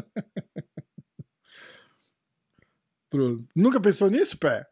Pronto. 3.10 3.48
Nunca 3.56 3.80
pensou 3.80 4.10
nisso, 4.10 4.38
pé? 4.38 4.66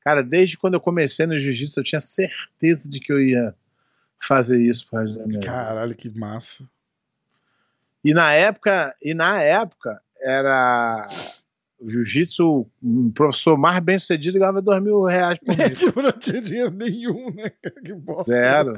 Cara, 0.00 0.22
desde 0.22 0.56
quando 0.56 0.74
eu 0.74 0.80
comecei 0.80 1.26
no 1.26 1.36
jiu-jitsu, 1.36 1.78
eu 1.80 1.84
tinha 1.84 2.00
certeza 2.00 2.88
de 2.90 2.98
que 3.00 3.12
eu 3.12 3.20
ia 3.20 3.54
fazer 4.18 4.60
isso 4.60 4.86
pro 4.88 5.00
resto 5.00 5.18
da 5.18 5.26
minha. 5.26 5.40
Caralho, 5.40 5.94
que 5.94 6.08
massa. 6.18 6.64
E 8.04 8.14
na 8.14 8.32
época, 8.32 8.94
e 9.02 9.12
na 9.12 9.42
época, 9.42 10.00
era 10.22 11.06
o 11.78 11.90
jiu-jitsu, 11.90 12.66
um 12.82 13.10
professor 13.10 13.56
mais 13.58 13.78
bem 13.80 13.98
sucedido 13.98 14.38
ganhava 14.38 14.60
dois 14.62 14.82
mil 14.82 15.02
reais 15.04 15.38
por 15.38 15.52
É, 15.52 15.56
mês. 15.68 15.78
tipo, 15.78 16.00
não 16.02 16.12
tinha 16.12 16.40
dinheiro 16.40 16.70
nenhum, 16.70 17.30
né? 17.34 17.50
Que 17.84 17.92
bosta. 17.94 18.32
Zero. 18.32 18.76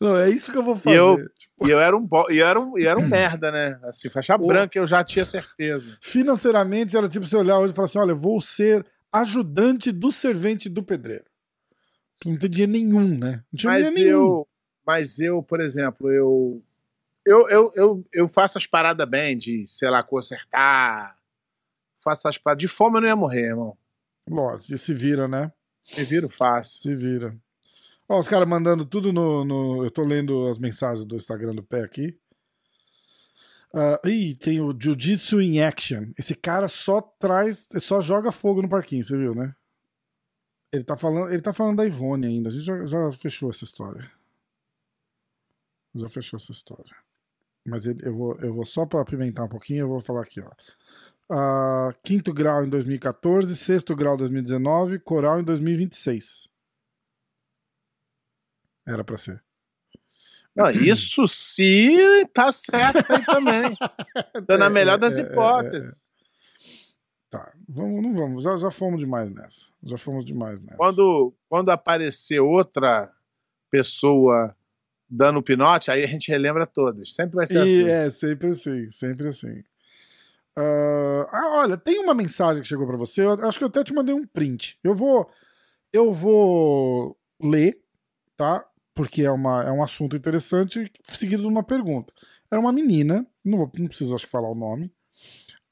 Não, 0.00 0.16
é 0.16 0.28
isso 0.30 0.50
que 0.52 0.58
eu 0.58 0.62
vou 0.62 0.76
fazer. 0.76 0.96
eu- 0.98 1.16
Tipo, 1.38 1.66
E 1.66 1.70
eu 1.70 1.80
era 1.80 1.96
um, 1.96 2.04
bo- 2.06 2.30
e 2.30 2.38
eu 2.38 2.46
era 2.46 2.60
um, 2.60 2.78
e 2.78 2.84
eu 2.84 2.90
era 2.90 2.98
um 3.00 3.04
merda, 3.08 3.50
né? 3.50 3.78
Assim, 3.84 4.08
faixa 4.10 4.38
Pô. 4.38 4.46
branca 4.46 4.78
eu 4.78 4.86
já 4.86 5.02
tinha 5.02 5.24
certeza. 5.24 5.96
financeiramente, 6.00 6.96
era 6.96 7.08
tipo 7.08 7.24
você 7.26 7.36
olhar 7.36 7.58
hoje 7.58 7.72
e 7.72 7.76
falar 7.76 7.86
assim: 7.86 7.98
olha, 7.98 8.14
vou 8.14 8.40
ser 8.40 8.84
ajudante 9.12 9.90
do 9.92 10.10
servente 10.12 10.68
do 10.68 10.82
pedreiro. 10.82 11.24
Tu 12.20 12.28
Não 12.30 12.38
tem 12.38 12.50
dinheiro 12.50 12.72
nenhum, 12.72 13.16
né? 13.16 13.44
Não 13.52 13.56
tinha 13.58 13.72
Mas 13.72 13.88
dinheiro 13.94 14.18
nenhum. 14.18 14.26
eu, 14.28 14.48
mas 14.86 15.18
eu, 15.20 15.42
por 15.42 15.60
exemplo, 15.60 16.10
eu, 16.10 16.62
eu, 17.24 17.48
eu, 17.48 17.72
eu, 17.74 18.06
eu 18.12 18.28
faço 18.28 18.58
as 18.58 18.66
paradas 18.66 19.08
bem, 19.08 19.36
de, 19.38 19.64
sei 19.66 19.88
lá, 19.90 20.02
consertar. 20.02 21.16
Faço 22.02 22.28
as 22.28 22.38
paradas. 22.38 22.60
De 22.60 22.68
fome 22.68 22.96
eu 22.98 23.00
não 23.02 23.08
ia 23.08 23.16
morrer, 23.16 23.48
irmão. 23.50 23.76
Lógico, 24.28 24.74
e 24.74 24.78
se 24.78 24.92
vira, 24.94 25.26
né? 25.28 25.52
Me 25.96 26.04
viro 26.04 26.28
fácil. 26.28 26.80
Se 26.80 26.94
vira. 26.94 27.34
Ó, 28.08 28.20
os 28.20 28.28
caras 28.28 28.48
mandando 28.48 28.84
tudo 28.84 29.12
no, 29.12 29.44
no- 29.44 29.84
Eu 29.84 29.90
tô 29.90 30.02
lendo 30.02 30.48
as 30.48 30.58
mensagens 30.58 31.04
do 31.04 31.16
Instagram 31.16 31.54
do 31.54 31.62
pé 31.62 31.82
aqui. 31.82 32.18
Ah, 33.74 34.00
ih, 34.08 34.34
tem 34.34 34.60
o 34.60 34.72
Jiu-Jitsu 34.78 35.40
in 35.42 35.60
Action. 35.60 36.12
Esse 36.18 36.34
cara 36.34 36.68
só 36.68 37.00
traz. 37.00 37.68
Só 37.80 38.00
joga 38.00 38.32
fogo 38.32 38.62
no 38.62 38.68
parquinho, 38.68 39.04
você 39.04 39.16
viu, 39.16 39.34
né? 39.34 39.54
Ele 40.72 40.84
tá 40.84 40.96
falando, 40.96 41.32
ele 41.32 41.42
tá 41.42 41.52
falando 41.52 41.76
da 41.78 41.86
Ivone 41.86 42.26
ainda. 42.26 42.48
A 42.48 42.52
gente 42.52 42.64
já, 42.64 42.84
já 42.86 43.12
fechou 43.12 43.50
essa 43.50 43.64
história. 43.64 44.10
Já 45.94 46.08
fechou 46.08 46.36
essa 46.38 46.52
história. 46.52 46.94
Mas 47.66 47.86
ele- 47.86 48.06
eu, 48.06 48.14
vou, 48.16 48.34
eu 48.40 48.54
vou 48.54 48.66
só 48.66 48.86
pra 48.86 49.00
apimentar 49.02 49.44
um 49.44 49.48
pouquinho, 49.48 49.80
eu 49.80 49.88
vou 49.88 50.00
falar 50.00 50.22
aqui, 50.22 50.40
ó. 50.40 50.50
Ah, 51.30 51.94
quinto 52.04 52.32
grau 52.32 52.64
em 52.64 52.68
2014, 52.68 53.54
sexto 53.56 53.94
grau 53.96 54.14
em 54.14 54.18
2019, 54.18 54.98
coral 54.98 55.40
em 55.40 55.44
2026. 55.44 56.48
Era 58.86 59.04
pra 59.04 59.16
ser. 59.18 59.42
Não, 60.58 60.70
isso 60.70 61.26
se 61.28 62.26
tá 62.34 62.50
certo 62.52 62.98
isso 62.98 63.12
aí 63.12 63.24
também. 63.24 63.76
Tá 64.46 64.58
na 64.58 64.66
É, 64.66 64.68
melhor 64.70 64.94
é, 64.94 64.98
das 64.98 65.16
hipóteses. 65.18 66.02
Tá, 67.30 67.52
vamos, 67.68 68.02
não 68.02 68.14
vamos, 68.14 68.42
já, 68.42 68.56
já 68.56 68.70
fomos 68.70 69.00
demais 69.00 69.30
nessa. 69.30 69.66
Já 69.82 69.98
fomos 69.98 70.24
demais 70.24 70.60
nessa. 70.60 70.76
Quando, 70.76 71.34
quando 71.48 71.70
aparecer 71.70 72.40
outra 72.40 73.10
pessoa 73.70 74.56
dando 75.08 75.42
pinote, 75.42 75.90
aí 75.90 76.02
a 76.02 76.06
gente 76.06 76.30
relembra 76.30 76.66
todas. 76.66 77.14
Sempre 77.14 77.36
vai 77.36 77.46
ser 77.46 77.58
E 77.58 77.62
assim. 77.62 77.88
é, 77.88 78.10
sempre 78.10 78.48
assim, 78.48 78.90
sempre 78.90 79.28
assim. 79.28 79.62
Ah, 80.56 81.28
ah, 81.30 81.48
olha, 81.60 81.76
tem 81.76 81.98
uma 82.00 82.14
mensagem 82.14 82.62
que 82.62 82.68
chegou 82.68 82.86
pra 82.86 82.96
você. 82.96 83.22
Eu 83.22 83.32
acho 83.46 83.58
que 83.58 83.64
eu 83.64 83.68
até 83.68 83.84
te 83.84 83.94
mandei 83.94 84.14
um 84.14 84.26
print. 84.26 84.78
Eu 84.82 84.94
vou, 84.94 85.30
eu 85.92 86.12
vou 86.12 87.16
ler, 87.40 87.80
tá? 88.36 88.66
Porque 88.98 89.22
é, 89.22 89.30
uma, 89.30 89.62
é 89.62 89.70
um 89.70 89.80
assunto 89.80 90.16
interessante, 90.16 90.90
seguido 91.06 91.42
de 91.42 91.48
uma 91.48 91.62
pergunta. 91.62 92.12
Era 92.50 92.60
uma 92.60 92.72
menina, 92.72 93.24
não, 93.44 93.58
vou, 93.58 93.70
não 93.78 93.86
preciso 93.86 94.12
acho 94.12 94.24
que 94.24 94.32
falar 94.32 94.50
o 94.50 94.56
nome, 94.56 94.90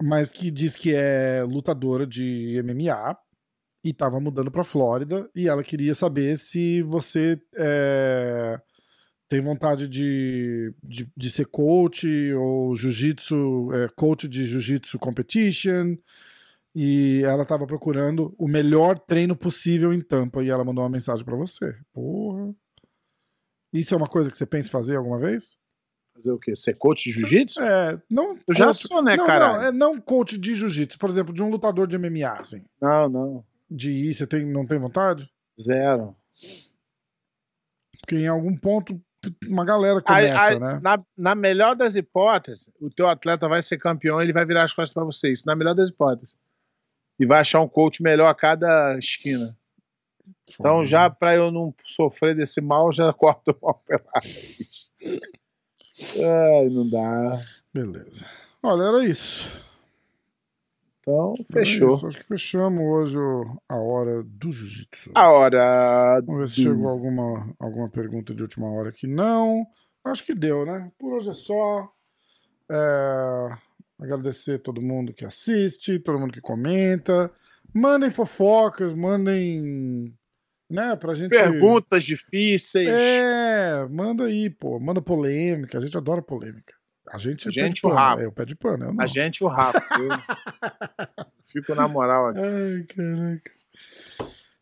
mas 0.00 0.30
que 0.30 0.48
diz 0.48 0.76
que 0.76 0.94
é 0.94 1.42
lutadora 1.42 2.06
de 2.06 2.62
MMA 2.62 3.18
e 3.82 3.90
estava 3.90 4.20
mudando 4.20 4.48
pra 4.48 4.62
Flórida 4.62 5.28
e 5.34 5.48
ela 5.48 5.64
queria 5.64 5.92
saber 5.92 6.38
se 6.38 6.82
você 6.82 7.42
é, 7.56 8.60
tem 9.28 9.40
vontade 9.40 9.88
de, 9.88 10.72
de, 10.80 11.10
de 11.16 11.28
ser 11.28 11.46
coach 11.46 12.06
ou 12.32 12.76
jiu-jitsu, 12.76 13.72
é, 13.74 13.88
coach 13.96 14.28
de 14.28 14.46
jiu-jitsu 14.46 15.00
competition. 15.00 15.96
E 16.72 17.22
ela 17.24 17.42
estava 17.42 17.66
procurando 17.66 18.36
o 18.38 18.46
melhor 18.46 19.00
treino 19.00 19.34
possível 19.34 19.92
em 19.92 20.00
Tampa 20.00 20.44
e 20.44 20.48
ela 20.48 20.64
mandou 20.64 20.84
uma 20.84 20.90
mensagem 20.90 21.24
para 21.24 21.34
você. 21.34 21.74
Porra. 21.92 22.54
Isso 23.80 23.94
é 23.94 23.96
uma 23.96 24.08
coisa 24.08 24.30
que 24.30 24.36
você 24.36 24.46
pensa 24.46 24.68
em 24.68 24.70
fazer 24.70 24.96
alguma 24.96 25.18
vez? 25.18 25.56
Fazer 26.14 26.32
o 26.32 26.38
quê? 26.38 26.56
Ser 26.56 26.74
coach 26.74 27.04
de 27.04 27.12
jiu-jitsu? 27.12 27.60
É, 27.62 28.00
não. 28.10 28.38
Eu 28.46 28.54
já 28.54 28.66
coach- 28.66 28.88
sou, 28.88 29.02
né, 29.02 29.16
cara? 29.16 29.48
não, 29.52 29.62
é 29.62 29.72
não 29.72 30.00
coach 30.00 30.38
de 30.38 30.54
jiu-jitsu, 30.54 30.98
por 30.98 31.10
exemplo, 31.10 31.34
de 31.34 31.42
um 31.42 31.50
lutador 31.50 31.86
de 31.86 31.96
MMA, 31.98 32.38
assim. 32.38 32.64
Não, 32.80 33.08
não. 33.08 33.44
De 33.70 33.90
ir, 33.90 34.14
você 34.14 34.26
tem, 34.26 34.44
não 34.46 34.66
tem 34.66 34.78
vontade? 34.78 35.28
Zero. 35.60 36.14
Porque 38.00 38.16
em 38.16 38.28
algum 38.28 38.56
ponto 38.56 39.00
uma 39.48 39.64
galera 39.64 40.02
Aí- 40.06 40.28
começa, 40.28 40.46
aí, 40.52 40.58
né? 40.60 40.80
na, 40.82 41.04
na 41.16 41.34
melhor 41.34 41.74
das 41.74 41.96
hipóteses, 41.96 42.70
o 42.80 42.88
teu 42.88 43.08
atleta 43.08 43.48
vai 43.48 43.60
ser 43.60 43.76
campeão 43.76 44.20
ele 44.22 44.32
vai 44.32 44.46
virar 44.46 44.62
as 44.64 44.72
costas 44.72 44.94
pra 44.94 45.04
você. 45.04 45.32
Isso 45.32 45.46
na 45.46 45.56
melhor 45.56 45.74
das 45.74 45.88
hipóteses. 45.90 46.38
E 47.18 47.26
vai 47.26 47.40
achar 47.40 47.60
um 47.60 47.68
coach 47.68 48.02
melhor 48.02 48.28
a 48.28 48.34
cada 48.34 48.96
esquina. 48.98 49.56
Então, 50.48 50.84
já 50.84 51.08
para 51.10 51.36
eu 51.36 51.50
não 51.50 51.74
sofrer 51.84 52.34
desse 52.34 52.60
mal, 52.60 52.92
já 52.92 53.12
corto 53.14 53.50
o 53.60 53.64
mal 53.66 53.82
pela 53.86 54.02
raiz. 54.14 54.90
Ai, 56.14 56.68
não 56.68 56.88
dá. 56.88 57.42
Beleza. 57.72 58.24
Olha, 58.62 58.82
era 58.84 59.04
isso. 59.04 59.46
Então, 61.00 61.34
fechou. 61.52 61.94
isso. 61.94 62.06
Acho 62.08 62.18
que 62.18 62.24
fechamos 62.24 62.82
hoje 62.82 63.16
a 63.68 63.76
hora 63.76 64.22
do 64.24 64.50
jiu-jitsu. 64.50 65.12
A 65.14 65.30
hora. 65.30 66.20
Vamos 66.24 66.40
ver 66.40 66.48
se 66.48 66.56
do- 66.64 66.70
chegou 66.70 66.88
alguma, 66.88 67.54
alguma 67.60 67.88
pergunta 67.88 68.34
de 68.34 68.42
última 68.42 68.68
hora 68.70 68.88
aqui. 68.88 69.06
Não. 69.06 69.64
Acho 70.04 70.24
que 70.24 70.34
deu, 70.34 70.64
né? 70.66 70.90
Por 70.98 71.14
hoje 71.14 71.30
é 71.30 71.34
só. 71.34 71.88
É, 72.70 73.56
Agradecer 73.98 74.58
todo 74.58 74.82
mundo 74.82 75.14
que 75.14 75.24
assiste, 75.24 75.98
todo 76.00 76.18
mundo 76.18 76.32
que 76.32 76.40
comenta. 76.40 77.30
Mandem 77.76 78.10
fofocas, 78.10 78.94
mandem. 78.94 80.14
Né, 80.68 80.96
pra 80.96 81.14
gente. 81.14 81.30
Perguntas 81.30 82.02
difíceis. 82.02 82.88
É, 82.88 83.86
manda 83.88 84.24
aí, 84.24 84.50
pô. 84.50 84.80
Manda 84.80 85.00
polêmica. 85.00 85.78
A 85.78 85.80
gente 85.80 85.96
adora 85.96 86.20
polêmica. 86.22 86.74
A 87.08 87.18
gente, 87.18 87.46
A 87.46 87.50
é 87.50 87.52
gente, 87.52 87.78
o 87.80 87.88
pano. 87.88 87.94
rabo. 87.94 88.22
É, 88.22 88.26
o 88.26 88.32
pé 88.32 88.44
de 88.44 88.56
pano. 88.56 88.96
A 89.00 89.06
gente, 89.06 89.44
o 89.44 89.46
Rafa. 89.46 89.78
Eu 90.00 90.08
fico 91.46 91.72
na 91.74 91.86
moral 91.86 92.28
aqui. 92.28 92.40
Ai, 92.40 92.82
caraca. 92.84 93.50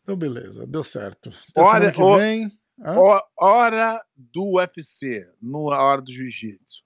Então, 0.03 0.15
beleza. 0.15 0.67
Deu 0.67 0.83
certo. 0.83 1.29
Até 1.49 1.63
semana 1.63 1.91
que 1.91 2.17
vem. 2.17 2.51
Ho- 2.79 3.21
Hora 3.39 3.99
do 4.15 4.57
UFC, 4.57 5.27
no 5.41 5.69
hora 5.71 6.01
do 6.01 6.11
jiu-jitsu. 6.11 6.83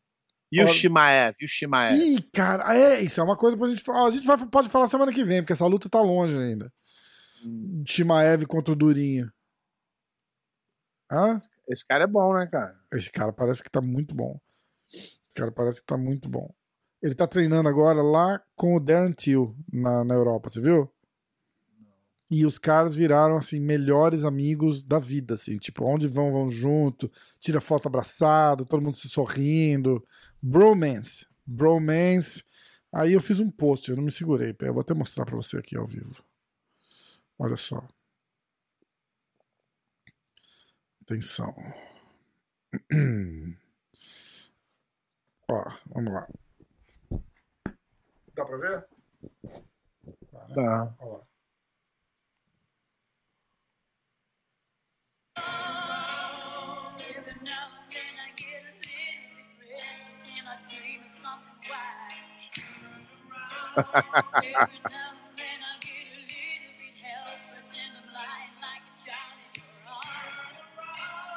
E 0.51 0.63
o 0.63 0.67
Shimaev? 0.67 1.35
E 1.39 1.45
o 1.45 1.47
Shimaev? 1.47 1.95
Ih, 1.95 2.21
cara, 2.33 2.75
é, 2.75 3.01
isso 3.01 3.19
é 3.21 3.23
uma 3.23 3.37
coisa 3.37 3.55
pra 3.55 3.67
gente 3.67 3.83
falar. 3.83 4.07
A 4.07 4.11
gente 4.11 4.25
vai, 4.25 4.37
pode 4.47 4.69
falar 4.69 4.87
semana 4.87 5.13
que 5.13 5.23
vem, 5.23 5.41
porque 5.41 5.53
essa 5.53 5.67
luta 5.67 5.87
tá 5.87 6.01
longe 6.01 6.35
ainda. 6.35 6.71
Hum, 7.43 7.83
Shimaev 7.85 8.45
contra 8.45 8.73
o 8.73 8.75
Durinho. 8.75 9.31
Hã? 11.11 11.35
Esse 11.67 11.85
cara 11.85 12.03
é 12.03 12.07
bom, 12.07 12.33
né, 12.33 12.47
cara? 12.47 12.79
Esse 12.91 13.11
cara 13.11 13.31
parece 13.33 13.63
que 13.63 13.69
tá 13.69 13.81
muito 13.81 14.13
bom. 14.15 14.39
Esse 14.91 15.35
cara 15.35 15.51
parece 15.51 15.81
que 15.81 15.87
tá 15.87 15.97
muito 15.97 16.29
bom. 16.29 16.51
Ele 17.01 17.15
tá 17.15 17.25
treinando 17.25 17.69
agora 17.69 18.01
lá 18.01 18.41
com 18.55 18.75
o 18.75 18.79
Darren 18.79 19.11
Till 19.11 19.55
na, 19.71 20.03
na 20.03 20.13
Europa, 20.13 20.49
você 20.49 20.59
viu? 20.59 20.91
E 22.31 22.45
os 22.45 22.59
caras 22.59 22.93
viraram, 22.93 23.37
assim, 23.37 23.59
melhores 23.59 24.23
amigos 24.23 24.83
da 24.83 24.99
vida, 24.99 25.33
assim. 25.33 25.57
Tipo, 25.57 25.85
onde 25.85 26.07
vão, 26.07 26.31
vão 26.31 26.47
junto. 26.47 27.11
Tira 27.39 27.59
foto 27.59 27.87
abraçado, 27.87 28.65
todo 28.65 28.83
mundo 28.83 28.95
se 28.95 29.09
sorrindo. 29.09 30.05
Bromance. 30.41 31.27
Bromance. 31.45 32.43
Aí 32.91 33.13
eu 33.13 33.21
fiz 33.21 33.39
um 33.39 33.51
post, 33.51 33.89
eu 33.89 33.95
não 33.95 34.03
me 34.03 34.11
segurei. 34.11 34.55
Eu 34.59 34.73
vou 34.73 34.81
até 34.81 34.93
mostrar 34.93 35.25
pra 35.25 35.35
você 35.35 35.57
aqui 35.57 35.77
ao 35.77 35.85
vivo. 35.85 36.23
Olha 37.37 37.55
só. 37.55 37.87
Atenção. 41.01 41.53
Ó, 45.49 45.63
vamos 45.87 46.13
lá. 46.13 46.27
Dá 48.35 48.45
pra 48.45 48.57
ver? 48.57 48.87
Dá, 50.31 50.47
né? 50.47 50.55
Tá. 50.55 50.95
Ó 50.99 51.17
lá. 51.17 51.27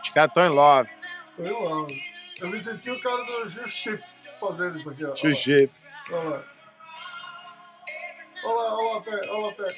Os 0.03 0.11
caras 0.11 0.31
estão 0.31 0.47
em 0.47 0.49
love. 0.51 0.91
Eu 1.39 1.73
amo. 1.73 1.89
Eu 2.41 2.49
me 2.49 2.59
senti 2.59 2.91
o 2.91 3.01
cara 3.01 3.23
do 3.25 3.49
Gil 3.49 3.69
Chips 3.69 4.35
fazendo 4.41 4.79
isso 4.79 4.91
aqui, 4.91 5.05
ó. 5.05 5.15
Sujeito. 5.15 5.75
Olha 6.11 6.29
lá. 6.29 6.45
Olha 8.45 8.55
lá, 8.55 8.77
olha 8.77 8.95
lá, 8.95 9.01
pé, 9.03 9.31
olha 9.31 9.47
lá, 9.47 9.53
pé. 9.53 9.77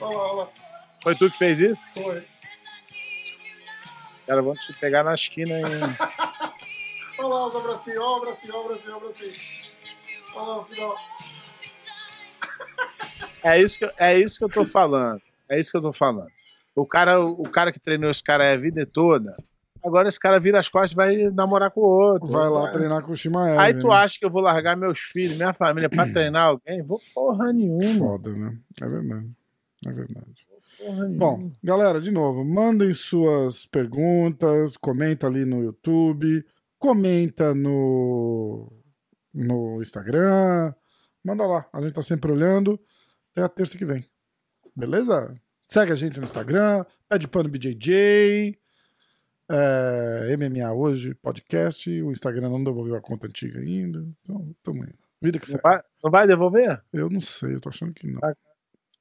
Olha 0.00 0.16
lá, 0.16 0.22
olha 0.24 0.32
lá. 0.42 0.48
Foi 1.02 1.14
tu 1.14 1.30
que 1.30 1.38
fez 1.38 1.60
isso? 1.60 1.86
Foi. 1.94 2.24
Cara, 4.26 4.42
vão 4.42 4.54
te 4.54 4.72
pegar 4.74 5.02
na 5.02 5.14
esquina 5.14 5.58
hein? 5.58 5.64
Olha 7.18 7.28
lá 7.28 7.46
os 7.48 7.56
abracinhos, 7.56 7.98
olha 7.98 8.10
o 8.10 8.16
abracinho, 8.16 8.54
olha 8.54 8.62
o 8.62 8.66
abracinho, 8.66 8.94
olha 8.94 9.04
o 9.04 9.08
abracinho. 9.08 9.72
Olha 10.34 10.46
lá 10.46 10.58
o 10.58 10.64
final. 10.64 10.96
É 13.42 13.60
isso, 13.60 13.78
que, 13.78 13.84
eu- 13.84 13.92
é 13.98 14.18
isso 14.18 14.38
que 14.38 14.44
eu 14.44 14.48
tô 14.48 14.66
falando. 14.66 15.20
É 15.48 15.58
isso 15.58 15.70
que 15.70 15.76
eu 15.76 15.82
tô 15.82 15.92
falando. 15.92 16.28
O 16.74 16.84
cara, 16.84 17.20
o 17.20 17.42
cara 17.44 17.72
que 17.72 17.78
treinou 17.80 18.10
esse 18.10 18.22
cara 18.22 18.52
a 18.52 18.56
vida 18.56 18.84
toda, 18.84 19.36
agora 19.84 20.08
esse 20.08 20.18
cara 20.18 20.38
vira 20.40 20.58
as 20.58 20.68
costas 20.68 20.92
e 20.92 20.96
vai 20.96 21.16
namorar 21.32 21.70
com 21.70 21.80
o 21.80 21.84
outro. 21.84 22.26
Vai 22.28 22.48
lá 22.48 22.70
treinar 22.70 23.02
com 23.02 23.12
o 23.12 23.16
Shimaev. 23.16 23.58
Aí 23.58 23.74
tu 23.74 23.88
né? 23.88 23.94
acha 23.94 24.18
que 24.18 24.24
eu 24.24 24.30
vou 24.30 24.42
largar 24.42 24.76
meus 24.76 24.98
filhos, 24.98 25.36
minha 25.36 25.54
família 25.54 25.88
pra 25.88 26.06
treinar 26.06 26.46
alguém? 26.48 26.82
Vou 26.82 27.00
porra 27.14 27.52
nenhuma. 27.52 28.06
Foda, 28.06 28.30
né? 28.30 28.56
É 28.80 28.88
verdade. 28.88 29.30
É 29.86 29.92
verdade. 29.92 30.46
Bom, 31.16 31.52
galera, 31.62 32.00
de 32.00 32.10
novo, 32.10 32.44
mandem 32.44 32.92
suas 32.92 33.64
perguntas, 33.66 34.76
comenta 34.76 35.26
ali 35.26 35.44
no 35.44 35.62
YouTube, 35.62 36.44
comenta 36.78 37.54
no, 37.54 38.72
no 39.32 39.80
Instagram, 39.82 40.72
manda 41.24 41.46
lá, 41.46 41.68
a 41.72 41.80
gente 41.80 41.92
tá 41.94 42.02
sempre 42.02 42.30
olhando. 42.32 42.78
Até 43.32 43.42
a 43.44 43.48
terça 43.48 43.78
que 43.78 43.84
vem. 43.84 44.04
Beleza? 44.74 45.34
Segue 45.66 45.92
a 45.92 45.96
gente 45.96 46.18
no 46.18 46.24
Instagram, 46.24 46.84
pede 47.08 47.28
pano 47.28 47.48
BJJ, 47.48 48.58
é, 49.50 50.36
MMA 50.36 50.72
hoje, 50.72 51.14
podcast. 51.14 51.90
O 52.02 52.10
Instagram 52.12 52.48
não 52.50 52.62
devolveu 52.64 52.96
a 52.96 53.00
conta 53.00 53.26
antiga 53.26 53.60
ainda. 53.60 54.04
Então, 54.22 54.54
tamo 54.62 54.84
indo. 54.84 54.98
Vida 55.20 55.38
que 55.38 55.46
Não 55.46 55.52
segue. 55.58 55.62
vai, 55.62 55.82
não 56.02 56.10
vai 56.10 56.26
devolver? 56.26 56.82
Eu 56.92 57.08
não 57.10 57.20
sei, 57.20 57.54
eu 57.54 57.60
tô 57.60 57.68
achando 57.68 57.92
que 57.92 58.06
não. 58.06 58.20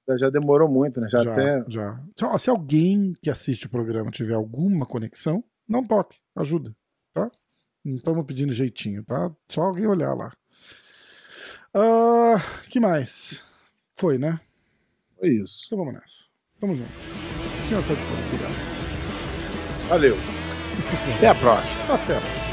Já, 0.08 0.18
já 0.18 0.30
demorou 0.30 0.70
muito, 0.70 1.02
né? 1.02 1.08
Já, 1.10 1.24
já, 1.24 1.32
até. 1.32 1.66
já. 1.68 2.00
Se, 2.16 2.40
se 2.40 2.50
alguém 2.50 3.14
que 3.22 3.30
assiste 3.30 3.66
o 3.66 3.70
programa 3.70 4.10
tiver 4.12 4.34
alguma 4.36 4.86
conexão, 4.86 5.44
não 5.68 5.84
toque, 5.84 6.18
ajuda, 6.36 6.74
tá? 7.14 7.30
Não 7.84 7.96
estamos 7.96 8.26
pedindo 8.26 8.54
jeitinho, 8.54 9.04
tá? 9.04 9.32
Só 9.50 9.64
alguém 9.64 9.86
olhar 9.86 10.14
lá. 10.14 10.32
Ah, 11.74 12.38
que 12.70 12.80
mais? 12.80 13.46
Foi, 13.94 14.18
né? 14.18 14.40
Foi 15.20 15.30
isso. 15.30 15.64
Então 15.66 15.78
vamos 15.78 15.94
nessa. 15.94 16.26
Tamo 16.60 16.76
junto. 16.76 16.90
Senhor, 17.68 17.84
tá 17.84 17.94
de 17.94 18.00
fora. 18.00 18.22
Obrigado. 18.26 19.90
Valeu. 19.90 20.16
Até 21.18 21.28
a 21.28 21.36
próxima. 21.36 21.84
Até 21.84 22.18
a 22.18 22.22
próxima. 22.22 22.47